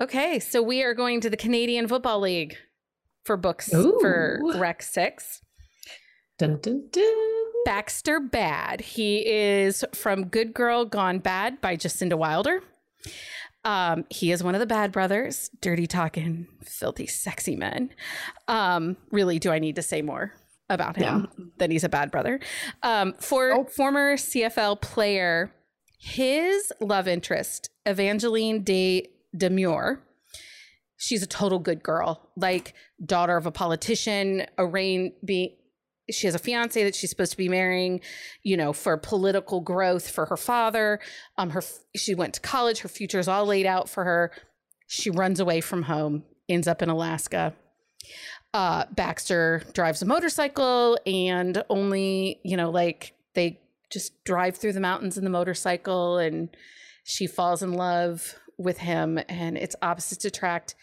Okay, 0.01 0.39
so 0.39 0.63
we 0.63 0.81
are 0.81 0.95
going 0.95 1.21
to 1.21 1.29
the 1.29 1.37
Canadian 1.37 1.87
Football 1.87 2.21
League 2.21 2.57
for 3.23 3.37
books 3.37 3.71
Ooh. 3.71 3.99
for 4.01 4.41
Rec 4.55 4.81
6. 4.81 5.43
Dun, 6.39 6.57
dun, 6.59 6.87
dun. 6.91 7.43
Baxter 7.65 8.19
Bad. 8.19 8.81
He 8.81 9.23
is 9.29 9.85
from 9.93 10.25
Good 10.25 10.55
Girl 10.55 10.85
Gone 10.85 11.19
Bad 11.19 11.61
by 11.61 11.77
Jasinda 11.77 12.15
Wilder. 12.15 12.63
Um, 13.63 14.05
he 14.09 14.31
is 14.31 14.43
one 14.43 14.55
of 14.55 14.59
the 14.59 14.65
bad 14.65 14.91
brothers, 14.91 15.51
dirty 15.61 15.85
talking, 15.85 16.47
filthy, 16.63 17.05
sexy 17.05 17.55
men. 17.55 17.91
Um, 18.47 18.97
really, 19.11 19.37
do 19.37 19.51
I 19.51 19.59
need 19.59 19.75
to 19.75 19.83
say 19.83 20.01
more 20.01 20.33
about 20.67 20.95
him 20.95 21.27
yeah. 21.37 21.45
than 21.59 21.69
he's 21.69 21.83
a 21.83 21.89
bad 21.89 22.09
brother? 22.09 22.39
Um, 22.81 23.13
for 23.19 23.51
oh. 23.51 23.63
former 23.65 24.15
CFL 24.15 24.81
player, 24.81 25.53
his 25.99 26.73
love 26.81 27.07
interest, 27.07 27.69
Evangeline 27.85 28.63
de 28.63 29.07
Demure, 29.35 30.01
she's 30.97 31.23
a 31.23 31.27
total 31.27 31.59
good 31.59 31.81
girl, 31.81 32.29
like 32.35 32.73
daughter 33.03 33.37
of 33.37 33.45
a 33.45 33.51
politician, 33.51 34.45
arraigned, 34.57 35.13
being 35.23 35.51
she 36.09 36.27
has 36.27 36.35
a 36.35 36.39
fiance 36.39 36.83
that 36.83 36.95
she's 36.95 37.09
supposed 37.09 37.31
to 37.31 37.37
be 37.37 37.49
marrying, 37.49 38.01
you 38.43 38.57
know, 38.57 38.73
for 38.73 38.97
political 38.97 39.61
growth 39.61 40.09
for 40.09 40.25
her 40.25 40.37
father. 40.37 40.99
Um, 41.37 41.51
her 41.51 41.61
she 41.95 42.15
went 42.15 42.33
to 42.35 42.41
college. 42.41 42.79
Her 42.79 42.89
future 42.89 43.19
is 43.19 43.27
all 43.27 43.45
laid 43.45 43.65
out 43.65 43.89
for 43.89 44.03
her. 44.03 44.31
She 44.87 45.09
runs 45.09 45.39
away 45.39 45.61
from 45.61 45.83
home, 45.83 46.23
ends 46.49 46.67
up 46.67 46.81
in 46.81 46.89
Alaska. 46.89 47.53
Uh, 48.53 48.85
Baxter 48.91 49.63
drives 49.73 50.01
a 50.01 50.05
motorcycle, 50.05 50.97
and 51.05 51.63
only 51.69 52.39
you 52.43 52.57
know, 52.57 52.69
like 52.69 53.13
they 53.33 53.59
just 53.89 54.23
drive 54.23 54.57
through 54.57 54.73
the 54.73 54.79
mountains 54.79 55.17
in 55.17 55.23
the 55.23 55.29
motorcycle, 55.29 56.17
and 56.17 56.49
she 57.03 57.27
falls 57.27 57.63
in 57.63 57.73
love 57.73 58.35
with 58.61 58.79
him, 58.79 59.19
and 59.27 59.57
it's 59.57 59.75
opposites 59.81 60.25
attract. 60.25 60.75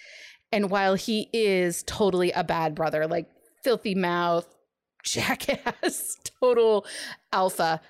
And 0.53 0.71
while 0.71 0.95
he 0.95 1.29
is 1.33 1.83
totally 1.85 2.33
a 2.33 2.45
bad 2.45 2.75
brother, 2.75 3.07
like 3.07 3.29
filthy 3.63 3.95
mouth, 3.95 4.47
jackass, 5.05 6.17
total 6.41 6.87
alpha. 7.33 7.81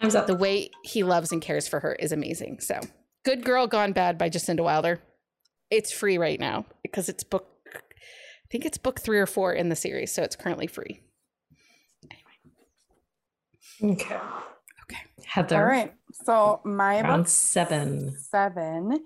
Time's 0.00 0.14
The 0.26 0.34
way 0.34 0.70
he 0.82 1.04
loves 1.04 1.30
and 1.30 1.40
cares 1.40 1.68
for 1.68 1.80
her 1.80 1.94
is 1.94 2.10
amazing. 2.10 2.58
So, 2.60 2.80
Good 3.24 3.44
Girl 3.44 3.68
Gone 3.68 3.92
Bad 3.92 4.18
by 4.18 4.28
Jasinda 4.28 4.62
Wilder. 4.62 5.00
It's 5.70 5.92
free 5.92 6.18
right 6.18 6.40
now 6.40 6.66
because 6.82 7.08
it's 7.08 7.22
book, 7.22 7.46
I 7.74 7.78
think 8.50 8.66
it's 8.66 8.78
book 8.78 9.00
three 9.00 9.18
or 9.18 9.26
four 9.26 9.52
in 9.52 9.68
the 9.68 9.76
series. 9.76 10.12
So, 10.12 10.22
it's 10.22 10.34
currently 10.34 10.66
free. 10.66 11.00
Anyway. 12.10 13.94
Okay. 13.94 14.14
Okay. 14.14 15.02
Heather. 15.24 15.56
All 15.56 15.64
right. 15.64 15.94
So, 16.24 16.60
my 16.64 17.00
round 17.00 17.28
seven. 17.28 18.16
Seven 18.18 19.04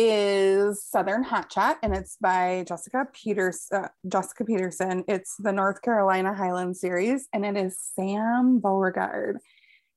is 0.00 0.84
Southern 0.84 1.24
Hot 1.24 1.50
Chat, 1.50 1.76
and 1.82 1.92
it's 1.92 2.16
by 2.20 2.64
Jessica 2.68 3.08
Peters. 3.12 3.66
Uh, 3.74 3.88
Jessica 4.06 4.44
Peterson. 4.44 5.02
It's 5.08 5.34
the 5.40 5.50
North 5.50 5.82
Carolina 5.82 6.32
Highland 6.32 6.76
series, 6.76 7.26
and 7.32 7.44
it 7.44 7.56
is 7.56 7.76
Sam 7.96 8.60
Beauregard. 8.60 9.38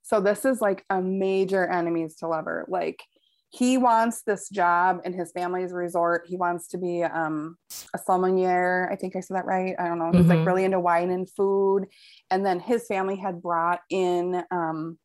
So 0.01 0.19
this 0.19 0.43
is 0.43 0.59
like 0.59 0.83
a 0.89 0.99
major 0.99 1.67
enemies 1.67 2.15
to 2.17 2.27
lover. 2.27 2.65
Like 2.67 3.03
he 3.51 3.77
wants 3.77 4.23
this 4.23 4.49
job 4.49 5.01
in 5.05 5.13
his 5.13 5.31
family's 5.33 5.71
resort. 5.71 6.25
He 6.25 6.35
wants 6.35 6.67
to 6.69 6.79
be 6.79 7.03
um, 7.03 7.57
a 7.93 7.99
sommelier. 7.99 8.89
I 8.91 8.95
think 8.95 9.15
I 9.15 9.19
said 9.19 9.37
that 9.37 9.45
right. 9.45 9.75
I 9.77 9.87
don't 9.87 9.99
know. 9.99 10.11
He's 10.11 10.21
mm-hmm. 10.21 10.29
like 10.29 10.47
really 10.47 10.63
into 10.63 10.79
wine 10.79 11.11
and 11.11 11.29
food. 11.29 11.85
And 12.31 12.43
then 12.43 12.59
his 12.59 12.87
family 12.87 13.17
had 13.17 13.39
brought 13.39 13.81
in 13.91 14.43
um, 14.49 14.97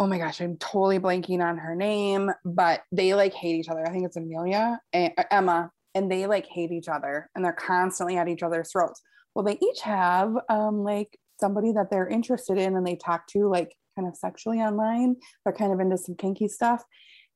oh 0.00 0.06
my 0.06 0.16
gosh, 0.16 0.40
I'm 0.40 0.56
totally 0.56 0.98
blanking 0.98 1.44
on 1.44 1.58
her 1.58 1.76
name, 1.76 2.30
but 2.42 2.82
they 2.90 3.12
like 3.12 3.34
hate 3.34 3.56
each 3.56 3.68
other. 3.68 3.86
I 3.86 3.90
think 3.90 4.06
it's 4.06 4.16
Amelia 4.16 4.80
and 4.94 5.12
uh, 5.18 5.24
Emma, 5.30 5.70
and 5.94 6.10
they 6.10 6.26
like 6.26 6.46
hate 6.46 6.72
each 6.72 6.88
other 6.88 7.28
and 7.34 7.44
they're 7.44 7.52
constantly 7.52 8.16
at 8.16 8.26
each 8.26 8.42
other's 8.42 8.72
throats. 8.72 9.02
Well, 9.34 9.44
they 9.44 9.58
each 9.62 9.82
have 9.82 10.34
um, 10.48 10.82
like 10.82 11.18
somebody 11.38 11.72
that 11.72 11.90
they're 11.90 12.08
interested 12.08 12.56
in 12.56 12.76
and 12.76 12.86
they 12.86 12.96
talk 12.96 13.26
to 13.28 13.46
like 13.46 13.76
kind 13.94 14.08
of 14.08 14.16
sexually 14.16 14.58
online. 14.58 15.16
They're 15.44 15.52
kind 15.52 15.72
of 15.72 15.80
into 15.80 15.98
some 15.98 16.14
kinky 16.14 16.48
stuff. 16.48 16.82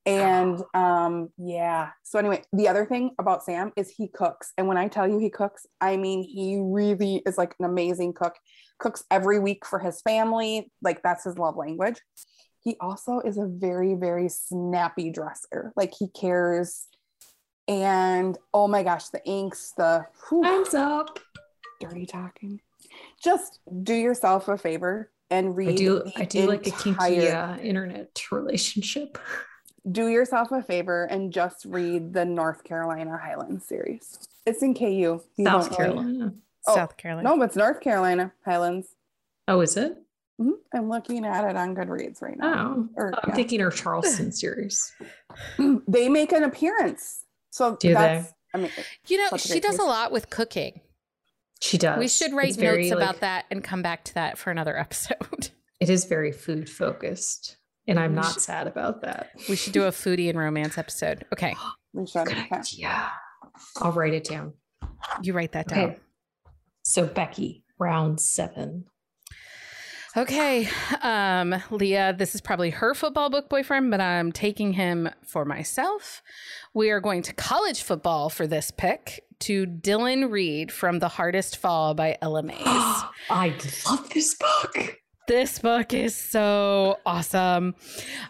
And 0.06 0.62
um, 0.74 1.28
yeah. 1.36 1.90
So 2.02 2.18
anyway, 2.18 2.42
the 2.54 2.68
other 2.68 2.86
thing 2.86 3.10
about 3.18 3.44
Sam 3.44 3.72
is 3.76 3.90
he 3.90 4.08
cooks. 4.08 4.52
And 4.56 4.68
when 4.68 4.78
I 4.78 4.88
tell 4.88 5.06
you 5.06 5.18
he 5.18 5.28
cooks, 5.28 5.66
I 5.82 5.98
mean 5.98 6.22
he 6.22 6.60
really 6.62 7.22
is 7.26 7.36
like 7.36 7.54
an 7.58 7.66
amazing 7.66 8.14
cook. 8.14 8.36
Cooks 8.78 9.04
every 9.10 9.38
week 9.38 9.66
for 9.66 9.78
his 9.78 10.00
family. 10.00 10.72
Like 10.80 11.02
that's 11.02 11.24
his 11.24 11.36
love 11.36 11.56
language 11.56 12.00
he 12.64 12.76
also 12.80 13.20
is 13.20 13.36
a 13.36 13.46
very, 13.46 13.94
very 13.94 14.28
snappy 14.28 15.10
dresser. 15.10 15.72
Like 15.76 15.92
he 15.92 16.08
cares. 16.08 16.86
And 17.68 18.36
oh 18.52 18.66
my 18.66 18.82
gosh, 18.82 19.08
the 19.08 19.24
inks, 19.26 19.72
the 19.76 20.06
time's 20.30 20.74
up. 20.74 21.18
Dirty 21.80 22.06
talking. 22.06 22.60
Just 23.22 23.60
do 23.82 23.94
yourself 23.94 24.48
a 24.48 24.56
favor 24.56 25.10
and 25.30 25.56
read. 25.56 25.70
I 25.70 25.74
do. 25.74 26.02
I 26.16 26.24
do 26.24 26.46
like 26.46 26.66
a 26.66 26.70
kinky 26.70 27.28
uh, 27.28 27.56
internet 27.58 28.22
relationship. 28.32 29.18
Do 29.90 30.08
yourself 30.08 30.50
a 30.50 30.62
favor 30.62 31.04
and 31.04 31.30
just 31.30 31.66
read 31.66 32.14
the 32.14 32.24
North 32.24 32.64
Carolina 32.64 33.18
Highlands 33.22 33.66
series. 33.66 34.18
It's 34.46 34.62
in 34.62 34.74
KU. 34.74 34.86
You 35.36 35.44
South 35.44 35.76
Carolina. 35.76 36.32
Oh, 36.66 36.74
South 36.74 36.96
Carolina. 36.96 37.28
No, 37.28 37.36
but 37.36 37.44
it's 37.44 37.56
North 37.56 37.80
Carolina 37.80 38.32
Highlands. 38.44 38.88
Oh, 39.48 39.60
is 39.60 39.76
it? 39.76 39.98
Mhm. 40.40 40.52
I'm 40.74 40.88
looking 40.88 41.24
at 41.24 41.48
it 41.48 41.56
on 41.56 41.74
Goodreads 41.76 42.20
right 42.20 42.36
now. 42.36 42.74
Oh, 42.76 42.88
Or, 42.96 43.12
I'm 43.14 43.28
yeah. 43.30 43.34
thinking 43.36 43.60
her 43.60 43.70
Charleston 43.70 44.32
series. 44.42 44.92
they 45.88 46.08
make 46.08 46.32
an 46.32 46.42
appearance. 46.42 47.22
So 47.50 47.76
Do 47.76 47.88
they? 47.88 47.94
that's 47.94 48.32
I 48.52 48.58
mean 48.58 48.70
You 49.06 49.18
know, 49.18 49.36
she 49.36 49.48
great 49.50 49.62
does 49.62 49.78
a 49.78 49.84
lot 49.84 50.10
with 50.12 50.30
cooking. 50.30 50.80
She 51.60 51.78
does. 51.78 51.98
We 51.98 52.08
should 52.08 52.32
write 52.32 52.48
It's 52.48 52.56
very, 52.56 52.90
notes 52.90 52.92
about 52.96 53.14
like- 53.14 53.20
that 53.20 53.44
and 53.50 53.62
come 53.62 53.80
back 53.82 54.04
to 54.04 54.14
that 54.14 54.36
for 54.38 54.50
another 54.50 54.76
episode. 54.78 55.50
It 55.80 55.88
is 55.88 56.04
very 56.04 56.32
food 56.32 56.68
focused, 56.68 57.56
and 57.86 57.98
I'm 58.00 58.14
not 58.14 58.32
should- 58.34 58.42
sad 58.42 58.66
about 58.66 59.02
that. 59.02 59.30
We 59.48 59.54
should 59.56 59.72
do 59.72 59.84
a 59.84 59.90
foodie 59.90 60.28
and 60.28 60.38
romance 60.38 60.76
episode. 60.78 61.24
Okay, 61.32 61.54
we 61.92 62.06
should. 62.06 62.26
Good 62.26 62.44
idea. 62.52 63.10
I'll 63.80 63.92
write 63.92 64.14
it 64.14 64.24
down. 64.24 64.54
you 65.22 65.32
write 65.32 65.52
that 65.52 65.68
down. 65.68 65.78
Okay. 65.90 65.98
So 66.82 67.06
Becky, 67.06 67.64
round 67.78 68.20
seven. 68.20 68.86
Okay, 70.16 70.68
um, 71.02 71.56
Leah, 71.72 72.14
this 72.16 72.36
is 72.36 72.40
probably 72.40 72.70
her 72.70 72.94
football 72.94 73.30
book 73.30 73.48
boyfriend, 73.48 73.90
but 73.90 74.00
I'm 74.00 74.30
taking 74.30 74.74
him 74.74 75.10
for 75.26 75.44
myself. 75.44 76.22
We 76.72 76.90
are 76.90 77.00
going 77.00 77.22
to 77.22 77.32
college 77.32 77.82
football 77.82 78.30
for 78.30 78.46
this 78.46 78.70
pick 78.70 79.24
to 79.40 79.66
Dylan 79.66 80.30
Reed 80.30 80.70
from 80.70 81.00
The 81.00 81.08
Hardest 81.08 81.56
Fall 81.56 81.94
by 81.94 82.16
Ella 82.22 82.44
Maise. 82.44 82.58
I 82.64 83.56
love 83.90 84.08
this 84.10 84.36
book. 84.36 85.00
this 85.26 85.58
book 85.58 85.92
is 85.92 86.14
so 86.14 87.00
awesome. 87.04 87.74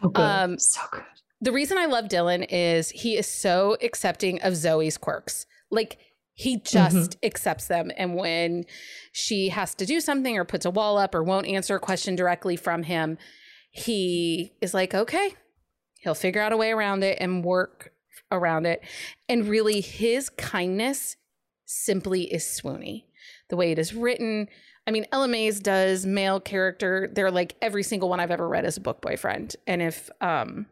Good. 0.00 0.16
Um, 0.16 0.58
so 0.58 0.80
good. 0.90 1.02
the 1.42 1.52
reason 1.52 1.76
I 1.76 1.84
love 1.84 2.06
Dylan 2.06 2.46
is 2.48 2.88
he 2.92 3.18
is 3.18 3.26
so 3.26 3.76
accepting 3.82 4.40
of 4.40 4.56
Zoe's 4.56 4.96
quirks. 4.96 5.44
Like 5.70 5.98
he 6.34 6.58
just 6.58 7.16
accepts 7.22 7.68
them. 7.68 7.90
And 7.96 8.16
when 8.16 8.64
she 9.12 9.48
has 9.50 9.74
to 9.76 9.86
do 9.86 10.00
something 10.00 10.36
or 10.36 10.44
puts 10.44 10.66
a 10.66 10.70
wall 10.70 10.98
up 10.98 11.14
or 11.14 11.22
won't 11.22 11.46
answer 11.46 11.76
a 11.76 11.80
question 11.80 12.16
directly 12.16 12.56
from 12.56 12.82
him, 12.82 13.18
he 13.70 14.52
is 14.60 14.74
like, 14.74 14.94
okay, 14.94 15.34
he'll 16.00 16.14
figure 16.14 16.42
out 16.42 16.52
a 16.52 16.56
way 16.56 16.72
around 16.72 17.04
it 17.04 17.18
and 17.20 17.44
work 17.44 17.92
around 18.32 18.66
it. 18.66 18.82
And 19.28 19.48
really, 19.48 19.80
his 19.80 20.28
kindness 20.28 21.16
simply 21.66 22.24
is 22.24 22.44
swoony. 22.44 23.04
The 23.48 23.56
way 23.56 23.70
it 23.70 23.78
is 23.78 23.94
written. 23.94 24.48
I 24.86 24.90
mean, 24.90 25.06
Ella 25.12 25.28
Maise 25.28 25.60
does 25.60 26.04
male 26.04 26.40
character. 26.40 27.10
They're 27.12 27.30
like 27.30 27.54
every 27.62 27.82
single 27.82 28.08
one 28.08 28.20
I've 28.20 28.30
ever 28.30 28.48
read 28.48 28.64
as 28.64 28.76
a 28.76 28.80
book 28.80 29.00
boyfriend. 29.00 29.56
And 29.66 29.80
if, 29.80 30.10
um, 30.20 30.66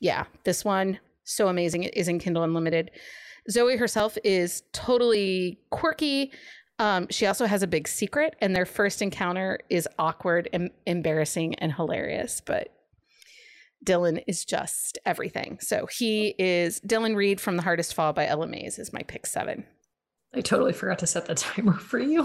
yeah, 0.00 0.24
this 0.42 0.64
one 0.64 0.98
so 1.24 1.48
amazing. 1.48 1.84
It 1.84 1.96
is 1.96 2.08
in 2.08 2.18
Kindle 2.18 2.42
Unlimited. 2.42 2.90
Zoe 3.50 3.76
herself 3.76 4.16
is 4.24 4.62
totally 4.72 5.58
quirky. 5.70 6.32
Um, 6.78 7.06
she 7.10 7.26
also 7.26 7.46
has 7.46 7.62
a 7.62 7.66
big 7.66 7.86
secret, 7.86 8.34
and 8.40 8.54
their 8.56 8.66
first 8.66 9.00
encounter 9.02 9.58
is 9.70 9.88
awkward 9.98 10.48
and 10.52 10.70
embarrassing 10.86 11.54
and 11.56 11.72
hilarious. 11.72 12.40
But 12.44 12.68
Dylan 13.84 14.22
is 14.26 14.44
just 14.44 14.98
everything. 15.04 15.58
So 15.60 15.86
he 15.86 16.34
is 16.38 16.80
Dylan 16.80 17.16
Reed 17.16 17.40
from 17.40 17.56
The 17.56 17.62
Hardest 17.62 17.94
Fall 17.94 18.12
by 18.12 18.26
Ella 18.26 18.46
Maise 18.46 18.78
is 18.78 18.92
my 18.92 19.02
pick 19.02 19.26
seven. 19.26 19.64
I 20.34 20.40
totally 20.40 20.72
forgot 20.72 20.98
to 21.00 21.06
set 21.06 21.26
the 21.26 21.34
timer 21.36 21.74
for 21.74 21.98
you. 21.98 22.24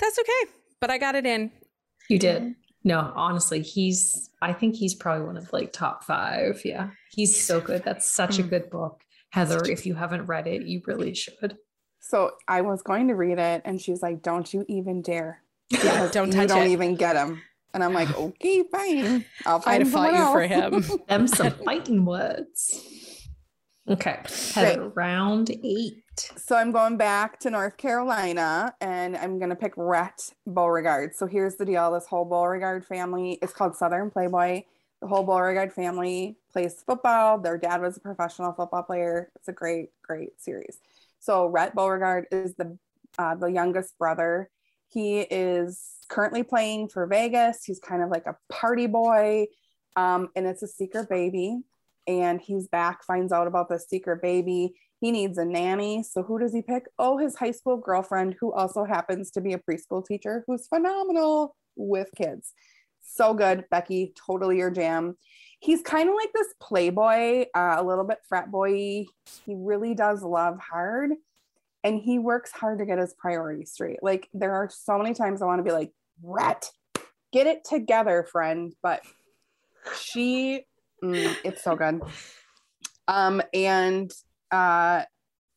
That's 0.00 0.18
okay, 0.18 0.52
but 0.80 0.90
I 0.90 0.98
got 0.98 1.14
it 1.14 1.26
in. 1.26 1.50
You 2.08 2.18
did. 2.18 2.54
No, 2.84 3.12
honestly, 3.16 3.60
he's 3.62 4.30
I 4.42 4.52
think 4.52 4.76
he's 4.76 4.94
probably 4.94 5.26
one 5.26 5.36
of 5.36 5.52
like 5.52 5.72
top 5.72 6.04
five. 6.04 6.60
Yeah. 6.64 6.90
He's 7.10 7.42
so 7.42 7.60
good. 7.60 7.82
That's 7.82 8.08
such 8.08 8.38
a 8.38 8.42
Mm. 8.42 8.50
good 8.50 8.70
book. 8.70 9.00
Heather, 9.34 9.64
if 9.68 9.84
you 9.84 9.94
haven't 9.96 10.26
read 10.26 10.46
it, 10.46 10.62
you 10.62 10.80
really 10.86 11.12
should. 11.12 11.58
So 11.98 12.30
I 12.46 12.60
was 12.60 12.82
going 12.82 13.08
to 13.08 13.14
read 13.14 13.40
it 13.40 13.62
and 13.64 13.80
she's 13.80 14.00
like, 14.00 14.22
Don't 14.22 14.54
you 14.54 14.64
even 14.68 15.02
dare. 15.02 15.42
Yeah, 15.70 16.08
don't 16.12 16.28
you 16.28 16.34
touch 16.34 16.48
don't 16.50 16.68
it. 16.68 16.70
even 16.70 16.94
get 16.94 17.16
him. 17.16 17.42
And 17.72 17.82
I'm 17.82 17.92
like, 17.92 18.16
okay, 18.16 18.62
fine. 18.70 19.24
I'll 19.44 19.56
I'd 19.56 19.64
find 19.64 19.82
have 19.82 19.92
fought 19.92 20.12
you 20.12 20.24
for 20.32 20.42
else." 20.42 20.88
him. 20.88 20.98
Them 21.08 21.26
some 21.26 21.50
fighting 21.50 22.04
words. 22.04 23.26
Okay. 23.90 24.20
Heather, 24.54 24.88
round 24.90 25.50
eight. 25.64 26.04
So 26.36 26.54
I'm 26.54 26.70
going 26.70 26.96
back 26.96 27.40
to 27.40 27.50
North 27.50 27.76
Carolina 27.76 28.72
and 28.80 29.16
I'm 29.16 29.38
going 29.40 29.50
to 29.50 29.56
pick 29.56 29.72
Rhett 29.76 30.30
Beauregard. 30.46 31.16
So 31.16 31.26
here's 31.26 31.56
the 31.56 31.64
deal 31.64 31.90
this 31.90 32.06
whole 32.06 32.24
Beauregard 32.24 32.86
family 32.86 33.38
is 33.42 33.52
called 33.52 33.74
Southern 33.74 34.12
Playboy. 34.12 34.62
The 35.04 35.08
whole 35.08 35.22
Beauregard 35.22 35.70
family 35.70 36.38
plays 36.50 36.82
football. 36.86 37.38
Their 37.38 37.58
dad 37.58 37.82
was 37.82 37.98
a 37.98 38.00
professional 38.00 38.54
football 38.54 38.84
player. 38.84 39.30
It's 39.36 39.48
a 39.48 39.52
great, 39.52 39.90
great 40.02 40.40
series. 40.40 40.78
So 41.20 41.44
Rhett 41.44 41.74
Beauregard 41.74 42.24
is 42.32 42.54
the 42.54 42.78
uh, 43.18 43.34
the 43.34 43.48
youngest 43.48 43.98
brother. 43.98 44.48
He 44.88 45.20
is 45.20 45.98
currently 46.08 46.42
playing 46.42 46.88
for 46.88 47.06
Vegas. 47.06 47.64
He's 47.66 47.80
kind 47.80 48.02
of 48.02 48.08
like 48.08 48.24
a 48.24 48.38
party 48.48 48.86
boy, 48.86 49.48
um, 49.94 50.30
and 50.36 50.46
it's 50.46 50.62
a 50.62 50.66
secret 50.66 51.10
baby. 51.10 51.60
And 52.06 52.40
he's 52.40 52.66
back, 52.68 53.04
finds 53.04 53.30
out 53.30 53.46
about 53.46 53.68
the 53.68 53.78
secret 53.78 54.22
baby. 54.22 54.72
He 55.02 55.12
needs 55.12 55.36
a 55.36 55.44
nanny. 55.44 56.02
So 56.02 56.22
who 56.22 56.38
does 56.38 56.54
he 56.54 56.62
pick? 56.62 56.86
Oh, 56.98 57.18
his 57.18 57.36
high 57.36 57.50
school 57.50 57.76
girlfriend, 57.76 58.36
who 58.40 58.54
also 58.54 58.84
happens 58.84 59.30
to 59.32 59.42
be 59.42 59.52
a 59.52 59.58
preschool 59.58 60.02
teacher, 60.02 60.44
who's 60.46 60.66
phenomenal 60.66 61.56
with 61.76 62.08
kids. 62.16 62.54
So 63.04 63.34
good, 63.34 63.64
Becky. 63.70 64.12
Totally 64.26 64.58
your 64.58 64.70
jam. 64.70 65.16
He's 65.60 65.82
kind 65.82 66.08
of 66.08 66.14
like 66.14 66.30
this 66.34 66.52
playboy, 66.60 67.46
uh, 67.54 67.76
a 67.78 67.82
little 67.82 68.04
bit 68.04 68.18
frat 68.28 68.50
boy. 68.50 69.06
He 69.46 69.54
really 69.54 69.94
does 69.94 70.22
love 70.22 70.58
hard, 70.58 71.12
and 71.82 72.00
he 72.00 72.18
works 72.18 72.50
hard 72.50 72.78
to 72.80 72.86
get 72.86 72.98
his 72.98 73.14
priorities 73.14 73.72
straight. 73.72 74.02
Like 74.02 74.28
there 74.34 74.52
are 74.52 74.68
so 74.68 74.98
many 74.98 75.14
times 75.14 75.40
I 75.40 75.46
want 75.46 75.60
to 75.60 75.62
be 75.62 75.72
like, 75.72 75.92
Rhett, 76.22 76.70
get 77.32 77.46
it 77.46 77.64
together, 77.64 78.26
friend. 78.30 78.74
But 78.82 79.02
she, 79.98 80.64
mm, 81.02 81.36
it's 81.44 81.62
so 81.62 81.76
good. 81.76 82.02
Um, 83.06 83.42
and 83.52 84.10
uh, 84.50 85.04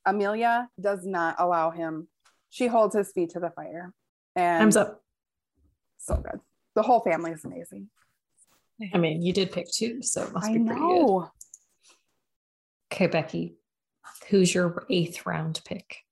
Amelia 0.05 0.69
does 0.79 1.05
not 1.05 1.35
allow 1.39 1.71
him. 1.71 2.07
She 2.49 2.67
holds 2.67 2.95
his 2.95 3.11
feet 3.11 3.31
to 3.31 3.39
the 3.39 3.49
fire, 3.49 3.93
and 4.35 4.61
Time's 4.61 4.77
up. 4.77 5.01
so 5.97 6.15
good. 6.15 6.39
The 6.77 6.83
whole 6.83 6.99
family 6.99 7.31
is 7.31 7.43
amazing. 7.43 7.89
I 8.93 8.99
mean, 8.99 9.23
you 9.23 9.33
did 9.33 9.51
pick 9.51 9.65
two, 9.71 10.03
so 10.03 10.21
it 10.21 10.31
must 10.31 10.47
I 10.47 10.53
be 10.53 10.59
pretty 10.59 10.79
good. 10.79 10.79
know. 10.79 11.31
Okay, 12.93 13.07
Becky. 13.07 13.55
Who's 14.29 14.53
your 14.53 14.85
eighth 14.91 15.25
round 15.25 15.59
pick? 15.65 16.03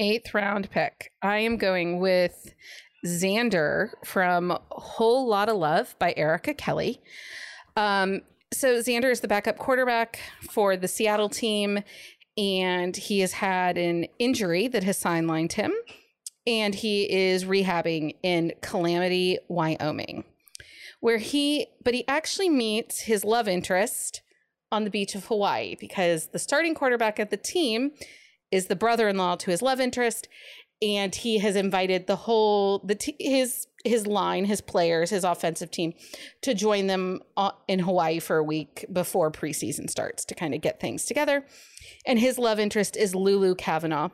eighth 0.00 0.34
round 0.34 0.68
pick. 0.70 1.12
I 1.22 1.38
am 1.38 1.56
going 1.58 2.00
with 2.00 2.54
Xander 3.06 3.90
from 4.04 4.58
Whole 4.70 5.28
Lot 5.28 5.48
of 5.48 5.58
Love 5.58 5.94
by 6.00 6.12
Erika 6.16 6.54
Kelly. 6.54 7.00
Um, 7.76 8.22
so 8.52 8.80
Xander 8.80 9.12
is 9.12 9.20
the 9.20 9.28
backup 9.28 9.58
quarterback 9.58 10.18
for 10.50 10.76
the 10.76 10.88
Seattle 10.88 11.28
team, 11.28 11.84
and 12.36 12.96
he 12.96 13.20
has 13.20 13.32
had 13.32 13.78
an 13.78 14.06
injury 14.18 14.66
that 14.66 14.82
has 14.82 15.00
sidelined 15.00 15.52
him, 15.52 15.72
and 16.50 16.74
he 16.74 17.10
is 17.10 17.44
rehabbing 17.44 18.16
in 18.24 18.52
Calamity, 18.60 19.38
Wyoming, 19.48 20.24
where 20.98 21.18
he, 21.18 21.68
but 21.84 21.94
he 21.94 22.06
actually 22.08 22.48
meets 22.48 23.02
his 23.02 23.24
love 23.24 23.46
interest 23.46 24.20
on 24.72 24.82
the 24.82 24.90
beach 24.90 25.14
of 25.14 25.26
Hawaii 25.26 25.76
because 25.78 26.28
the 26.32 26.40
starting 26.40 26.74
quarterback 26.74 27.20
of 27.20 27.30
the 27.30 27.36
team 27.36 27.92
is 28.50 28.66
the 28.66 28.74
brother-in-law 28.74 29.36
to 29.36 29.50
his 29.52 29.62
love 29.62 29.78
interest 29.78 30.26
and 30.82 31.14
he 31.14 31.38
has 31.38 31.54
invited 31.54 32.06
the 32.06 32.16
whole 32.16 32.80
the 32.80 32.94
t- 32.94 33.16
his 33.20 33.66
his 33.84 34.06
line 34.06 34.44
his 34.44 34.60
players 34.60 35.10
his 35.10 35.24
offensive 35.24 35.70
team 35.70 35.92
to 36.42 36.54
join 36.54 36.86
them 36.86 37.20
uh, 37.36 37.50
in 37.68 37.80
Hawaii 37.80 38.18
for 38.18 38.38
a 38.38 38.44
week 38.44 38.84
before 38.92 39.30
preseason 39.30 39.88
starts 39.88 40.24
to 40.24 40.34
kind 40.34 40.54
of 40.54 40.60
get 40.60 40.80
things 40.80 41.04
together. 41.04 41.44
And 42.06 42.18
his 42.18 42.38
love 42.38 42.58
interest 42.58 42.96
is 42.96 43.14
Lulu 43.14 43.54
Kavanaugh 43.54 44.10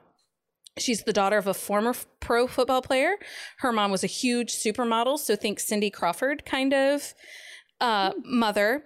She's 0.78 1.02
the 1.02 1.12
daughter 1.12 1.38
of 1.38 1.46
a 1.46 1.54
former 1.54 1.94
pro 2.20 2.46
football 2.46 2.82
player. 2.82 3.16
Her 3.58 3.72
mom 3.72 3.90
was 3.90 4.04
a 4.04 4.08
huge 4.08 4.54
supermodel, 4.54 5.18
so 5.18 5.34
think 5.36 5.58
Cindy 5.58 5.90
Crawford 5.90 6.44
kind 6.44 6.74
of 6.74 7.14
uh, 7.80 8.12
mother 8.24 8.84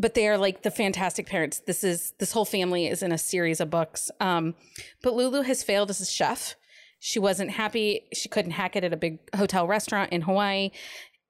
but 0.00 0.14
they 0.14 0.26
are 0.26 0.38
like 0.38 0.62
the 0.62 0.70
fantastic 0.70 1.26
parents. 1.26 1.60
This 1.60 1.84
is 1.84 2.14
this 2.18 2.32
whole 2.32 2.46
family 2.46 2.86
is 2.86 3.02
in 3.02 3.12
a 3.12 3.18
series 3.18 3.60
of 3.60 3.68
books. 3.68 4.10
Um, 4.18 4.54
but 5.02 5.14
Lulu 5.14 5.42
has 5.42 5.62
failed 5.62 5.90
as 5.90 6.00
a 6.00 6.06
chef. 6.06 6.56
She 6.98 7.18
wasn't 7.18 7.50
happy. 7.50 8.06
She 8.14 8.28
couldn't 8.28 8.52
hack 8.52 8.76
it 8.76 8.84
at 8.84 8.92
a 8.92 8.96
big 8.96 9.18
hotel 9.36 9.66
restaurant 9.66 10.12
in 10.12 10.22
Hawaii, 10.22 10.70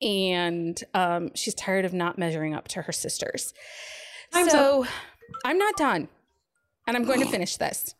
and 0.01 0.83
um, 0.94 1.31
she's 1.35 1.55
tired 1.55 1.85
of 1.85 1.92
not 1.92 2.16
measuring 2.16 2.55
up 2.55 2.68
to 2.68 2.83
her 2.83 2.92
sisters. 2.92 3.53
Time's 4.33 4.53
so 4.53 4.87
I'm 5.44 5.59
not 5.59 5.77
done, 5.77 6.09
and 6.87 6.96
I'm 6.96 7.05
going 7.05 7.20
to 7.20 7.27
finish 7.31 7.57
this. 7.57 7.94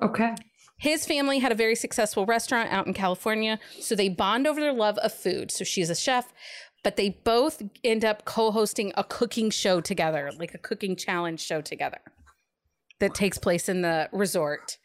Okay. 0.00 0.34
His 0.78 1.06
family 1.06 1.38
had 1.38 1.52
a 1.52 1.56
very 1.56 1.74
successful 1.74 2.26
restaurant 2.26 2.70
out 2.72 2.86
in 2.86 2.92
California, 2.92 3.58
so 3.80 3.94
they 3.94 4.08
bond 4.10 4.46
over 4.46 4.60
their 4.60 4.72
love 4.72 4.98
of 4.98 5.12
food. 5.12 5.50
So 5.50 5.64
she's 5.64 5.88
a 5.88 5.94
chef, 5.94 6.32
but 6.84 6.96
they 6.96 7.10
both 7.10 7.62
end 7.82 8.04
up 8.04 8.24
co-hosting 8.24 8.92
a 8.96 9.02
cooking 9.04 9.50
show 9.50 9.80
together, 9.80 10.30
like 10.38 10.54
a 10.54 10.58
cooking 10.58 10.94
challenge 10.94 11.40
show 11.40 11.60
together 11.62 11.98
that 13.00 13.14
takes 13.14 13.38
place 13.38 13.68
in 13.68 13.82
the 13.82 14.08
resort 14.12 14.76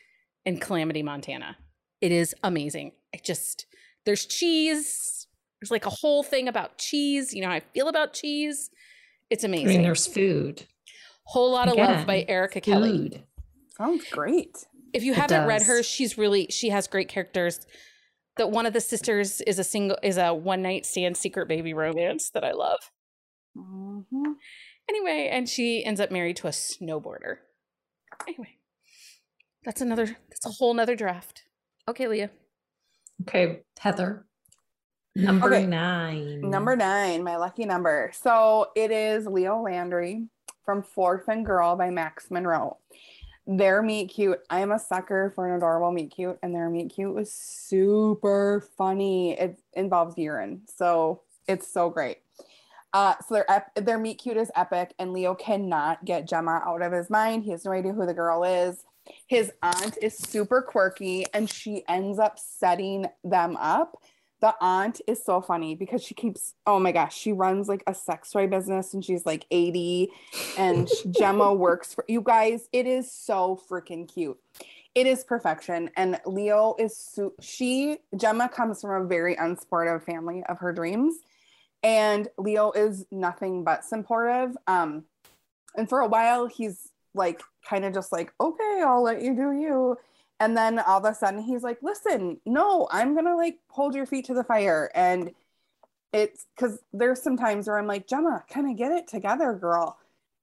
in 0.46 0.60
Calamity, 0.60 1.04
Montana. 1.04 1.58
It 2.00 2.12
is 2.12 2.34
amazing. 2.44 2.94
I 3.14 3.20
just 3.24 3.66
there's 4.06 4.26
cheese, 4.26 5.28
There's 5.60 5.72
like 5.72 5.86
a 5.86 5.90
whole 5.92 6.24
thing 6.24 6.48
about 6.48 6.78
cheese. 6.78 7.34
You 7.34 7.42
know 7.42 7.50
how 7.50 7.56
I 7.56 7.60
feel 7.60 7.88
about 7.88 8.14
cheese. 8.14 8.70
It's 9.30 9.44
I 9.44 9.48
amazing. 9.48 9.68
mean, 9.68 9.82
there's 9.84 10.08
food. 10.08 10.64
whole 11.26 11.52
lot 11.52 11.68
of 11.68 11.76
love 11.76 12.08
by 12.08 12.26
Erika 12.28 12.62
Kelly. 12.62 13.24
Sounds 13.78 14.04
great. 14.10 14.66
If 14.94 15.04
you 15.04 15.14
It 15.14 15.18
haven't 15.18 15.48
read 15.48 15.64
her, 15.64 15.84
she's 15.84 16.18
really 16.18 16.48
she 16.50 16.70
has 16.70 16.88
great 16.88 17.08
characters. 17.10 17.66
That 18.38 18.50
one 18.52 18.66
of 18.66 18.74
the 18.74 18.82
sisters 18.82 19.42
is 19.42 19.60
a 19.60 19.64
single 19.64 19.98
is 20.04 20.18
a 20.18 20.34
one 20.34 20.62
night 20.62 20.86
stand 20.86 21.18
secret 21.18 21.48
baby 21.48 21.74
romance 21.74 22.30
that 22.32 22.44
I 22.44 22.52
love. 22.52 22.80
Mhm. 23.58 24.36
Anyway, 24.90 25.30
and 25.32 25.48
she 25.48 25.84
ends 25.86 26.00
up 26.00 26.12
married 26.12 26.38
to 26.38 26.48
a 26.48 26.52
snowboarder. 26.52 27.38
Anyway, 28.28 28.58
that's 29.64 29.82
another 29.82 30.18
that's 30.30 30.46
a 30.46 30.50
whole 30.50 30.74
nother 30.74 30.96
draft. 30.96 31.44
Okay, 31.88 32.08
Leah. 32.08 32.32
Okay, 33.22 33.62
Heather. 33.80 34.26
Number 35.16 35.48
Okay. 35.54 35.66
nine. 35.66 36.42
Number 36.42 36.76
nine, 36.76 37.24
my 37.24 37.36
lucky 37.36 37.66
number. 37.66 38.12
So 38.14 38.72
it 38.76 38.92
is 38.92 39.26
Leo 39.28 39.62
Landry 39.62 40.28
from 40.64 40.84
Fourth 40.84 41.28
and 41.28 41.46
Girl 41.46 41.76
by 41.76 41.90
Max 41.90 42.32
Monroe. 42.32 42.78
Their 43.58 43.82
meet 43.82 44.10
cute. 44.12 44.40
I 44.50 44.62
am 44.62 44.72
a 44.72 44.80
sucker 44.80 45.34
for 45.36 45.46
an 45.46 45.58
adorable 45.58 45.92
meet 45.92 46.12
cute, 46.12 46.40
and 46.42 46.56
their 46.56 46.70
meet 46.70 46.94
cute 46.94 47.14
was 47.14 47.30
super 47.34 48.66
funny. 48.78 49.38
It 49.38 49.60
involves 49.74 50.18
urine, 50.18 50.62
so 50.74 51.24
it's 51.50 51.68
so 51.68 51.90
great. 51.90 52.20
Uh, 52.94 53.16
so 53.28 53.36
their 53.36 53.52
ep- 53.52 53.76
their 53.76 54.00
meet 54.00 54.20
cute 54.20 54.38
is 54.38 54.52
epic, 54.56 54.94
and 55.00 55.12
Leo 55.12 55.36
cannot 55.36 56.06
get 56.06 56.30
Gemma 56.30 56.64
out 56.66 56.82
of 56.82 56.94
his 56.94 57.10
mind. 57.10 57.44
He 57.44 57.52
has 57.52 57.66
no 57.66 57.74
idea 57.74 57.92
who 57.92 58.06
the 58.06 58.14
girl 58.14 58.46
is. 58.46 58.86
His 59.28 59.52
aunt 59.62 59.98
is 60.02 60.18
super 60.18 60.62
quirky, 60.62 61.26
and 61.34 61.50
she 61.50 61.84
ends 61.90 62.20
up 62.20 62.40
setting 62.40 63.08
them 63.26 63.58
up 63.58 63.98
the 64.42 64.56
aunt 64.60 65.02
is 65.08 65.24
so 65.24 65.40
funny 65.40 65.76
because 65.76 66.04
she 66.04 66.14
keeps 66.14 66.56
oh 66.66 66.80
my 66.80 66.92
gosh 66.92 67.16
she 67.16 67.32
runs 67.32 67.70
like 67.70 67.84
a 67.88 67.94
sex 67.94 68.32
toy 68.32 68.48
business 68.48 68.94
and 68.94 69.06
she's 69.06 69.26
like 69.26 69.46
80 69.52 70.10
and 70.58 70.90
gemma 71.12 71.54
works 71.54 71.94
for 71.94 72.04
you 72.08 72.22
guys 72.22 72.68
it 72.74 72.86
is 72.86 73.12
so 73.12 73.60
freaking 73.70 74.12
cute. 74.12 74.38
It 74.94 75.08
is 75.08 75.24
perfection 75.24 75.90
and 75.96 76.20
leo 76.26 76.76
is 76.78 77.18
she 77.40 77.98
gemma 78.18 78.50
comes 78.50 78.82
from 78.82 79.06
a 79.06 79.08
very 79.08 79.36
unsportive 79.38 80.04
family 80.04 80.44
of 80.50 80.58
her 80.60 80.74
dreams 80.74 81.16
and 81.82 82.28
leo 82.38 82.72
is 82.72 83.06
nothing 83.10 83.64
but 83.64 83.86
supportive 83.86 84.58
um 84.68 85.06
and 85.78 85.88
for 85.88 86.02
a 86.02 86.08
while 86.08 86.48
he's 86.48 86.90
like 87.14 87.42
kind 87.68 87.86
of 87.86 87.94
just 87.94 88.12
like 88.12 88.34
okay 88.42 88.82
i'll 88.86 89.04
let 89.04 89.22
you 89.22 89.34
do 89.34 89.52
you 89.54 89.98
and 90.42 90.58
then 90.58 90.80
all 90.80 90.98
of 90.98 91.06
a 91.06 91.16
sudden 91.16 91.42
he's 91.42 91.62
like, 91.62 91.78
listen, 91.84 92.42
no, 92.48 92.88
I'm 92.92 93.14
gonna 93.16 93.38
like 93.38 93.60
hold 93.70 93.94
your 93.94 94.08
feet 94.08 94.26
to 94.26 94.34
the 94.34 94.44
fire. 94.44 94.90
And 94.96 95.32
it's 96.12 96.48
because 96.56 96.80
there's 96.92 97.22
some 97.22 97.38
times 97.38 97.68
where 97.68 97.78
I'm 97.78 97.86
like, 97.88 98.08
Gemma, 98.08 98.44
kind 98.50 98.70
of 98.70 98.76
get 98.76 98.92
it 98.92 99.08
together, 99.08 99.54
girl. 99.54 99.98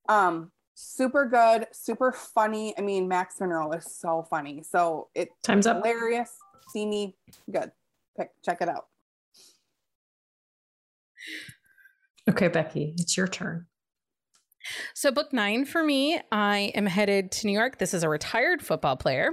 Um, 0.08 0.52
super 0.74 1.26
good, 1.26 1.66
super 1.72 2.12
funny. 2.12 2.74
I 2.78 2.80
mean, 2.80 3.08
Max 3.08 3.40
Monroe 3.40 3.72
is 3.72 3.84
so 3.92 4.24
funny. 4.30 4.62
So 4.62 5.08
it 5.16 5.30
Time's 5.42 5.66
up. 5.66 5.84
hilarious, 5.84 6.30
See 6.70 6.86
me. 6.86 7.16
good. 7.50 7.72
Pick, 8.16 8.30
check 8.44 8.62
it 8.62 8.68
out. 8.68 8.86
Okay, 12.30 12.48
Becky, 12.48 12.94
it's 12.98 13.16
your 13.16 13.26
turn. 13.26 13.66
So, 14.94 15.10
book 15.10 15.32
nine 15.32 15.64
for 15.64 15.82
me, 15.82 16.20
I 16.30 16.72
am 16.74 16.86
headed 16.86 17.32
to 17.32 17.46
New 17.46 17.52
York. 17.52 17.78
This 17.78 17.94
is 17.94 18.02
a 18.02 18.08
retired 18.08 18.60
football 18.60 18.96
player, 18.96 19.30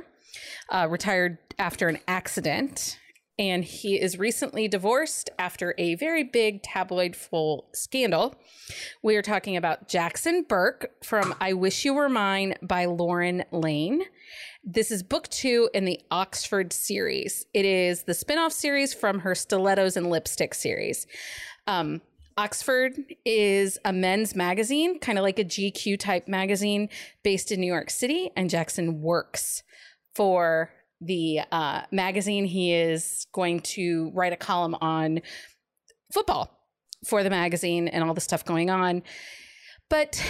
uh, 0.70 0.88
retired 0.90 1.38
after 1.60 1.88
an 1.88 2.00
accident. 2.08 3.00
And 3.38 3.66
he 3.66 4.00
is 4.00 4.18
recently 4.18 4.70
divorced 4.70 5.30
after 5.38 5.76
a 5.78 5.96
very 5.96 6.24
big 6.24 6.64
tabloid 6.64 7.18
full 7.18 7.68
scandal. 7.74 8.36
We 9.04 9.18
are 9.18 9.22
talking 9.22 9.58
about 9.58 9.90
Jackson 9.90 10.46
Burke 10.48 10.92
from 11.04 11.36
I 11.42 11.52
Wish 11.52 11.84
You 11.84 11.94
Were 11.96 12.08
Mine 12.08 12.56
by 12.62 12.86
Lauren 12.86 13.44
Layne. 13.52 14.04
This 14.64 14.90
is 14.90 15.04
book 15.04 15.28
two 15.28 15.70
in 15.74 15.84
the 15.84 16.00
Oxford 16.12 16.72
series. 16.72 17.46
It 17.54 17.66
is 17.66 18.04
the 18.04 18.14
spin 18.14 18.38
off 18.38 18.54
series 18.54 18.94
from 18.94 19.20
her 19.20 19.36
Stilettos 19.36 19.98
and 19.98 20.10
Lipstick 20.10 20.54
series. 20.54 21.06
Um, 21.68 22.02
Oxford 22.38 22.96
is 23.24 23.78
a 23.86 23.94
men's 23.94 24.36
magazine, 24.36 25.00
kind 25.00 25.18
of 25.18 25.24
like 25.24 25.40
a 25.40 25.46
GQ 25.46 26.00
type 26.00 26.28
magazine 26.28 26.90
based 27.24 27.52
in 27.52 27.62
New 27.62 27.68
York 27.68 27.90
City. 27.90 28.32
And 28.36 28.50
Jackson 28.50 29.02
works 29.02 29.64
for 30.16 30.72
the 31.02 31.42
uh, 31.52 31.82
magazine. 31.92 32.46
He 32.46 32.74
is 32.74 33.28
going 33.34 33.60
to 33.62 34.12
write 34.14 34.34
a 34.34 34.38
column 34.38 34.76
on 34.82 35.22
football 36.12 36.52
for 37.06 37.24
the 37.24 37.30
magazine 37.30 37.88
and 37.88 38.04
all 38.04 38.14
the 38.14 38.22
stuff 38.22 38.46
going 38.46 38.70
on. 38.70 39.04
But 39.90 40.24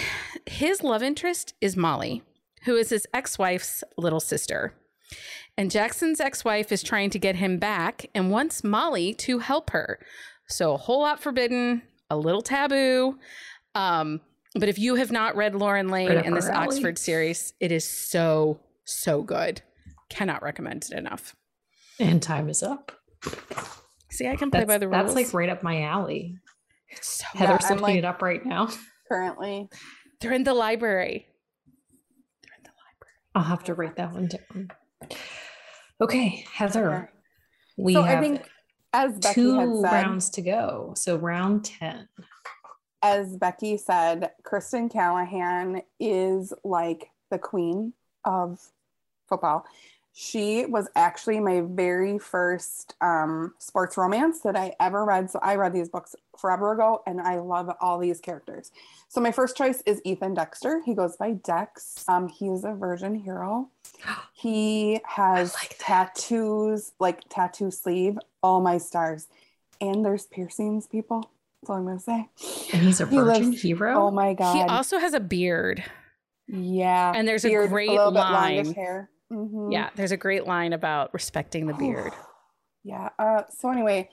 his 0.46 0.82
love 0.82 1.02
interest 1.02 1.54
is 1.60 1.76
Molly, 1.76 2.22
who 2.64 2.76
is 2.76 2.90
his 2.90 3.06
ex 3.14 3.38
wife's 3.38 3.82
little 3.96 4.20
sister. 4.20 4.74
And 5.56 5.70
Jackson's 5.70 6.20
ex 6.20 6.44
wife 6.44 6.70
is 6.70 6.82
trying 6.82 7.10
to 7.10 7.18
get 7.18 7.36
him 7.36 7.58
back 7.58 8.10
and 8.14 8.30
wants 8.30 8.62
Molly 8.62 9.14
to 9.14 9.38
help 9.38 9.70
her. 9.70 9.98
So, 10.48 10.74
a 10.74 10.76
whole 10.76 11.00
lot 11.00 11.20
forbidden, 11.20 11.82
a 12.10 12.16
little 12.16 12.42
taboo. 12.42 13.18
Um, 13.74 14.20
but 14.54 14.68
if 14.68 14.78
you 14.78 14.96
have 14.96 15.10
not 15.10 15.36
read 15.36 15.54
Lauren 15.54 15.88
Layne 15.88 16.12
in 16.12 16.34
this. 16.34 16.48
Oxford 16.48 16.98
series, 16.98 17.52
it 17.60 17.72
is 17.72 17.88
so, 17.88 18.60
so 18.84 19.22
good. 19.22 19.62
Cannot 20.08 20.42
recommend 20.42 20.84
it 20.90 20.96
enough. 20.98 21.34
And 21.98 22.22
time 22.22 22.48
is 22.48 22.62
up. 22.62 22.92
See, 24.10 24.28
I 24.28 24.36
can 24.36 24.50
play 24.50 24.60
That's, 24.60 24.68
by 24.68 24.78
the 24.78 24.88
rules. 24.88 25.02
that's 25.02 25.14
like 25.14 25.34
right 25.34 25.48
up 25.48 25.62
my 25.62 25.82
alley. 25.82 26.38
it's 26.88 27.08
so 27.08 27.24
Heather's 27.34 27.64
I'm 27.64 27.78
looking 27.78 27.82
like- 27.82 27.96
it 27.96 28.04
up 28.04 28.22
right 28.22 28.44
now. 28.44 28.68
Currently, 29.08 29.68
They're 30.20 30.32
in 30.32 30.44
the 30.44 30.54
library. 30.54 31.26
They're 32.42 32.56
in 32.56 32.62
the 32.64 32.70
library. 32.70 33.14
I'll 33.34 33.42
have 33.44 33.62
to 33.64 33.74
write 33.74 33.96
that 33.96 34.12
one 34.12 34.28
down. 34.28 34.68
Okay, 36.00 36.44
Heather. 36.52 37.10
We 37.76 37.94
so 37.94 38.02
have 38.02 38.18
I 38.18 38.20
think 38.22 38.50
as 38.92 39.18
Becky 39.18 39.34
two 39.34 39.80
said, 39.82 39.92
rounds 39.92 40.30
to 40.30 40.42
go. 40.42 40.92
So 40.96 41.16
round 41.16 41.64
10. 41.64 42.08
as 43.02 43.36
Becky 43.36 43.76
said, 43.76 44.30
Kristen 44.42 44.88
Callihan 44.88 45.82
is 46.00 46.52
like 46.64 47.10
the 47.30 47.38
queen 47.38 47.92
of 48.24 48.60
football. 49.28 49.64
She 50.18 50.64
was 50.64 50.88
actually 50.96 51.40
my 51.40 51.60
very 51.60 52.18
first 52.18 52.94
um, 53.02 53.52
sports 53.58 53.98
romance 53.98 54.40
that 54.40 54.56
I 54.56 54.72
ever 54.80 55.04
read. 55.04 55.30
So 55.30 55.38
I 55.42 55.56
read 55.56 55.74
these 55.74 55.90
books 55.90 56.16
forever 56.38 56.72
ago 56.72 57.02
and 57.06 57.20
I 57.20 57.38
love 57.38 57.70
all 57.82 57.98
these 57.98 58.18
characters. 58.18 58.72
So 59.08 59.20
my 59.20 59.30
first 59.30 59.58
choice 59.58 59.82
is 59.84 60.00
Ethan 60.06 60.32
Dexter. 60.32 60.80
He 60.86 60.94
goes 60.94 61.18
by 61.18 61.32
Dex. 61.32 62.02
Um, 62.08 62.28
he's 62.28 62.64
a 62.64 62.72
virgin 62.72 63.14
hero. 63.14 63.68
He 64.32 65.00
has 65.06 65.52
like 65.54 65.76
tattoos, 65.78 66.92
like 66.98 67.20
tattoo 67.28 67.70
sleeve. 67.70 68.18
All 68.42 68.60
my 68.62 68.78
stars. 68.78 69.28
And 69.82 70.02
there's 70.04 70.24
piercings, 70.26 70.86
people. 70.86 71.30
That's 71.60 71.70
all 71.70 71.76
I'm 71.76 71.84
going 71.84 71.98
to 71.98 72.02
say. 72.02 72.28
And 72.72 72.82
he's 72.82 73.00
a 73.02 73.06
He 73.06 73.16
virgin 73.16 73.50
lives- 73.50 73.62
hero. 73.62 73.94
Oh 74.06 74.10
my 74.10 74.32
god. 74.32 74.54
He 74.56 74.62
also 74.62 74.98
has 74.98 75.12
a 75.12 75.20
beard. 75.20 75.84
yeah. 76.46 77.12
And 77.14 77.26
there's 77.28 77.44
a 77.44 77.48
Beard, 77.48 77.68
great 77.70 77.90
little 77.90 78.12
bit 78.12 78.20
line. 78.20 78.56
longish 78.56 78.74
hair. 78.74 79.10
Mhm. 79.32 79.72
Yeah, 79.72 79.90
there's 79.96 80.12
a 80.12 80.16
great 80.16 80.46
line 80.46 80.72
about 80.72 81.12
respecting 81.12 81.66
the 81.66 81.74
beard. 81.74 82.12
yeah. 82.84 83.10
Uh, 83.18 83.42
so 83.50 83.70
anyway, 83.70 84.08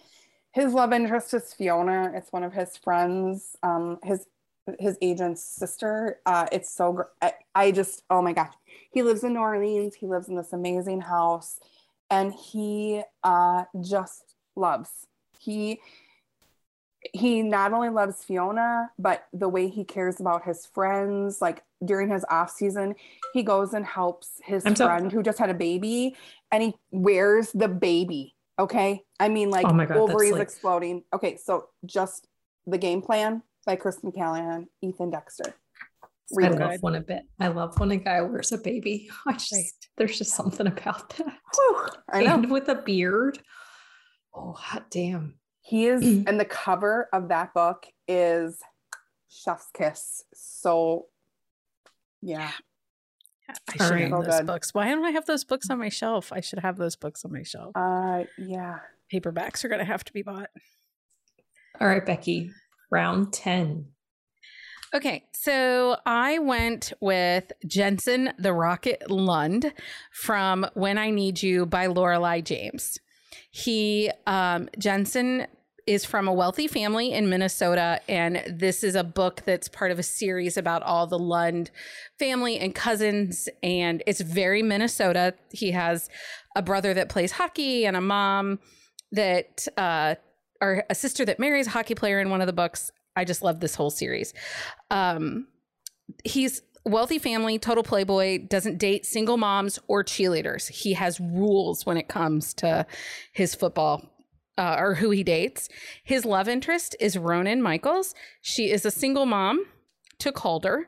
his 0.52 0.74
love 0.74 0.94
interest 0.94 1.34
is 1.34 1.54
Fiona. 1.54 2.12
It's 2.16 2.32
one 2.32 2.44
of 2.44 2.54
his 2.54 2.78
friends. 2.78 3.56
Um, 3.64 4.00
his 4.04 4.28
his 4.80 4.98
agent's 5.02 5.44
sister. 5.44 6.20
Uh, 6.26 6.48
it's 6.52 6.74
so 6.74 6.94
gr- 6.94 7.02
I, 7.22 7.34
I 7.54 7.72
just 7.72 8.04
oh 8.10 8.22
my 8.22 8.34
gosh. 8.34 8.54
He 8.92 9.04
lives 9.04 9.24
in 9.24 9.34
New 9.34 9.40
Orleans. 9.40 9.96
He 9.96 10.08
lives 10.08 10.30
in 10.30 10.36
this 10.36 10.54
amazing 10.54 11.02
house, 11.02 11.60
and 12.10 12.34
he 12.34 13.04
uh 13.24 13.66
just 13.82 14.36
loves. 14.56 15.08
He 15.40 15.80
he 17.12 17.42
not 17.44 17.74
only 17.74 17.90
loves 17.90 18.24
Fiona, 18.24 18.90
but 18.98 19.26
the 19.34 19.50
way 19.50 19.68
he 19.68 19.84
cares 19.84 20.20
about 20.20 20.46
his 20.46 20.66
friends. 20.66 21.42
Like 21.42 21.64
during 21.84 22.10
his 22.10 22.24
off 22.30 22.50
season, 22.52 22.96
he 23.34 23.44
goes 23.44 23.74
and 23.74 23.86
helps 23.86 24.40
his 24.44 24.66
I'm 24.66 24.76
so- 24.76 24.86
friend 24.88 25.12
who 25.12 25.22
just 25.24 25.40
had 25.40 25.50
a 25.50 25.54
baby, 25.54 26.16
and 26.52 26.64
he 26.64 26.76
wears 26.92 27.52
the 27.52 27.68
baby. 27.68 28.36
Okay, 28.60 29.02
I 29.20 29.30
mean 29.30 29.50
like 29.50 29.66
Oh 29.66 29.74
my 29.74 29.86
God, 29.86 29.98
ovaries 29.98 30.32
like- 30.34 30.42
exploding. 30.44 31.04
Okay, 31.14 31.38
so 31.38 31.70
just 31.86 32.28
the 32.68 32.78
game 32.78 33.02
plan 33.02 33.42
by 33.66 33.76
Kristen 33.76 34.12
Callihan, 34.12 34.68
Ethan 34.82 35.10
Dexter. 35.10 35.56
I 36.42 36.48
love 36.48 36.82
when 36.82 36.96
a 36.96 37.02
bit. 37.02 37.24
I 37.40 37.50
love 37.50 37.78
when 37.80 37.92
a 37.92 37.98
guy 37.98 38.22
wears 38.22 38.52
a 38.52 38.58
baby. 38.58 39.10
I 39.28 39.34
just 39.34 39.52
Right. 39.52 39.66
there's 39.98 40.18
just 40.18 40.34
something 40.36 40.68
about 40.68 41.10
that. 41.18 41.28
Whew, 41.56 41.88
I 42.12 42.24
know 42.24 42.34
And 42.36 42.52
with 42.52 42.70
a 42.70 42.76
beard. 42.76 43.40
Oh 44.34 44.54
hot 44.54 44.90
damn. 44.90 45.36
He 45.64 45.88
is, 45.88 46.04
and 46.28 46.40
the 46.40 46.46
cover 46.46 47.08
of 47.14 47.30
that 47.30 47.54
book 47.54 47.86
is 48.08 48.60
Chef's 49.30 49.68
Kiss. 49.74 50.24
So, 50.34 51.06
yeah. 52.22 52.52
I 53.50 53.54
should 53.72 53.92
right. 53.92 54.02
have 54.02 54.10
So 54.10 54.22
those 54.24 54.38
good. 54.40 54.46
books. 54.48 54.74
Why 54.74 54.90
don't 54.90 55.06
I 55.06 55.12
have 55.12 55.26
those 55.26 55.46
books 55.46 55.70
on 55.70 55.80
my 55.80 55.88
shelf? 55.90 56.34
I 56.34 56.42
should 56.42 56.60
have 56.60 56.78
those 56.78 56.98
books 56.98 57.24
on 57.24 57.32
my 57.32 57.44
shelf. 57.44 57.72
Uh, 57.76 58.24
yeah. 58.38 58.80
Paperbacks 59.12 59.64
are 59.64 59.70
going 59.70 59.80
to 59.80 59.86
have 59.86 60.04
to 60.04 60.14
be 60.14 60.22
bought. 60.22 60.50
All 61.80 61.88
right, 61.88 62.06
Becky, 62.06 62.52
round 62.92 63.32
10. 63.32 63.86
Okay, 64.94 65.24
so 65.34 65.98
I 66.06 66.40
went 66.40 66.94
with 67.00 67.52
Jensen 67.66 68.34
the 68.38 68.54
Rocket 68.54 69.10
Lund 69.10 69.74
from 70.12 70.68
When 70.76 70.98
I 70.98 71.10
Need 71.10 71.42
You 71.42 71.66
by 71.66 71.88
Lorelei 71.88 72.42
James. 72.42 73.00
He, 73.56 74.10
um, 74.26 74.68
Jensen 74.80 75.46
is 75.86 76.06
from 76.06 76.28
a 76.28 76.34
wealthy 76.34 76.68
family 76.68 77.12
in 77.12 77.30
Minnesota, 77.30 78.02
and 78.10 78.42
this 78.48 78.84
is 78.84 78.96
a 78.96 79.04
book 79.04 79.44
that's 79.46 79.68
part 79.68 79.92
of 79.92 80.00
a 80.00 80.04
series 80.04 80.58
about 80.58 80.82
all 80.82 81.06
the 81.06 81.20
Lund 81.20 81.70
family 82.18 82.58
and 82.58 82.74
cousins, 82.74 83.48
and 83.62 84.02
it's 84.08 84.22
very 84.22 84.64
Minnesota. 84.64 85.36
He 85.52 85.70
has 85.70 86.10
a 86.56 86.64
brother 86.64 86.96
that 86.96 87.10
plays 87.10 87.34
hockey 87.34 87.86
and 87.86 87.96
a 87.96 88.02
mom 88.02 88.58
that, 89.12 89.68
uh, 89.78 90.16
or 90.60 90.84
a 90.90 90.96
sister 90.96 91.24
that 91.24 91.38
marries 91.38 91.68
a 91.68 91.72
hockey 91.72 91.94
player 91.94 92.20
in 92.20 92.32
one 92.32 92.42
of 92.42 92.48
the 92.48 92.54
books. 92.54 92.92
I 93.16 93.24
just 93.24 93.44
love 93.44 93.60
this 93.60 93.76
whole 93.76 93.92
series. 93.92 94.34
Um, 94.90 95.46
he's 96.24 96.64
wealthy 96.86 97.18
family, 97.18 97.58
total 97.58 97.84
playboy, 97.84 98.40
doesn't 98.48 98.78
date 98.78 99.06
single 99.06 99.38
moms 99.38 99.80
or 99.88 100.04
cheerleaders. 100.04 100.70
He 100.70 100.94
has 100.94 101.20
rules 101.20 101.86
when 101.86 101.98
it 101.98 102.08
comes 102.08 102.54
to 102.56 102.86
his 103.32 103.56
football 103.56 104.14
uh, 104.58 104.76
or 104.78 104.96
who 104.96 105.10
he 105.10 105.24
dates. 105.24 105.70
His 106.04 106.26
love 106.26 106.48
interest 106.48 106.96
is 107.00 107.18
Ronan 107.18 107.62
Michaels. 107.62 108.14
She 108.42 108.72
is 108.72 108.86
a 108.86 108.92
single 108.92 109.26
mom 109.26 109.66
to 110.20 110.32
Calder, 110.32 110.88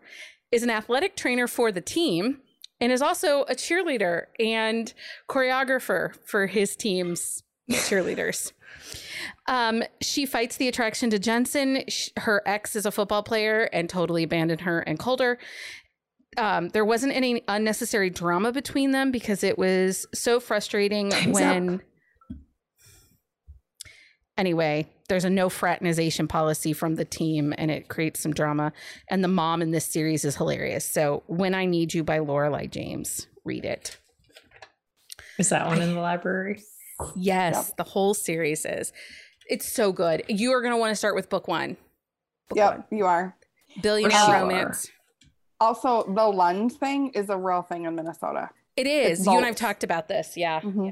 is 0.51 0.63
an 0.63 0.69
athletic 0.69 1.15
trainer 1.15 1.47
for 1.47 1.71
the 1.71 1.81
team, 1.81 2.41
and 2.79 2.91
is 2.91 3.01
also 3.01 3.43
a 3.43 3.55
cheerleader 3.55 4.25
and 4.39 4.93
choreographer 5.29 6.15
for 6.25 6.47
his 6.47 6.75
team's 6.75 7.43
cheerleaders. 7.71 8.51
Um, 9.47 9.83
she 10.01 10.25
fights 10.25 10.57
the 10.57 10.67
attraction 10.67 11.09
to 11.09 11.19
Jensen. 11.19 11.83
her 12.17 12.41
ex 12.45 12.75
is 12.75 12.85
a 12.85 12.91
football 12.91 13.23
player 13.23 13.69
and 13.71 13.89
totally 13.89 14.23
abandoned 14.23 14.61
her 14.61 14.81
and 14.81 14.99
Calder. 14.99 15.37
Um, 16.37 16.69
there 16.69 16.85
wasn't 16.85 17.13
any 17.13 17.43
unnecessary 17.47 18.09
drama 18.09 18.51
between 18.51 18.91
them 18.91 19.11
because 19.11 19.43
it 19.43 19.57
was 19.57 20.05
so 20.13 20.39
frustrating 20.39 21.09
Time's 21.09 21.33
when. 21.33 21.69
Up. 21.75 21.81
Anyway, 24.37 24.87
there's 25.07 25.23
a 25.23 25.29
no 25.29 25.47
fraternization 25.47 26.27
policy 26.27 26.73
from 26.73 26.95
the 26.95 27.05
team 27.05 27.53
and 27.57 27.71
it 27.71 27.87
creates 27.87 28.19
some 28.19 28.33
drama. 28.33 28.73
And 29.09 29.23
the 29.23 29.29
mom 29.29 29.61
in 29.61 29.71
this 29.71 29.85
series 29.85 30.25
is 30.25 30.35
hilarious. 30.35 30.83
So, 30.83 31.23
When 31.27 31.55
I 31.55 31.65
Need 31.65 31.93
You 31.93 32.03
by 32.03 32.19
Lorelei 32.19 32.67
James, 32.67 33.27
read 33.45 33.63
it. 33.63 33.97
Is 35.37 35.49
that 35.49 35.67
one 35.67 35.81
in 35.81 35.93
the 35.93 36.01
library? 36.01 36.63
Yes, 37.15 37.55
yep. 37.55 37.77
the 37.77 37.83
whole 37.83 38.13
series 38.13 38.65
is. 38.65 38.93
It's 39.49 39.71
so 39.71 39.91
good. 39.91 40.23
You 40.27 40.53
are 40.53 40.61
going 40.61 40.73
to 40.73 40.77
want 40.77 40.91
to 40.91 40.95
start 40.95 41.15
with 41.15 41.29
book 41.29 41.47
one. 41.47 41.77
Book 42.49 42.57
yep, 42.57 42.71
one. 42.71 42.85
you 42.91 43.05
are. 43.05 43.35
Billionaire 43.81 44.25
sure. 44.25 44.33
Romance. 44.33 44.89
Also, 45.59 46.03
the 46.13 46.27
Lund 46.27 46.73
thing 46.73 47.09
is 47.09 47.29
a 47.29 47.37
real 47.37 47.61
thing 47.61 47.85
in 47.85 47.95
Minnesota. 47.95 48.49
It 48.75 48.87
is. 48.87 49.25
You 49.25 49.37
and 49.37 49.45
I've 49.45 49.55
talked 49.55 49.83
about 49.83 50.07
this. 50.07 50.35
Yeah. 50.35 50.59
Mm-hmm. 50.59 50.85
yeah. 50.85 50.91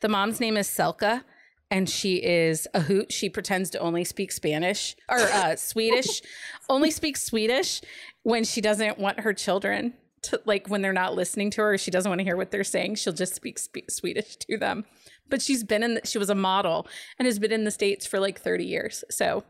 The 0.00 0.08
mom's 0.08 0.40
name 0.40 0.56
is 0.56 0.68
Selka 0.68 1.24
and 1.70 1.88
she 1.88 2.16
is 2.16 2.66
a 2.74 2.80
hoot. 2.80 3.12
She 3.12 3.28
pretends 3.28 3.70
to 3.70 3.78
only 3.78 4.04
speak 4.04 4.32
Spanish 4.32 4.96
or 5.08 5.18
uh, 5.18 5.56
Swedish, 5.56 6.22
only 6.68 6.90
speaks 6.90 7.22
Swedish 7.22 7.80
when 8.22 8.44
she 8.44 8.60
doesn't 8.60 8.98
want 8.98 9.20
her 9.20 9.32
children 9.32 9.94
to 10.22 10.40
like 10.44 10.68
when 10.68 10.82
they're 10.82 10.92
not 10.92 11.14
listening 11.14 11.50
to 11.52 11.62
her. 11.62 11.78
She 11.78 11.90
doesn't 11.90 12.08
want 12.08 12.20
to 12.20 12.24
hear 12.24 12.36
what 12.36 12.50
they're 12.50 12.64
saying. 12.64 12.96
She'll 12.96 13.12
just 13.12 13.34
speak, 13.34 13.58
Swedish 13.88 14.36
to 14.36 14.56
them 14.56 14.84
but 15.28 15.42
she's 15.42 15.62
been 15.64 15.82
in 15.82 15.94
the, 15.94 16.00
she 16.04 16.18
was 16.18 16.30
a 16.30 16.34
model 16.34 16.86
and 17.18 17.26
has 17.26 17.38
been 17.38 17.52
in 17.52 17.64
the 17.64 17.70
states 17.70 18.06
for 18.06 18.18
like 18.18 18.40
30 18.40 18.64
years 18.64 19.04
so 19.10 19.44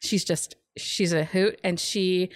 she's 0.00 0.24
just 0.24 0.56
she's 0.76 1.12
a 1.12 1.24
hoot 1.24 1.60
and 1.62 1.78
she 1.78 2.30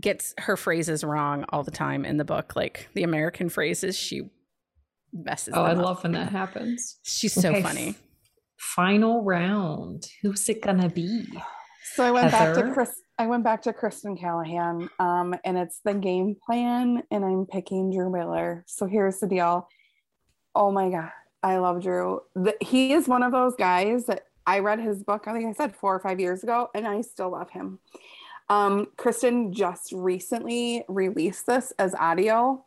gets 0.00 0.34
her 0.38 0.56
phrases 0.56 1.02
wrong 1.02 1.44
all 1.50 1.62
the 1.62 1.70
time 1.70 2.04
in 2.04 2.16
the 2.16 2.24
book 2.24 2.54
like 2.56 2.88
the 2.94 3.02
american 3.02 3.48
phrases 3.48 3.96
she 3.96 4.30
messes 5.12 5.54
up. 5.54 5.60
oh 5.60 5.64
i 5.64 5.72
up. 5.72 5.78
love 5.78 6.02
when 6.02 6.12
that 6.12 6.30
happens 6.30 6.98
she's 7.02 7.36
okay. 7.36 7.56
so 7.56 7.62
funny 7.62 7.94
final 8.58 9.22
round 9.22 10.06
who's 10.22 10.48
it 10.48 10.62
gonna 10.62 10.88
be 10.88 11.26
so 11.94 12.04
i 12.04 12.10
went 12.10 12.30
Heather? 12.30 12.54
back 12.54 12.64
to 12.64 12.72
chris 12.72 13.02
i 13.18 13.26
went 13.26 13.44
back 13.44 13.62
to 13.62 13.72
kristen 13.72 14.16
callihan 14.16 14.88
um, 14.98 15.34
and 15.44 15.56
it's 15.56 15.80
the 15.84 15.94
game 15.94 16.36
plan 16.44 17.02
and 17.10 17.24
i'm 17.24 17.46
picking 17.46 17.90
drew 17.90 18.10
miller 18.10 18.64
so 18.66 18.86
here's 18.86 19.18
the 19.18 19.26
deal 19.26 19.68
oh 20.54 20.70
my 20.70 20.90
god 20.90 21.10
I 21.42 21.58
love 21.58 21.82
Drew. 21.82 22.20
The, 22.34 22.56
he 22.60 22.92
is 22.92 23.08
one 23.08 23.22
of 23.22 23.32
those 23.32 23.54
guys 23.54 24.06
that 24.06 24.22
I 24.46 24.60
read 24.60 24.80
his 24.80 25.02
book, 25.04 25.24
I 25.26 25.32
think 25.32 25.46
I 25.46 25.52
said 25.52 25.76
four 25.76 25.94
or 25.94 26.00
five 26.00 26.18
years 26.18 26.42
ago, 26.42 26.68
and 26.74 26.86
I 26.86 27.02
still 27.02 27.30
love 27.30 27.50
him. 27.50 27.78
Um, 28.50 28.88
Kristen 28.96 29.52
just 29.52 29.92
recently 29.92 30.84
released 30.88 31.46
this 31.46 31.72
as 31.78 31.94
audio, 31.94 32.64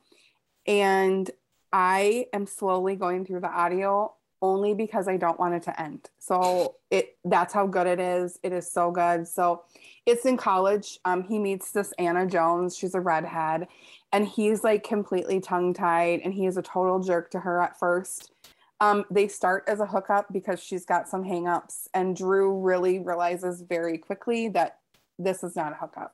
and 0.68 1.30
I 1.74 2.28
am 2.34 2.46
slowly 2.46 2.96
going 2.96 3.26
through 3.26 3.42
the 3.42 3.52
audio 3.52 4.14
only 4.42 4.74
because 4.74 5.08
I 5.08 5.18
don't 5.18 5.40
want 5.40 5.54
it 5.54 5.64
to 5.64 5.82
end. 5.82 6.10
So 6.18 6.76
it 6.90 7.18
that's 7.24 7.54
how 7.54 7.68
good 7.68 7.88
it 7.88 8.00
is. 8.00 8.40
It 8.44 8.54
is 8.54 8.72
so 8.72 8.92
good. 8.92 9.28
So 9.28 9.64
it's 10.06 10.26
in 10.26 10.38
college. 10.38 11.00
Um, 11.06 11.24
he 11.24 11.38
meets 11.38 11.72
this 11.72 11.94
Anna 12.00 12.26
Jones. 12.26 12.76
She's 12.76 12.96
a 12.96 13.02
redhead, 13.02 13.68
and 14.12 14.28
he's 14.28 14.64
like 14.64 14.84
completely 14.84 15.40
tongue 15.40 15.74
tied, 15.74 16.22
and 16.24 16.34
he 16.34 16.46
is 16.46 16.58
a 16.58 16.62
total 16.62 17.00
jerk 17.00 17.32
to 17.32 17.40
her 17.40 17.62
at 17.62 17.78
first. 17.78 18.32
Um, 18.80 19.06
they 19.12 19.28
start 19.28 19.64
as 19.68 19.80
a 19.80 19.86
hookup 19.86 20.34
because 20.34 20.62
she's 20.62 20.86
got 20.86 21.08
some 21.08 21.24
hangups, 21.24 21.88
and 21.94 22.16
Drew 22.16 22.60
really 22.60 22.98
realizes 23.00 23.62
very 23.62 24.00
quickly 24.00 24.50
that 24.50 24.80
this 25.24 25.44
is 25.44 25.56
not 25.56 25.74
a 25.74 25.76
hookup. 25.76 26.14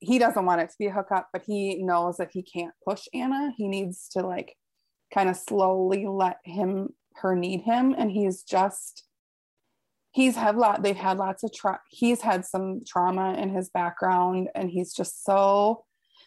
He 0.00 0.18
doesn't 0.18 0.44
want 0.44 0.60
it 0.60 0.70
to 0.70 0.76
be 0.78 0.86
a 0.86 0.92
hookup, 0.92 1.28
but 1.32 1.42
he 1.46 1.82
knows 1.82 2.18
that 2.18 2.30
he 2.32 2.42
can't 2.42 2.74
push 2.86 3.06
Anna. 3.12 3.52
He 3.56 3.66
needs 3.68 4.08
to 4.10 4.20
like 4.20 4.56
kind 5.12 5.28
of 5.28 5.36
slowly 5.36 6.06
let 6.06 6.38
him 6.44 6.90
her 7.16 7.34
need 7.34 7.62
him, 7.62 7.94
and 7.96 8.10
he's 8.10 8.42
just 8.42 9.04
he's 10.12 10.36
had 10.36 10.56
lot 10.56 10.82
they've 10.82 10.96
had 10.96 11.18
lots 11.18 11.42
of 11.42 11.52
tra- 11.52 11.80
he's 11.90 12.20
had 12.20 12.44
some 12.44 12.82
trauma 12.86 13.34
in 13.34 13.50
his 13.50 13.70
background, 13.70 14.48
and 14.54 14.70
he's 14.70 14.92
just 14.92 15.24
so 15.24 15.84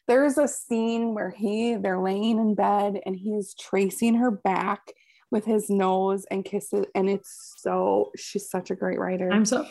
there's 0.07 0.37
a 0.37 0.47
scene 0.47 1.13
where 1.13 1.29
he 1.29 1.75
they're 1.75 2.01
laying 2.01 2.37
in 2.37 2.55
bed 2.55 2.99
and 3.05 3.15
he's 3.15 3.53
tracing 3.55 4.15
her 4.15 4.31
back 4.31 4.81
with 5.29 5.45
his 5.45 5.69
nose 5.69 6.25
and 6.31 6.43
kisses 6.43 6.85
and 6.95 7.09
it's 7.09 7.53
so 7.57 8.11
she's 8.17 8.49
such 8.49 8.71
a 8.71 8.75
great 8.75 8.99
writer 8.99 9.29
i'm 9.31 9.45
so 9.45 9.65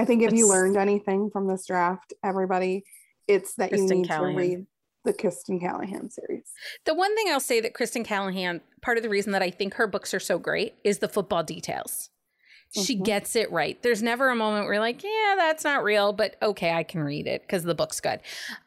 i 0.00 0.04
think 0.04 0.22
if 0.22 0.30
it's, 0.30 0.38
you 0.38 0.48
learned 0.48 0.76
anything 0.76 1.30
from 1.30 1.46
this 1.46 1.66
draft 1.66 2.12
everybody 2.24 2.84
it's 3.28 3.54
that 3.54 3.70
kristen 3.70 3.88
you 3.88 4.02
need 4.02 4.08
callihan. 4.08 4.32
to 4.32 4.36
read 4.36 4.66
the 5.04 5.12
kristen 5.12 5.60
callihan 5.60 6.10
series 6.10 6.52
the 6.84 6.94
one 6.94 7.14
thing 7.16 7.26
i'll 7.30 7.40
say 7.40 7.60
that 7.60 7.74
kristen 7.74 8.04
callihan 8.04 8.60
part 8.82 8.96
of 8.96 9.02
the 9.02 9.08
reason 9.08 9.32
that 9.32 9.42
i 9.42 9.50
think 9.50 9.74
her 9.74 9.86
books 9.86 10.12
are 10.12 10.20
so 10.20 10.38
great 10.38 10.74
is 10.84 10.98
the 10.98 11.08
football 11.08 11.42
details 11.42 12.10
she 12.72 12.94
mm-hmm. 12.94 13.02
gets 13.02 13.34
it 13.34 13.50
right. 13.50 13.82
There's 13.82 14.00
never 14.00 14.28
a 14.28 14.36
moment 14.36 14.64
where 14.64 14.74
you're 14.74 14.80
like, 14.80 15.02
yeah, 15.02 15.34
that's 15.36 15.64
not 15.64 15.82
real, 15.82 16.12
but 16.12 16.36
okay, 16.40 16.72
I 16.72 16.84
can 16.84 17.02
read 17.02 17.26
it 17.26 17.42
because 17.42 17.64
the 17.64 17.74
book's 17.74 18.00
good. 18.00 18.20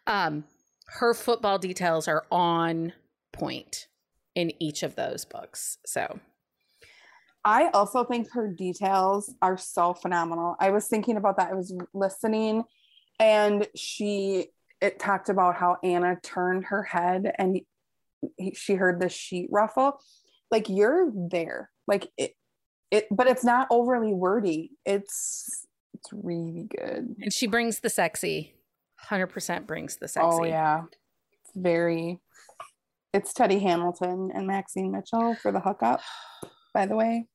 Um, 0.08 0.44
her 0.88 1.14
football 1.14 1.58
details 1.58 2.08
are 2.08 2.26
on 2.30 2.94
point 3.32 3.88
in 4.36 4.52
each 4.62 4.84
of 4.84 4.96
those 4.96 5.26
books. 5.26 5.78
So 5.86 6.20
I 7.46 7.70
also 7.74 8.04
think 8.06 8.32
her 8.32 8.48
details 8.48 9.34
are 9.42 9.58
so 9.58 9.94
phenomenal. 9.94 10.56
I 10.60 10.72
was 10.72 10.88
thinking 10.88 11.18
about 11.18 11.38
that. 11.38 11.52
I 11.52 11.56
was 11.56 11.76
listening 11.94 12.64
and 13.20 13.68
she 13.76 14.48
it 14.82 15.00
talked 15.00 15.30
about 15.30 15.56
how 15.56 15.78
Anna 15.84 16.18
turned 16.22 16.66
her 16.66 16.84
head 16.84 17.34
and 17.38 17.62
she 18.54 18.76
heard 18.76 19.00
the 19.00 19.10
sheet 19.10 19.48
ruffle. 19.52 20.00
Like 20.52 20.70
you're 20.70 21.12
there. 21.16 21.70
Like 21.88 22.10
it 22.18 22.34
it 22.92 23.08
but 23.12 23.28
it's 23.28 23.44
not 23.44 23.68
overly 23.72 24.14
wordy. 24.14 24.72
It's 24.86 25.66
it's 25.94 26.10
really 26.12 26.68
good. 26.76 27.16
And 27.22 27.34
she 27.34 27.48
brings 27.48 27.80
the 27.80 27.90
sexy. 27.90 28.56
100% 29.10 29.68
brings 29.68 29.98
the 29.98 30.06
oh, 30.06 30.08
sexy. 30.08 30.28
Oh 30.30 30.44
yeah. 30.44 30.84
It's 31.32 31.52
very 31.56 32.20
it's 33.14 33.34
Teddy 33.34 33.60
Hamilton 33.60 34.32
and 34.34 34.48
Maxine 34.48 34.92
Mitchell 34.92 35.36
for 35.36 35.52
the 35.52 35.60
hookup, 35.60 36.02
by 36.74 36.86
the 36.86 36.96
way. 36.96 37.28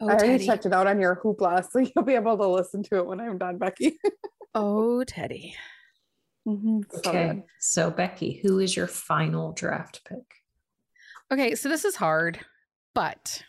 Oh, 0.00 0.08
I 0.08 0.12
already 0.12 0.32
Teddy. 0.34 0.46
checked 0.46 0.66
it 0.66 0.72
out 0.72 0.86
on 0.86 1.00
your 1.00 1.16
hoopla, 1.16 1.68
so 1.70 1.80
you'll 1.80 2.04
be 2.04 2.14
able 2.14 2.36
to 2.36 2.46
listen 2.46 2.82
to 2.84 2.98
it 2.98 3.06
when 3.06 3.20
I'm 3.20 3.38
done, 3.38 3.58
Becky. 3.58 3.98
oh, 4.54 5.04
Teddy. 5.04 5.54
Mm-hmm. 6.46 6.80
Okay. 6.98 7.44
So, 7.58 7.90
Becky, 7.90 8.40
who 8.42 8.58
is 8.58 8.76
your 8.76 8.86
final 8.86 9.52
draft 9.52 10.02
pick? 10.08 10.18
Okay. 11.30 11.54
So, 11.54 11.68
this 11.68 11.84
is 11.84 11.96
hard, 11.96 12.38
but 12.94 13.42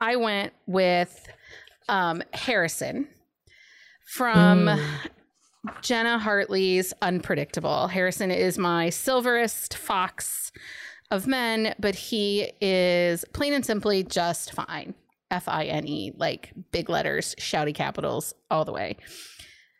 I 0.00 0.16
went 0.16 0.52
with 0.66 1.28
um, 1.88 2.22
Harrison 2.32 3.06
from 4.06 4.66
mm. 4.66 4.84
Jenna 5.82 6.18
Hartley's 6.18 6.92
Unpredictable. 7.02 7.88
Harrison 7.88 8.30
is 8.30 8.58
my 8.58 8.90
silverest 8.90 9.76
fox 9.76 10.50
of 11.10 11.26
men, 11.26 11.74
but 11.78 11.94
he 11.94 12.52
is 12.60 13.24
plain 13.32 13.52
and 13.52 13.64
simply 13.64 14.02
just 14.02 14.52
fine. 14.52 14.94
F 15.30 15.48
I 15.48 15.64
N 15.64 15.86
E, 15.86 16.12
like 16.16 16.52
big 16.72 16.88
letters, 16.88 17.34
shouty 17.38 17.74
capitals 17.74 18.34
all 18.50 18.64
the 18.64 18.72
way. 18.72 18.96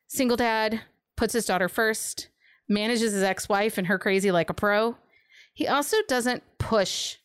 Single 0.08 0.36
dad 0.36 0.80
puts 1.16 1.32
his 1.32 1.46
daughter 1.46 1.68
first, 1.68 2.28
manages 2.68 3.12
his 3.12 3.22
ex 3.22 3.48
wife 3.48 3.78
and 3.78 3.86
her 3.86 3.98
crazy 3.98 4.30
like 4.30 4.50
a 4.50 4.54
pro. 4.54 4.96
He 5.52 5.68
also 5.68 5.96
doesn't 6.08 6.42
push 6.58 7.16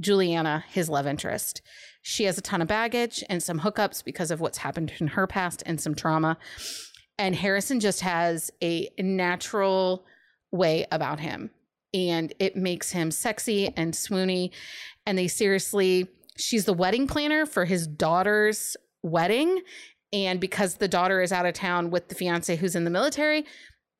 Juliana, 0.00 0.64
his 0.68 0.88
love 0.88 1.06
interest. 1.06 1.62
She 2.02 2.24
has 2.24 2.36
a 2.36 2.42
ton 2.42 2.60
of 2.60 2.68
baggage 2.68 3.22
and 3.30 3.42
some 3.42 3.60
hookups 3.60 4.04
because 4.04 4.30
of 4.30 4.40
what's 4.40 4.58
happened 4.58 4.92
in 4.98 5.08
her 5.08 5.26
past 5.26 5.62
and 5.64 5.80
some 5.80 5.94
trauma. 5.94 6.36
And 7.18 7.36
Harrison 7.36 7.78
just 7.78 8.00
has 8.00 8.50
a 8.62 8.88
natural 8.98 10.04
way 10.50 10.86
about 10.90 11.20
him. 11.20 11.50
And 11.94 12.32
it 12.38 12.56
makes 12.56 12.90
him 12.90 13.10
sexy 13.10 13.72
and 13.76 13.94
swoony. 13.94 14.50
And 15.06 15.16
they 15.16 15.28
seriously, 15.28 16.08
she's 16.36 16.64
the 16.64 16.72
wedding 16.72 17.06
planner 17.06 17.46
for 17.46 17.64
his 17.64 17.86
daughter's 17.86 18.76
wedding. 19.02 19.62
And 20.12 20.40
because 20.40 20.76
the 20.76 20.88
daughter 20.88 21.22
is 21.22 21.32
out 21.32 21.46
of 21.46 21.54
town 21.54 21.90
with 21.90 22.08
the 22.08 22.14
fiance 22.14 22.56
who's 22.56 22.76
in 22.76 22.84
the 22.84 22.90
military, 22.90 23.44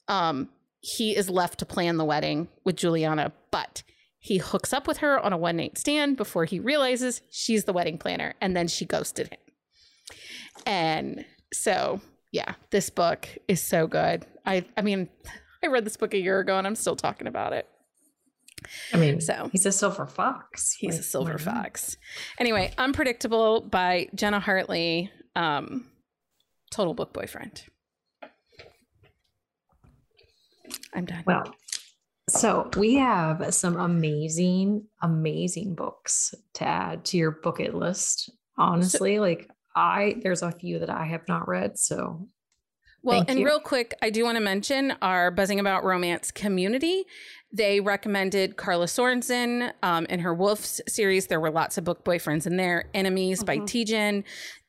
um, 0.09 0.51
he 0.81 1.17
is 1.17 1.31
left 1.31 1.59
to 1.61 1.67
plan 1.67 1.97
the 1.97 2.05
wedding 2.05 2.49
with 2.65 2.77
Juliana. 2.77 3.33
But 3.51 3.83
he 4.19 4.39
hooks 4.39 4.73
up 4.73 4.87
with 4.87 4.99
her 4.99 5.19
on 5.19 5.33
a 5.33 5.37
one 5.37 5.57
night 5.57 5.79
stand 5.79 6.17
before 6.17 6.45
he 6.45 6.61
realizes 6.61 7.23
she's 7.31 7.65
the 7.65 7.73
wedding 7.73 7.99
planner. 7.99 8.35
And 8.41 8.57
then 8.57 8.69
she 8.69 8.85
ghosted 8.85 9.29
him. 9.29 9.39
And 10.67 11.25
so, 11.53 12.01
yeah, 12.31 12.55
this 12.71 12.91
book 12.91 13.29
is 13.49 13.61
so 13.61 13.87
good. 13.87 14.27
I, 14.45 14.65
I 14.77 14.83
mean, 14.83 15.09
I 15.65 15.69
read 15.69 15.85
this 15.85 15.97
book 15.97 16.15
a 16.15 16.21
year 16.21 16.41
ago 16.41 16.59
and 16.59 16.67
I'm 16.67 16.75
still 16.75 16.97
talking 16.97 17.27
about 17.27 17.53
it. 17.53 17.69
I 18.93 18.97
mean, 18.97 19.21
So 19.21 19.49
he's 19.53 19.67
a 19.67 19.73
silver 19.73 20.07
fox. 20.07 20.73
he's 20.79 20.99
a 20.99 21.03
silver 21.03 21.39
fox. 21.39 21.97
Anyway, 22.39 22.73
Unpredictable 22.79 23.61
by 23.63 24.09
Jenna 24.15 24.41
Hartley. 24.41 25.11
Um, 25.37 25.87
total 26.71 26.95
book 26.95 27.13
boyfriend. 27.13 27.65
I'm 30.95 31.05
done. 31.05 31.25
Well, 31.27 31.55
so 32.29 32.71
we 32.77 32.95
have 32.95 33.53
some 33.55 33.77
amazing, 33.77 34.87
amazing 35.03 35.75
books 35.75 36.35
to 36.55 36.65
add 36.65 37.05
to 37.07 37.17
your 37.17 37.31
bucket 37.31 37.75
list. 37.75 38.31
Honestly, 38.59 39.19
like 39.19 39.51
I, 39.75 40.17
there's 40.23 40.43
a 40.43 40.53
few 40.53 40.79
that 40.81 40.91
I 40.91 41.07
have 41.07 41.27
not 41.29 41.49
read. 41.49 41.79
So 41.79 42.29
Well, 43.03 43.19
Thank 43.19 43.31
and 43.31 43.41
you. 43.41 43.47
real 43.47 43.61
quick, 43.61 43.95
I 44.03 44.11
do 44.11 44.25
want 44.25 44.37
to 44.37 44.43
mention 44.43 44.95
our 45.03 45.31
Buzzing 45.31 45.59
About 45.59 45.85
Romance 45.85 46.31
community. 46.31 47.05
They 47.53 47.81
recommended 47.81 48.57
Karla 48.57 48.87
Sorensen 48.87 49.73
um, 49.83 50.07
in 50.07 50.21
her 50.21 50.33
Wolves 50.35 50.81
series. 50.89 51.27
There 51.27 51.41
were 51.41 51.51
lots 51.51 51.77
of 51.79 51.85
book 51.85 52.05
boyfriends 52.05 52.47
in 52.47 52.57
there. 52.57 52.85
Enemies 52.95 53.45
by 53.45 53.59
Mhm. 53.59 53.67
Tijan. 53.67 54.25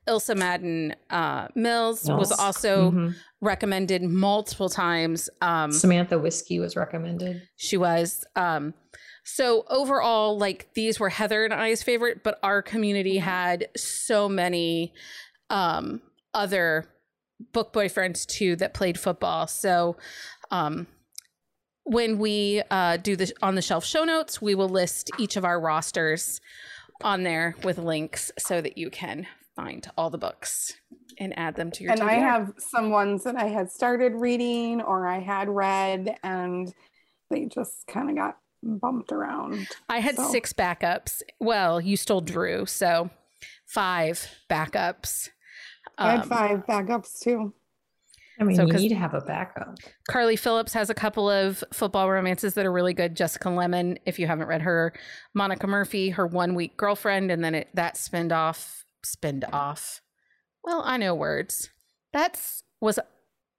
Ilsa 0.06 0.36
Madden 0.36 0.94
uh, 1.10 1.48
Mills 1.56 2.10
was 2.10 2.30
also 2.34 2.92
Mhm. 2.92 3.16
recommended 3.40 4.04
multiple 4.04 4.68
times. 4.68 5.30
Um, 5.42 5.72
Samantha 5.72 6.20
Whisky 6.20 6.60
was 6.60 6.76
recommended. 6.76 7.42
she 7.56 7.78
was. 7.78 8.26
Um, 8.36 8.74
so 9.24 9.64
overall, 9.70 10.38
like 10.38 10.68
these 10.74 11.00
were 11.00 11.08
Heather 11.08 11.46
and 11.46 11.54
I's 11.54 11.82
favorite, 11.84 12.22
but 12.22 12.38
our 12.44 12.62
community 12.62 13.20
had 13.20 13.70
so 13.78 14.28
many 14.28 14.94
um, 15.50 16.02
other 16.34 16.90
book 17.54 17.72
boyfriends 17.72 18.26
too 18.26 18.56
that 18.58 18.74
played 18.74 19.00
football. 19.00 19.48
So 19.48 19.96
um, 20.52 20.88
when 21.84 22.18
we 22.18 22.62
uh, 22.72 22.98
do 22.98 23.16
the 23.16 23.34
on 23.42 23.56
the 23.56 23.62
shelf 23.62 23.86
show 23.86 24.04
notes, 24.04 24.42
we 24.42 24.56
will 24.56 24.70
list 24.70 25.12
each 25.18 25.36
of 25.36 25.46
our 25.46 25.60
rosters 25.60 26.40
on 27.04 27.24
there 27.24 27.56
with 27.64 27.78
links 27.78 28.32
so 28.38 28.62
that 28.62 28.78
you 28.78 28.90
can 28.90 29.28
find 29.56 29.88
all 29.98 30.10
the 30.10 30.18
books 30.18 30.74
and 31.20 31.38
add 31.38 31.56
them 31.56 31.70
to 31.72 31.84
your. 31.84 31.92
and 31.94 32.02
I 32.02 32.14
have 32.14 32.54
some 32.58 32.90
ones 32.90 33.24
that 33.26 33.36
I 33.36 33.46
had 33.46 33.70
started 33.72 34.14
reading 34.14 34.82
or 34.82 35.08
I 35.08 35.20
had 35.20 35.48
read 35.50 36.18
and 36.24 36.74
they 37.30 37.46
just 37.46 37.86
kind 37.88 38.10
of 38.10 38.16
got 38.16 38.38
bumped 38.64 39.12
around. 39.12 39.68
I 39.90 40.00
had 40.00 40.16
So- 40.16 40.30
six 40.32 40.54
backups. 40.54 41.22
Well, 41.40 41.80
you 41.82 41.98
stole 41.98 42.22
Drew, 42.22 42.66
so 42.66 43.10
five 43.66 44.28
backups. 44.50 45.30
I 45.98 46.12
had 46.12 46.22
Um, 46.22 46.30
five 46.30 46.66
backups 46.66 47.20
too. 47.20 47.54
I 48.40 48.44
mean, 48.44 48.56
So, 48.56 48.66
you 48.66 48.74
need 48.74 48.90
to 48.90 48.96
have 48.96 49.14
a 49.14 49.22
backup. 49.22 49.76
Carly 50.10 50.36
Phillips 50.36 50.74
has 50.74 50.90
a 50.90 50.94
couple 50.94 51.30
of 51.30 51.64
football 51.72 52.10
romances 52.10 52.56
that 52.56 52.66
are 52.66 52.72
really 52.72 52.94
good. 52.94 53.16
Jessica 53.16 53.50
Lemmon, 53.50 53.98
if 54.06 54.18
you 54.18 54.26
haven't 54.28 54.48
read 54.48 54.62
her, 54.64 54.94
Monica 55.36 55.68
Murphy, 55.68 56.10
her 56.12 56.26
one 56.26 56.56
week 56.56 56.76
girlfriend, 56.76 57.30
and 57.32 57.44
then 57.44 57.54
it, 57.56 57.68
that 57.76 57.96
spinned 57.98 58.32
off, 58.32 58.86
spinned 59.04 59.46
off. 59.54 60.02
Well, 60.64 60.82
I 60.86 60.98
know 60.98 61.14
words. 61.14 61.70
That's 62.12 62.64
was 62.82 63.00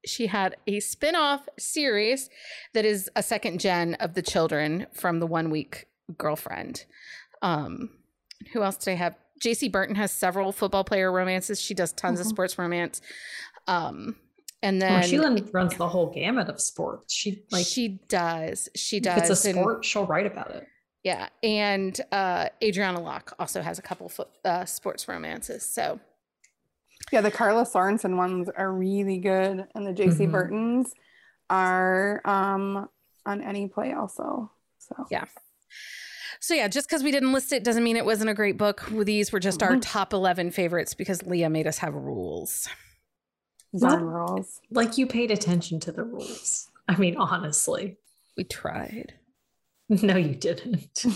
she 0.07 0.27
had 0.27 0.57
a 0.67 0.81
spin-off 0.81 1.49
series 1.59 2.29
that 2.75 2.85
is 2.85 3.09
a 3.17 3.23
second 3.23 3.59
gen 3.61 3.95
of 3.95 4.15
the 4.15 4.23
children 4.23 4.87
from 4.93 5.19
the 5.19 5.27
one 5.27 5.51
week 5.51 5.87
girlfriend. 6.19 6.85
Um, 7.43 7.91
who 8.53 8.63
else 8.63 8.77
did 8.77 8.91
I 8.91 8.95
have? 8.97 9.17
Jaci 9.43 9.71
Burton 9.73 9.95
has 9.97 10.13
several 10.13 10.53
football 10.53 10.85
player 10.85 11.11
romances. 11.11 11.61
She 11.61 11.75
does 11.75 11.93
tons 11.93 12.21
of 12.21 12.27
Mhm. 12.27 12.31
sports 12.31 12.59
romance. 12.59 13.01
Um, 13.67 14.17
and 14.65 14.83
then 14.83 15.03
she 15.03 15.19
run- 15.19 15.49
runs 15.53 15.77
the 15.77 15.87
whole 15.89 16.11
gamut 16.13 16.49
of 16.49 16.61
sports. 16.61 17.13
She 17.15 17.45
like 17.53 17.65
she 17.67 18.01
does. 18.09 18.69
She 18.75 18.99
does. 19.01 19.19
if 19.25 19.31
it's 19.31 19.45
a 19.45 19.49
and- 19.51 19.59
sport, 19.59 19.85
she'll 19.85 20.07
write 20.07 20.27
about 20.27 20.51
it. 20.51 20.67
yeah. 21.05 21.29
And 21.43 21.99
uh, 22.11 22.49
Adriana 22.63 23.01
Locke 23.01 23.35
also 23.39 23.63
has 23.63 23.79
a 23.79 23.83
couple 23.83 24.09
foot, 24.09 24.29
uh, 24.45 24.65
sports 24.65 25.07
romances. 25.07 25.65
So 25.65 26.01
Yeah, 27.13 27.21
the 27.21 27.31
Karla 27.31 27.65
Sorensen 27.65 28.17
ones 28.17 28.49
are 28.57 28.73
really 28.73 29.19
good, 29.19 29.67
and 29.75 29.87
the 29.87 29.93
Jaci 29.93 30.27
Mhm. 30.27 30.33
Burtons 30.33 30.95
are 31.51 32.21
um 32.25 32.89
on 33.27 33.41
any 33.43 33.69
play 33.69 33.93
also. 33.93 34.51
So 34.79 35.07
Yeah. 35.11 35.25
So 36.41 36.53
yeah, 36.55 36.69
just 36.69 36.89
because 36.89 37.03
we 37.03 37.11
didn't 37.11 37.33
list 37.33 37.53
it 37.53 37.65
doesn't 37.65 37.85
mean 37.85 37.97
it 37.97 38.05
wasn't 38.05 38.29
a 38.31 38.35
great 38.35 38.59
book. 38.59 38.85
These 38.91 39.33
were 39.33 39.41
just 39.41 39.63
our 39.63 39.73
Mhm. 39.77 39.83
top 39.83 40.13
eleven 40.13 40.51
favorites 40.51 40.93
because 40.95 41.23
Leah 41.25 41.49
made 41.51 41.67
us 41.67 41.79
have 41.79 41.95
rules. 41.95 42.69
Rolls. 43.83 44.61
Like 44.71 44.97
you 44.99 45.07
paid 45.07 45.31
attention 45.31 45.81
to 45.81 45.93
the 45.93 46.05
rules. 46.05 46.71
I 46.89 46.97
mean, 46.97 47.17
honestly, 47.17 47.97
We 48.37 48.45
tried. 48.45 49.15
no, 49.89 50.17
you 50.17 50.35
didn't. 50.35 51.05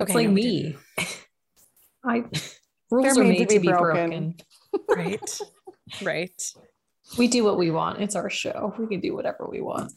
Okay, 0.00 0.12
it's 0.12 0.14
like 0.14 0.28
no, 0.28 0.32
me. 0.32 0.76
I 2.04 2.24
rules 2.90 3.18
are 3.18 3.22
made 3.22 3.34
to 3.34 3.38
made 3.40 3.48
to 3.50 3.60
be 3.60 3.66
be 3.66 3.68
broken. 3.68 4.34
broken. 4.88 5.12
Right. 5.12 5.40
right. 6.02 6.52
We 7.18 7.28
do 7.28 7.44
what 7.44 7.58
we 7.58 7.70
want. 7.70 8.00
It's 8.00 8.16
our 8.16 8.30
show. 8.30 8.74
We 8.78 8.86
can 8.86 9.00
do 9.00 9.14
whatever 9.14 9.46
we 9.46 9.60
want. 9.60 9.92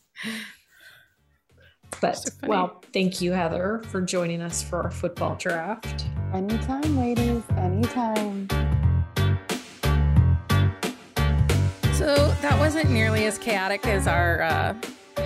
But 2.01 2.17
So 2.17 2.31
well, 2.47 2.83
thank 2.91 3.21
you, 3.21 3.31
Heather, 3.31 3.81
for 3.87 4.01
joining 4.01 4.41
us 4.41 4.61
for 4.61 4.83
our 4.83 4.91
football 4.91 5.35
draft. 5.35 6.05
Anytime, 6.33 6.97
ladies, 6.97 7.43
anytime. 7.55 8.49
So 12.03 12.27
that 12.41 12.59
wasn't 12.59 12.89
nearly 12.89 13.25
as 13.27 13.37
chaotic 13.37 13.85
as 13.87 14.07
our 14.07 14.41
uh, 14.41 14.75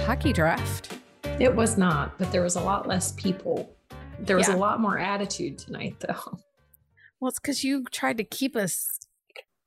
hockey 0.06 0.32
draft. 0.32 0.96
It 1.40 1.56
was 1.56 1.76
not, 1.76 2.16
but 2.20 2.32
there 2.32 2.44
was 2.44 2.56
a 2.56 2.62
lot 2.62 2.88
less 2.88 3.14
people. 3.14 3.76
There 4.20 4.38
was 4.38 4.48
Yeah. 4.48 4.54
a 4.54 4.58
lot 4.58 4.80
more 4.80 5.00
attitude 5.00 5.58
tonight, 5.58 5.96
though. 6.02 6.38
Well, 7.20 7.30
it's 7.30 7.40
because 7.40 7.64
you 7.64 7.84
tried 7.92 8.18
to 8.18 8.24
keep 8.24 8.56
us 8.56 9.00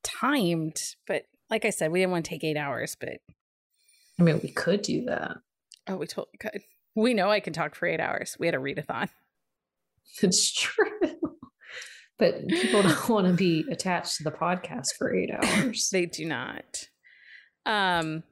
timed, 0.05 0.77
but 1.09 1.25
like 1.51 1.65
I 1.65 1.71
said, 1.71 1.91
we 1.91 1.99
didn't 1.99 2.13
want 2.13 2.27
to 2.27 2.29
take 2.29 2.45
eight 2.45 2.57
hours. 2.57 2.95
But 2.99 3.19
I 4.21 4.23
mean, 4.23 4.39
we 4.41 4.53
could 4.53 4.83
do 4.83 5.05
that. 5.07 5.39
oh, 5.89 5.97
we 5.97 6.07
totally 6.07 6.39
could. 6.39 6.63
We 6.95 7.13
know 7.13 7.29
I 7.29 7.41
can 7.41 7.53
talk 7.53 7.75
for 7.75 7.87
eight 7.89 7.99
hours. 8.01 8.37
We 8.39 8.47
had 8.47 8.55
a 8.55 8.59
readathon. 8.59 9.09
It's 10.23 10.53
true. 10.53 11.01
But 12.19 12.47
people 12.49 12.83
don't 12.83 13.09
want 13.09 13.27
to 13.29 13.33
be 13.33 13.65
attached 13.71 14.17
to 14.19 14.25
the 14.25 14.31
podcast 14.31 14.87
for 14.99 15.13
eight 15.15 15.31
hours. 15.33 15.89
They 15.91 16.07
do 16.07 16.25
not. 16.25 16.89
Um. 17.67 18.23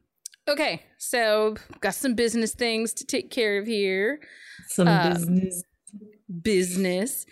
Okay, 0.49 0.83
so 0.97 1.57
got 1.81 1.95
some 1.95 2.15
business 2.15 2.55
things 2.55 2.95
to 2.95 3.05
take 3.05 3.31
care 3.31 3.59
of 3.59 3.67
here. 3.67 4.21
Some 4.69 4.89
um, 4.89 5.13
business. 5.13 5.63
business. 6.43 7.27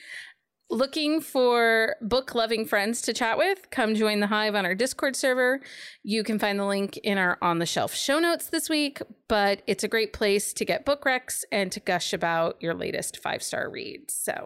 Looking 0.69 1.21
for 1.21 1.95
book 2.03 2.35
loving 2.35 2.67
friends 2.67 3.01
to 3.03 3.13
chat 3.13 3.39
with? 3.39 3.71
Come 3.71 3.95
join 3.95 4.19
the 4.19 4.27
Hive 4.27 4.57
on 4.57 4.67
our 4.67 4.75
Discord 4.75 5.15
server. 5.15 5.61
You 6.03 6.25
can 6.25 6.41
find 6.41 6.59
the 6.59 6.65
link 6.65 6.97
in 6.99 7.19
our 7.19 7.39
on 7.41 7.61
the 7.61 7.67
shelf 7.67 7.95
show 7.95 8.19
notes 8.19 8.49
this 8.49 8.69
week, 8.69 9.01
but 9.29 9.63
it's 9.69 9.85
a 9.85 9.89
great 9.89 10.13
place 10.13 10.53
to 10.55 10.65
get 10.65 10.85
book 10.85 11.05
recs 11.05 11.45
and 11.53 11.71
to 11.71 11.79
gush 11.81 12.13
about 12.13 12.61
your 12.61 12.75
latest 12.75 13.17
five 13.19 13.45
star 13.45 13.71
reads. 13.71 14.13
So, 14.13 14.45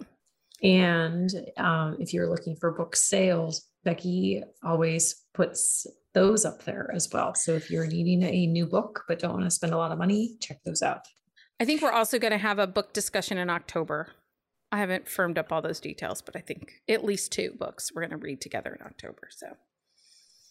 And 0.63 1.31
um, 1.57 1.97
if 1.99 2.13
you're 2.13 2.29
looking 2.29 2.55
for 2.55 2.71
book 2.73 2.97
sales, 2.97 3.67
Becky 3.85 4.43
always 4.63 5.25
puts 5.33 5.87
those 6.15 6.45
up 6.45 6.65
there 6.65 6.91
as 6.95 7.09
well. 7.13 7.35
So 7.35 7.53
if 7.53 7.71
you're 7.71 7.87
needing 7.87 8.23
a 8.23 8.47
new 8.47 8.67
book 8.67 9.05
but 9.07 9.19
don't 9.19 9.33
want 9.33 9.45
to 9.45 9.51
spend 9.51 9.73
a 9.73 9.77
lot 9.79 9.93
of 9.93 9.99
money, 9.99 10.37
check 10.41 10.59
those 10.65 10.83
out. 10.83 11.03
I 11.61 11.65
think 11.65 11.83
we're 11.83 11.93
also 11.93 12.19
going 12.19 12.33
to 12.33 12.39
have 12.39 12.59
a 12.59 12.67
book 12.67 12.93
discussion 12.93 13.39
in 13.39 13.51
October. 13.51 14.09
I 14.73 14.79
haven't 14.79 15.09
firmed 15.09 15.37
up 15.37 15.53
all 15.53 15.61
those 15.61 15.81
details, 15.81 16.23
but 16.23 16.37
I 16.37 16.41
think 16.41 16.81
at 16.89 17.05
least 17.05 17.33
two 17.33 17.53
books 17.59 17.93
we're 17.95 18.03
going 18.03 18.11
to 18.11 18.17
read 18.17 18.41
together 18.41 18.77
in 18.79 18.87
October. 18.87 19.29
So, 19.31 19.49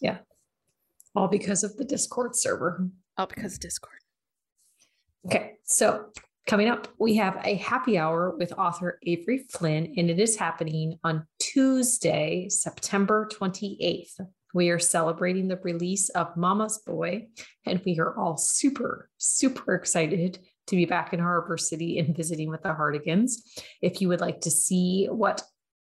yeah, 0.00 0.18
all 1.16 1.26
because 1.26 1.64
of 1.64 1.76
the 1.76 1.84
Discord 1.84 2.36
server. 2.36 2.88
All 3.16 3.26
because 3.26 3.58
Discord. 3.58 3.98
Okay, 5.26 5.54
so 5.64 6.06
coming 6.46 6.68
up, 6.68 6.88
we 6.98 7.16
have 7.16 7.40
a 7.44 7.56
happy 7.56 7.98
hour 7.98 8.36
with 8.36 8.52
author 8.52 8.98
Avery 9.04 9.46
Flynn, 9.50 9.94
and 9.96 10.10
it 10.10 10.20
is 10.20 10.36
happening 10.36 10.98
on 11.02 11.26
Tuesday, 11.38 12.48
September 12.48 13.28
28th. 13.32 14.20
We 14.54 14.70
are 14.70 14.78
celebrating 14.78 15.48
the 15.48 15.58
release 15.58 16.08
of 16.10 16.36
Mama's 16.36 16.78
Boy, 16.78 17.28
and 17.66 17.80
we 17.84 17.98
are 18.00 18.16
all 18.16 18.36
super, 18.36 19.08
super 19.18 19.74
excited 19.74 20.38
to 20.66 20.76
be 20.76 20.84
back 20.84 21.12
in 21.12 21.20
Harbor 21.20 21.56
City 21.56 21.98
and 21.98 22.16
visiting 22.16 22.50
with 22.50 22.62
the 22.62 22.70
Hartigans. 22.70 23.32
If 23.80 24.00
you 24.00 24.08
would 24.08 24.20
like 24.20 24.40
to 24.42 24.50
see 24.50 25.06
what 25.06 25.42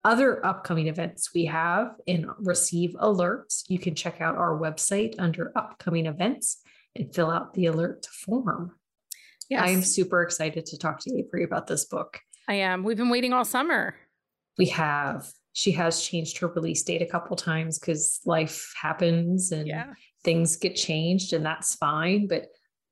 other 0.05 0.45
upcoming 0.45 0.89
events 0.89 1.33
we 1.35 1.45
have 1.47 1.95
and 2.07 2.27
receive 2.39 2.95
alerts, 3.01 3.63
you 3.69 3.79
can 3.79 3.95
check 3.95 4.21
out 4.21 4.37
our 4.37 4.59
website 4.59 5.15
under 5.19 5.53
upcoming 5.57 6.07
events 6.07 6.61
and 6.97 7.15
fill 7.15 7.31
out 7.31 7.55
the 7.55 7.67
alert 7.67 8.07
form. 8.07 8.73
Yes. 9.49 9.63
I 9.63 9.71
am 9.71 9.83
super 9.83 10.23
excited 10.23 10.67
to 10.67 10.79
talk 10.79 11.01
to 11.01 11.19
Avery 11.19 11.45
about 11.45 11.67
this 11.67 11.85
book. 11.85 12.21
I 12.49 12.55
am. 12.55 12.83
We've 12.83 12.97
been 12.97 13.11
waiting 13.11 13.33
all 13.33 13.45
summer. 13.45 13.95
We 14.59 14.67
have. 14.67 15.31
She 15.53 15.73
has 15.73 16.03
changed 16.03 16.39
her 16.39 16.49
release 16.49 16.83
date 16.83 17.03
a 17.03 17.07
couple 17.07 17.37
times 17.37 17.79
because 17.79 18.21
life 18.25 18.73
happens 18.81 19.53
and 19.53 19.67
yeah. 19.67 19.93
things 20.25 20.57
get 20.57 20.77
changed, 20.77 21.33
and 21.33 21.45
that's 21.45 21.75
fine. 21.75 22.27
But 22.27 22.47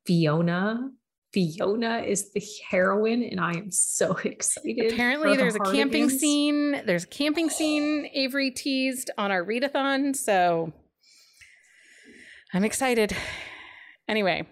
Fiona, 0.06 0.90
Fiona 1.32 2.00
is 2.00 2.32
the 2.32 2.42
heroine, 2.68 3.22
and 3.22 3.40
I 3.40 3.52
am 3.52 3.70
so 3.70 4.12
excited. 4.24 4.92
Apparently, 4.92 5.36
there's 5.36 5.54
a 5.54 5.60
camping 5.60 6.10
scene. 6.10 6.82
There's 6.84 7.04
a 7.04 7.08
camping 7.08 7.48
scene 7.48 8.08
Avery 8.12 8.50
teased 8.50 9.10
on 9.16 9.30
our 9.30 9.44
readathon. 9.44 10.14
So 10.14 10.72
I'm 12.52 12.64
excited. 12.64 13.16
Anyway, 14.08 14.46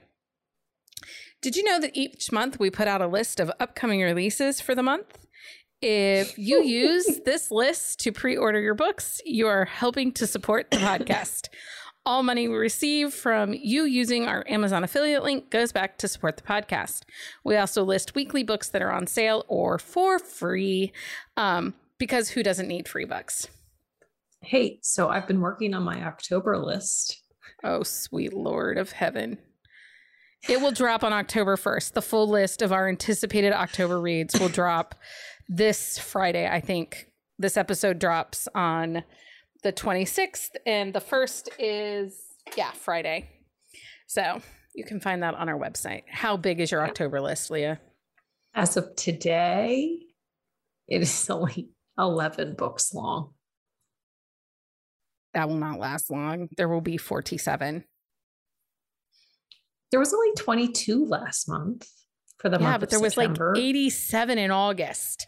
did 1.42 1.56
you 1.56 1.64
know 1.64 1.80
that 1.80 1.96
each 1.96 2.30
month 2.30 2.61
we 2.61 2.70
put 2.70 2.88
out 2.88 3.02
a 3.02 3.09
list 3.09 3.40
of 3.40 3.50
upcoming 3.59 4.00
releases 4.00 4.61
for 4.61 4.74
the 4.74 4.82
month? 4.82 5.26
If 5.81 6.39
you 6.39 6.62
use 6.62 7.20
this 7.24 7.51
list 7.51 8.01
to 8.01 8.12
pre 8.12 8.37
order 8.37 8.61
your 8.61 8.74
books, 8.74 9.20
you 9.24 9.47
are 9.47 9.64
helping 9.64 10.12
to 10.12 10.26
support 10.26 10.70
the 10.70 10.79
podcast. 10.79 11.49
All 12.07 12.22
money 12.22 12.49
we 12.49 12.57
receive 12.57 13.12
from 13.12 13.53
you 13.53 13.85
using 13.85 14.26
our 14.26 14.43
Amazon 14.49 14.83
affiliate 14.83 15.22
link 15.22 15.51
goes 15.51 15.72
back 15.72 15.99
to 15.99 16.09
support 16.09 16.39
the 16.39 16.43
podcast. 16.43 17.03
We 17.45 17.57
also 17.57 17.85
list 17.85 18.14
weekly 18.14 18.43
books 18.43 18.68
that 18.70 18.81
are 18.81 18.93
on 18.93 19.07
sale 19.07 19.45
or 19.47 19.79
for 19.79 20.18
free 20.18 20.93
um, 21.37 21.74
because 21.99 22.31
who 22.31 22.43
doesn't 22.43 22.68
need 22.68 22.89
free 22.89 23.05
books? 23.05 23.49
Hey, 24.41 24.79
so 24.83 25.09
I've 25.09 25.26
been 25.26 25.41
working 25.41 25.74
on 25.74 25.83
my 25.83 26.03
October 26.05 26.57
list. 26.57 27.22
Oh, 27.62 27.83
sweet 27.83 28.33
Lord 28.33 28.79
of 28.79 28.93
heaven. 28.93 29.39
It 30.49 30.61
will 30.61 30.70
drop 30.70 31.03
on 31.03 31.12
October 31.12 31.57
1st. 31.57 31.93
The 31.93 32.03
full 32.03 32.29
list 32.29 32.62
of 32.62 32.72
our 32.72 32.89
anticipated 32.89 33.53
October 33.53 34.01
reads 34.01 34.39
will 34.39 34.49
drop 34.49 34.95
this 35.49 35.99
Friday. 35.99 36.49
I 36.49 36.61
think 36.61 37.11
this 37.38 37.57
episode 37.57 37.99
drops 37.99 38.49
on 38.55 39.05
the 39.62 39.72
26th, 39.72 40.51
and 40.66 40.92
the 40.92 41.01
first 41.01 41.49
is, 41.59 42.20
yeah, 42.57 42.70
Friday. 42.72 43.28
So 44.07 44.40
you 44.74 44.84
can 44.84 45.01
find 45.01 45.22
that 45.22 45.34
on 45.34 45.49
our 45.49 45.59
website. 45.59 46.03
How 46.09 46.36
big 46.36 46.61
is 46.61 46.70
your 46.70 46.82
October 46.82 47.20
list, 47.20 47.51
Leah? 47.51 47.80
As 48.55 48.76
of 48.76 48.94
today, 48.96 49.99
it 50.86 51.03
is 51.03 51.28
only 51.30 51.70
11 51.99 52.55
books 52.55 52.94
long. 52.94 53.34
That 55.34 55.49
will 55.49 55.57
not 55.57 55.78
last 55.78 56.11
long. 56.11 56.49
There 56.57 56.68
will 56.68 56.80
be 56.80 56.96
47. 56.96 57.84
There 59.90 60.01
was 60.01 60.12
only 60.12 60.32
22 60.36 61.07
last 61.07 61.49
month 61.49 61.86
for 62.38 62.49
the 62.49 62.59
yeah, 62.59 62.70
month. 62.70 62.80
but 62.80 62.90
there 62.90 62.99
September. 62.99 63.51
was 63.51 63.59
like 63.59 63.64
87 63.64 64.38
in 64.38 64.51
August. 64.51 65.26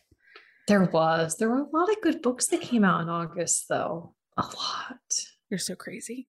There 0.68 0.84
was. 0.84 1.36
There 1.36 1.48
were 1.48 1.62
a 1.62 1.76
lot 1.76 1.90
of 1.90 2.00
good 2.02 2.22
books 2.22 2.46
that 2.48 2.60
came 2.60 2.84
out 2.84 3.00
in 3.00 3.08
August, 3.08 3.66
though. 3.68 4.14
A 4.36 4.42
lot. 4.42 4.98
You're 5.50 5.58
so 5.58 5.74
crazy. 5.74 6.28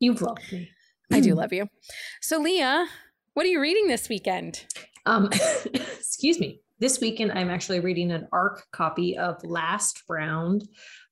You 0.00 0.14
love 0.14 0.38
me. 0.50 0.70
I 1.12 1.20
do 1.20 1.34
love 1.36 1.52
you. 1.52 1.68
So, 2.20 2.38
Leah, 2.38 2.86
what 3.34 3.46
are 3.46 3.50
you 3.50 3.60
reading 3.60 3.88
this 3.88 4.08
weekend? 4.08 4.66
Um, 5.06 5.26
excuse 5.74 6.40
me. 6.40 6.60
This 6.78 7.00
weekend, 7.00 7.32
I'm 7.32 7.50
actually 7.50 7.80
reading 7.80 8.10
an 8.10 8.26
ARC 8.32 8.64
copy 8.72 9.16
of 9.16 9.42
Last 9.44 10.02
Round 10.08 10.66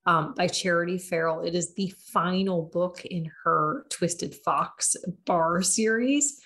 um, 0.06 0.34
by 0.36 0.48
Charity 0.48 0.98
Ferrell. 0.98 1.42
It 1.42 1.54
is 1.54 1.74
the 1.74 1.92
final 2.12 2.68
book 2.72 3.04
in 3.04 3.30
her 3.44 3.86
Twisted 3.88 4.34
Fox 4.44 4.96
bar 5.26 5.62
series. 5.62 6.40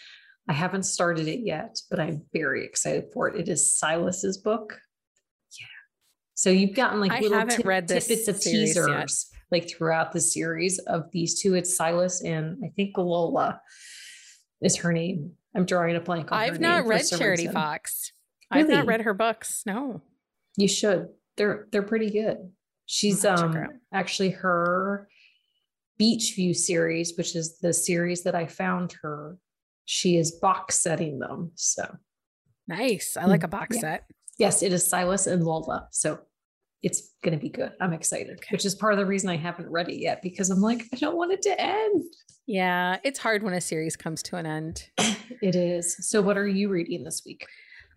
I 0.48 0.52
haven't 0.52 0.82
started 0.82 1.26
it 1.26 1.40
yet, 1.40 1.78
but 1.90 2.00
I'm 2.00 2.22
very 2.32 2.66
excited 2.66 3.06
for 3.12 3.28
it. 3.28 3.40
It 3.40 3.48
is 3.48 3.74
Silas's 3.74 4.38
book. 4.38 4.78
So 6.34 6.50
you've 6.50 6.74
gotten 6.74 7.00
like 7.00 7.12
I 7.12 7.20
little 7.20 7.38
haven't 7.38 7.56
tip, 7.56 7.66
read 7.66 7.88
this 7.88 8.08
tidbits 8.08 8.28
of 8.28 8.40
teasers 8.40 8.88
yet. 8.88 9.10
like 9.50 9.70
throughout 9.70 10.12
the 10.12 10.20
series 10.20 10.78
of 10.80 11.10
these 11.12 11.40
two. 11.40 11.54
It's 11.54 11.76
Silas 11.76 12.22
and 12.22 12.58
I 12.64 12.68
think 12.74 12.98
Lola 12.98 13.60
is 14.60 14.76
her 14.78 14.92
name. 14.92 15.32
I'm 15.56 15.64
drawing 15.64 15.94
a 15.94 16.00
blank 16.00 16.32
on 16.32 16.38
I've 16.38 16.60
not 16.60 16.86
read 16.86 17.06
Charity 17.06 17.44
reason. 17.44 17.52
Fox. 17.54 18.12
Really? 18.52 18.64
I've 18.64 18.68
not 18.68 18.86
read 18.86 19.02
her 19.02 19.14
books. 19.14 19.62
No. 19.64 20.02
You 20.56 20.68
should. 20.68 21.08
They're 21.36 21.66
they're 21.70 21.82
pretty 21.82 22.10
good. 22.10 22.38
She's 22.86 23.24
um 23.24 23.66
actually 23.92 24.30
her 24.30 25.08
Beach 25.96 26.32
View 26.34 26.54
series, 26.54 27.16
which 27.16 27.36
is 27.36 27.58
the 27.58 27.72
series 27.72 28.24
that 28.24 28.34
I 28.34 28.46
found 28.46 28.96
her. 29.02 29.38
She 29.84 30.16
is 30.16 30.32
box 30.32 30.80
setting 30.80 31.20
them. 31.20 31.52
So 31.54 31.96
nice. 32.66 33.16
I 33.16 33.26
like 33.26 33.44
a 33.44 33.48
box 33.48 33.76
yeah. 33.76 33.80
set. 33.80 34.04
Yes, 34.38 34.62
it 34.62 34.72
is 34.72 34.86
Silas 34.86 35.26
and 35.26 35.44
Lola. 35.44 35.88
So 35.90 36.20
it's 36.82 37.12
going 37.22 37.36
to 37.36 37.40
be 37.40 37.48
good. 37.48 37.72
I'm 37.80 37.92
excited, 37.92 38.38
okay. 38.38 38.48
which 38.50 38.64
is 38.64 38.74
part 38.74 38.92
of 38.92 38.98
the 38.98 39.06
reason 39.06 39.30
I 39.30 39.36
haven't 39.36 39.70
read 39.70 39.88
it 39.88 40.00
yet 40.00 40.20
because 40.22 40.50
I'm 40.50 40.60
like, 40.60 40.84
I 40.92 40.96
don't 40.96 41.16
want 41.16 41.32
it 41.32 41.42
to 41.42 41.60
end. 41.60 42.04
Yeah, 42.46 42.98
it's 43.04 43.18
hard 43.18 43.42
when 43.42 43.54
a 43.54 43.60
series 43.60 43.96
comes 43.96 44.22
to 44.24 44.36
an 44.36 44.44
end. 44.44 44.88
it 45.42 45.56
is. 45.56 45.96
So, 46.10 46.20
what 46.20 46.36
are 46.36 46.46
you 46.46 46.68
reading 46.68 47.04
this 47.04 47.22
week? 47.24 47.46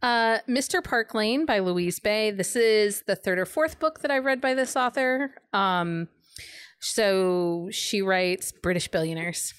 Uh, 0.02 0.40
Mr. 0.48 0.82
Park 0.82 1.14
Lane 1.14 1.46
by 1.46 1.60
Louise 1.60 2.00
Bay. 2.00 2.32
This 2.32 2.56
is 2.56 3.04
the 3.08 3.16
third 3.16 3.40
or 3.40 3.46
fourth 3.46 3.80
book 3.80 4.00
that 4.02 4.12
I 4.12 4.20
read 4.20 4.40
by 4.40 4.54
this 4.54 4.76
author. 4.78 5.34
Um, 5.54 6.08
so 6.80 7.70
she 7.72 8.02
writes 8.02 8.52
British 8.52 8.88
billionaires. 8.88 9.54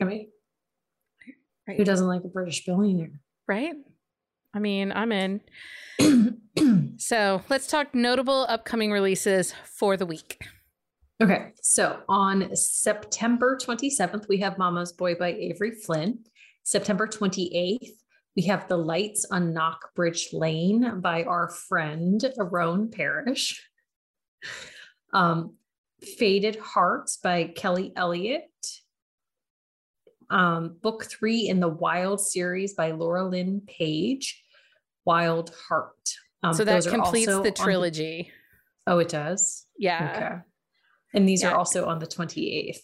I 0.00 0.04
mean, 0.04 0.28
right. 1.68 1.76
who 1.76 1.84
doesn't 1.84 2.06
like 2.06 2.22
a 2.24 2.28
British 2.28 2.64
billionaire? 2.64 3.20
Right. 3.46 3.74
I 4.54 4.60
mean, 4.60 4.92
I'm 4.92 5.12
in. 5.12 5.40
so 6.98 7.42
let's 7.50 7.66
talk 7.66 7.94
notable 7.94 8.46
upcoming 8.48 8.92
releases 8.92 9.52
for 9.64 9.96
the 9.96 10.06
week. 10.06 10.42
Okay. 11.22 11.52
So 11.60 12.00
on 12.08 12.54
September 12.54 13.58
27th, 13.60 14.28
we 14.28 14.38
have 14.38 14.58
Mama's 14.58 14.92
Boy 14.92 15.14
by 15.14 15.32
Avery 15.32 15.72
Flynn. 15.72 16.20
September 16.62 17.06
28th, 17.06 17.90
we 18.36 18.42
have 18.44 18.68
The 18.68 18.76
Lights 18.76 19.26
on 19.30 19.52
Knockbridge 19.52 20.32
Lane 20.32 21.00
by 21.00 21.24
our 21.24 21.48
friend, 21.48 22.24
Roan 22.38 22.90
Parrish. 22.90 23.68
Um, 25.12 25.54
Faded 26.18 26.56
Hearts 26.56 27.18
by 27.18 27.44
Kelly 27.44 27.92
Elliott. 27.96 28.50
Um, 30.30 30.76
book 30.82 31.04
three 31.04 31.48
in 31.48 31.60
the 31.60 31.68
Wild 31.68 32.20
series 32.20 32.74
by 32.74 32.90
Laura 32.90 33.24
Lynn 33.24 33.62
Page, 33.66 34.43
Wild 35.04 35.54
Heart. 35.68 36.14
Um, 36.42 36.54
so 36.54 36.64
that 36.64 36.86
completes 36.86 37.26
the 37.26 37.50
trilogy. 37.50 38.30
The, 38.86 38.92
oh, 38.92 38.98
it 38.98 39.08
does? 39.08 39.66
Yeah. 39.78 40.12
Okay. 40.14 40.42
And 41.14 41.28
these 41.28 41.42
yeah. 41.42 41.52
are 41.52 41.56
also 41.56 41.86
on 41.86 41.98
the 41.98 42.06
28th. 42.06 42.78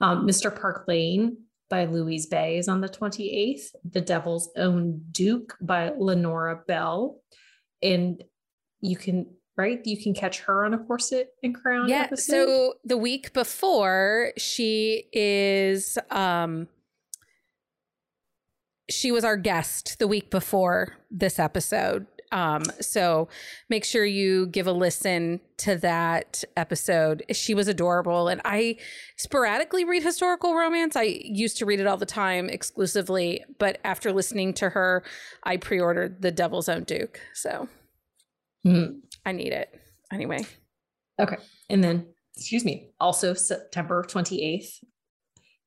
Um, 0.00 0.26
Mr. 0.26 0.54
Park 0.54 0.84
Lane 0.88 1.38
by 1.68 1.84
Louise 1.84 2.26
Bay 2.26 2.58
is 2.58 2.68
on 2.68 2.80
the 2.80 2.88
28th. 2.88 3.74
The 3.88 4.00
Devil's 4.00 4.50
Own 4.56 5.02
Duke 5.10 5.56
by 5.60 5.92
Lenora 5.96 6.60
Bell. 6.66 7.20
And 7.82 8.22
you 8.80 8.96
can, 8.96 9.26
right? 9.56 9.80
You 9.84 10.02
can 10.02 10.12
catch 10.12 10.40
her 10.40 10.64
on 10.64 10.74
a 10.74 10.78
corset 10.78 11.28
and 11.42 11.54
crown. 11.54 11.88
Yeah. 11.88 12.02
Episode. 12.02 12.32
So 12.32 12.74
the 12.84 12.98
week 12.98 13.32
before, 13.32 14.32
she 14.36 15.04
is, 15.12 15.96
um, 16.10 16.66
she 18.90 19.10
was 19.12 19.24
our 19.24 19.36
guest 19.36 19.98
the 19.98 20.06
week 20.08 20.30
before 20.30 20.96
this 21.10 21.38
episode. 21.38 22.06
Um, 22.32 22.62
so 22.80 23.28
make 23.68 23.84
sure 23.84 24.04
you 24.04 24.46
give 24.46 24.68
a 24.68 24.72
listen 24.72 25.40
to 25.58 25.74
that 25.78 26.44
episode. 26.56 27.24
She 27.32 27.54
was 27.54 27.66
adorable. 27.66 28.28
And 28.28 28.40
I 28.44 28.76
sporadically 29.16 29.84
read 29.84 30.04
historical 30.04 30.54
romance. 30.54 30.94
I 30.94 31.02
used 31.24 31.56
to 31.58 31.66
read 31.66 31.80
it 31.80 31.88
all 31.88 31.96
the 31.96 32.06
time 32.06 32.48
exclusively, 32.48 33.44
but 33.58 33.78
after 33.82 34.12
listening 34.12 34.54
to 34.54 34.68
her, 34.70 35.02
I 35.42 35.56
pre 35.56 35.80
ordered 35.80 36.22
The 36.22 36.30
Devil's 36.30 36.68
Own 36.68 36.84
Duke. 36.84 37.20
So 37.34 37.68
Hmm. 38.62 39.00
I 39.24 39.32
need 39.32 39.52
it. 39.52 39.74
Anyway. 40.12 40.44
Okay. 41.18 41.36
And 41.68 41.82
then, 41.82 42.06
excuse 42.36 42.64
me, 42.64 42.90
also 43.00 43.34
September 43.34 44.04
28th 44.06 44.82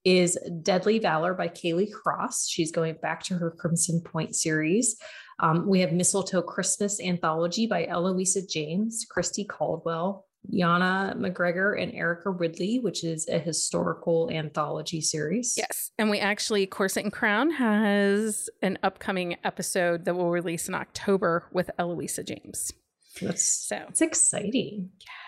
is 0.05 0.37
Deadly 0.61 0.99
Valor 0.99 1.33
by 1.33 1.47
Kaylea 1.47 1.91
Cross. 1.91 2.47
She's 2.47 2.71
going 2.71 2.95
back 3.01 3.23
to 3.23 3.35
her 3.35 3.51
Crimson 3.51 4.01
Point 4.01 4.35
series. 4.35 4.97
Um, 5.39 5.67
we 5.67 5.79
have 5.79 5.91
Mistletoe 5.91 6.41
Christmas 6.41 7.01
Anthology 7.01 7.67
by 7.67 7.85
Eloisa 7.85 8.41
James, 8.45 9.05
Christi 9.09 9.45
Caldwell, 9.45 10.25
Yana 10.51 11.17
MacGregor, 11.17 11.73
and 11.73 11.93
Erica 11.93 12.29
Ridley, 12.29 12.79
which 12.79 13.03
is 13.03 13.27
a 13.29 13.39
historical 13.39 14.29
anthology 14.31 15.01
series. 15.01 15.55
Yes. 15.57 15.91
And 15.97 16.09
we 16.09 16.19
actually, 16.19 16.65
Corset 16.65 17.03
and 17.03 17.13
Crown 17.13 17.49
has 17.51 18.49
an 18.61 18.77
upcoming 18.83 19.37
episode 19.43 20.05
that 20.05 20.15
will 20.15 20.31
release 20.31 20.67
in 20.67 20.75
October 20.75 21.45
with 21.51 21.71
Eloisa 21.79 22.23
James. 22.23 22.73
That's 23.21 23.43
So 23.43 23.83
it's 23.89 24.01
exciting. 24.01 24.89
yeah, 24.99 25.22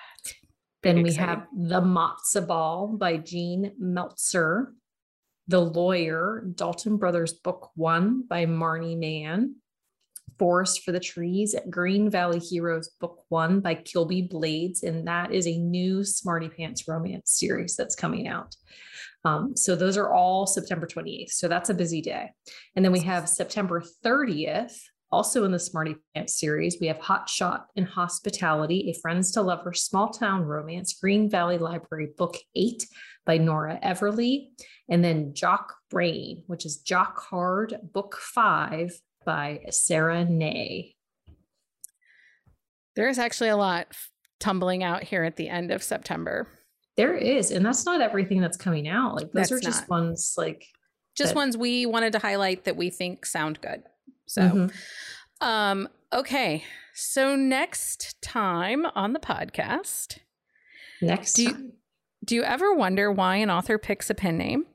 Then 0.85 1.01
we 1.01 1.09
exciting. 1.09 1.27
have 1.27 1.47
The 1.51 1.81
Matzo 1.81 2.47
Ball 2.47 2.87
by 2.87 3.17
Jean 3.17 3.73
Meltzer. 3.79 4.73
The 5.47 5.59
Lawyer, 5.59 6.43
Dalton 6.55 6.97
Brothers 6.97 7.33
Book 7.33 7.71
One 7.75 8.23
by 8.27 8.45
Marnie 8.45 8.97
Mann. 8.97 9.55
Forest 10.37 10.83
for 10.83 10.91
the 10.91 10.99
Trees, 10.99 11.55
Green 11.69 12.09
Valley 12.09 12.39
Heroes 12.39 12.89
Book 12.99 13.23
One 13.29 13.61
by 13.61 13.75
Kilby 13.75 14.23
Blades. 14.23 14.83
And 14.83 15.07
that 15.07 15.31
is 15.33 15.47
a 15.47 15.57
new 15.57 16.03
Smarty 16.03 16.49
Pants 16.49 16.87
romance 16.87 17.31
series 17.31 17.75
that's 17.75 17.95
coming 17.95 18.27
out. 18.27 18.55
Um, 19.23 19.55
so 19.55 19.75
those 19.75 19.97
are 19.97 20.13
all 20.13 20.45
September 20.45 20.85
28th. 20.85 21.31
So 21.31 21.47
that's 21.47 21.69
a 21.69 21.73
busy 21.73 22.01
day. 22.01 22.31
And 22.75 22.85
then 22.85 22.91
we 22.91 22.99
have 23.01 23.27
September 23.27 23.81
30th, 24.03 24.77
also 25.15 25.45
in 25.45 25.51
the 25.51 25.59
Smarty 25.59 25.95
Pants 26.13 26.37
series, 26.37 26.77
we 26.81 26.87
have 26.87 26.97
Hot 26.99 27.29
Shot 27.29 27.67
and 27.77 27.87
Hospitality, 27.87 28.89
a 28.89 28.99
Friends 28.99 29.31
to 29.31 29.41
Lovers 29.41 29.81
Small 29.83 30.09
Town 30.09 30.43
Romance, 30.43 30.93
Green 30.99 31.29
Valley 31.29 31.57
Library 31.57 32.09
Book 32.17 32.35
Eight 32.53 32.85
by 33.25 33.37
Nora 33.37 33.79
Everly. 33.81 34.47
And 34.89 35.01
then 35.01 35.33
Jock 35.33 35.73
Brain, 35.89 36.43
which 36.47 36.65
is 36.65 36.77
Jock 36.79 37.17
Hard 37.29 37.77
Book 37.93 38.17
Five 38.19 38.99
by 39.25 39.61
Sara 39.69 40.25
Ney. 40.25 40.97
There 42.97 43.07
is 43.07 43.17
actually 43.17 43.49
a 43.49 43.57
lot 43.57 43.87
tumbling 44.41 44.83
out 44.83 45.01
here 45.03 45.23
at 45.23 45.37
the 45.37 45.47
end 45.47 45.71
of 45.71 45.81
September. 45.81 46.47
There 46.97 47.15
is, 47.15 47.51
and 47.51 47.65
that's 47.65 47.85
not 47.85 48.01
everything 48.01 48.41
that's 48.41 48.57
coming 48.57 48.87
out. 48.89 49.15
Like 49.15 49.31
those 49.31 49.49
That's 49.49 49.51
are 49.53 49.59
just 49.59 49.81
not. 49.83 49.89
ones 49.89 50.35
like 50.37 50.65
Just 51.15 51.29
That- 51.29 51.35
ones 51.37 51.55
we 51.57 51.85
wanted 51.85 52.11
to 52.13 52.19
highlight 52.19 52.65
that 52.65 52.75
we 52.75 52.89
think 52.89 53.25
sound 53.25 53.61
good. 53.61 53.83
So, 54.27 54.41
mhm. 54.41 54.73
um, 55.41 55.87
okay. 56.13 56.63
So 56.93 57.35
next 57.35 58.21
time 58.21 58.85
on 58.95 59.13
the 59.13 59.19
podcast, 59.19 60.19
next 61.01 61.33
Do 61.33 61.43
you- 61.43 61.73
do 62.23 62.33
you 62.35 62.43
ever 62.43 62.73
wonder 62.73 63.11
why 63.11 63.35
an 63.37 63.51
author 63.51 63.77
picks 63.77 64.09
a 64.09 64.15
pen 64.15 64.37
name 64.37 64.65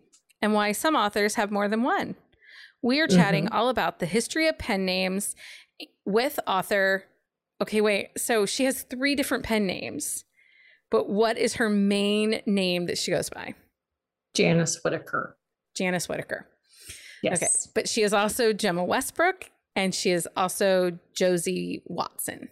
and 0.41 0.53
why 0.55 0.71
some 0.73 0.95
authors 0.95 1.35
have 1.35 1.51
more 1.51 1.67
than 1.69 1.83
one? 1.83 2.15
We 2.83 3.01
are 3.01 3.09
chatting 3.09 3.49
all 3.49 3.69
about 3.69 3.99
the 3.99 4.07
history 4.07 4.47
of 4.47 4.57
pen 4.59 4.85
names 4.85 5.35
with 6.05 6.39
author. 6.47 7.05
Okay, 7.61 7.81
wait. 7.81 8.11
So 8.19 8.47
she 8.47 8.65
has 8.67 8.83
three 8.83 9.15
different 9.15 9.45
pen 9.45 9.67
names, 9.67 10.25
but 10.91 11.09
what 11.09 11.37
is 11.39 11.55
her 11.55 11.69
main 11.69 12.41
name 12.47 12.87
that 12.87 12.97
she 12.99 13.11
goes 13.11 13.29
by? 13.31 13.55
Janice 14.35 14.81
Whitaker. 14.85 15.37
Janice 15.77 16.09
Whitaker. 16.09 16.49
Yes. 17.23 17.43
Okay. 17.43 17.71
But 17.75 17.89
she 17.89 18.03
is 18.03 18.13
also 18.13 18.53
Gemma 18.53 18.85
Westbrook 18.85 19.51
and 19.77 19.95
she 19.95 20.11
is 20.11 20.29
also 20.37 20.99
Josie 21.15 21.83
Watson. 21.87 22.49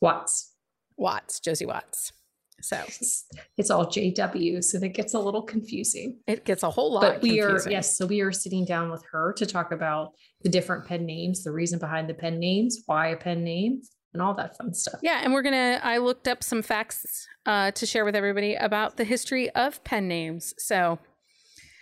Watts. 0.00 0.52
Watts, 0.96 1.40
Josie 1.40 1.66
Watts. 1.66 2.12
So 2.60 2.76
It's, 2.86 3.24
it's 3.56 3.70
all 3.70 3.86
JW, 3.86 4.64
so 4.64 4.78
that 4.80 4.88
gets 4.88 5.14
a 5.14 5.18
little 5.20 5.42
confusing. 5.42 6.18
it 6.26 6.44
gets 6.44 6.64
a 6.64 6.70
whole 6.70 6.92
lot. 6.92 7.02
But 7.02 7.22
we 7.22 7.40
are 7.40 7.60
yes, 7.70 7.96
so 7.96 8.04
we 8.04 8.20
are 8.20 8.32
sitting 8.32 8.64
down 8.64 8.90
with 8.90 9.04
her 9.12 9.32
to 9.34 9.46
talk 9.46 9.70
about 9.70 10.12
the 10.42 10.48
different 10.48 10.84
pen 10.84 11.06
names, 11.06 11.44
the 11.44 11.52
reason 11.52 11.78
behind 11.78 12.08
the 12.08 12.14
pen 12.14 12.40
names, 12.40 12.82
why 12.86 13.08
a 13.08 13.16
pen 13.16 13.44
name, 13.44 13.82
and 14.12 14.20
all 14.20 14.34
that 14.34 14.56
fun 14.56 14.74
stuff. 14.74 14.98
Yeah, 15.04 15.20
and 15.22 15.32
we're 15.32 15.42
gonna. 15.42 15.78
I 15.84 15.98
looked 15.98 16.26
up 16.26 16.42
some 16.42 16.62
facts 16.62 17.28
uh, 17.46 17.70
to 17.70 17.86
share 17.86 18.04
with 18.04 18.16
everybody 18.16 18.56
about 18.56 18.96
the 18.96 19.04
history 19.04 19.50
of 19.50 19.82
pen 19.84 20.08
names. 20.08 20.52
So 20.58 20.98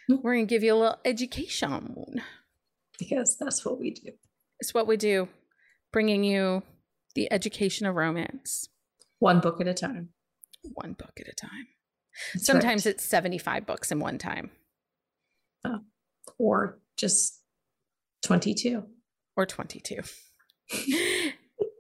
We're 0.23 0.35
gonna 0.35 0.47
give 0.47 0.63
you 0.63 0.75
a 0.75 0.77
little 0.77 0.99
education. 1.05 2.21
Because 2.99 3.37
that's 3.39 3.65
what 3.65 3.79
we 3.79 3.91
do. 3.91 4.13
It's 4.61 4.73
what 4.73 4.87
we 4.87 4.97
do, 4.97 5.29
bringing 5.93 6.25
you 6.25 6.63
the 7.15 7.31
education 7.33 7.87
of 7.87 7.95
romance, 7.95 8.69
One 9.19 9.41
book 9.41 9.61
at 9.61 9.69
a 9.69 9.75
time. 9.75 10.11
one 10.75 10.93
book 10.95 11.13
at 11.21 11.29
a 11.29 11.35
time. 11.35 11.67
That's 12.35 12.47
Sometimes 12.47 12.87
right. 12.87 12.95
it's 12.95 13.05
seventy-five 13.05 13.67
books 13.67 13.93
in 13.93 14.01
one 14.01 14.17
time, 14.19 14.51
oh, 15.65 15.81
or 16.39 16.79
just 16.97 17.43
22. 18.23 18.85
or 19.37 19.45
twenty-two. 19.47 20.01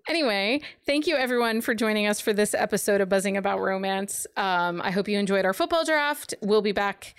Anyway, 0.09 0.61
thank 0.87 1.09
you 1.09 1.17
everyone 1.17 1.61
for 1.61 1.75
joining 1.75 2.07
us 2.07 2.21
for 2.21 2.33
this 2.33 2.55
episode 2.55 3.01
of 3.01 3.09
Buzzing 3.09 3.37
About 3.37 3.61
Romance. 3.61 4.25
Um, 4.37 4.81
I 4.81 4.93
hope 4.93 5.09
you 5.09 5.19
enjoyed 5.19 5.45
our 5.45 5.53
football 5.53 5.85
draft. 5.85 6.33
We'll 6.43 6.63
be 6.63 6.71
back 6.71 7.17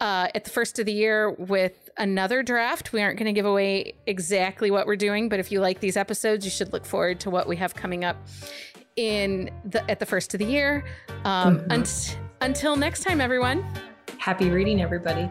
uh, 0.00 0.26
at 0.34 0.42
the 0.42 0.50
first 0.50 0.80
of 0.80 0.86
the 0.86 0.92
year 0.92 1.30
with 1.30 1.88
another 1.96 2.42
draft. 2.42 2.92
We 2.92 3.02
aren't 3.02 3.18
going 3.20 3.26
to 3.26 3.32
give 3.32 3.46
away 3.46 3.94
exactly 4.08 4.72
what 4.72 4.88
we're 4.88 4.96
doing, 4.96 5.28
but 5.28 5.38
if 5.38 5.52
you 5.52 5.60
like 5.60 5.78
these 5.78 5.96
episodes, 5.96 6.44
you 6.44 6.50
should 6.50 6.72
look 6.72 6.84
forward 6.84 7.20
to 7.20 7.30
what 7.30 7.46
we 7.46 7.54
have 7.56 7.72
coming 7.74 8.04
up 8.04 8.16
in 8.96 9.48
the 9.64 9.88
at 9.88 10.00
the 10.00 10.06
first 10.06 10.34
of 10.34 10.38
the 10.40 10.46
year. 10.46 10.84
Um, 11.24 11.60
Mhm. 11.60 11.66
unt- 11.70 12.18
until 12.40 12.74
next 12.74 13.04
time, 13.04 13.20
everyone. 13.20 13.64
Happy 14.18 14.50
reading, 14.50 14.82
everybody. 14.82 15.30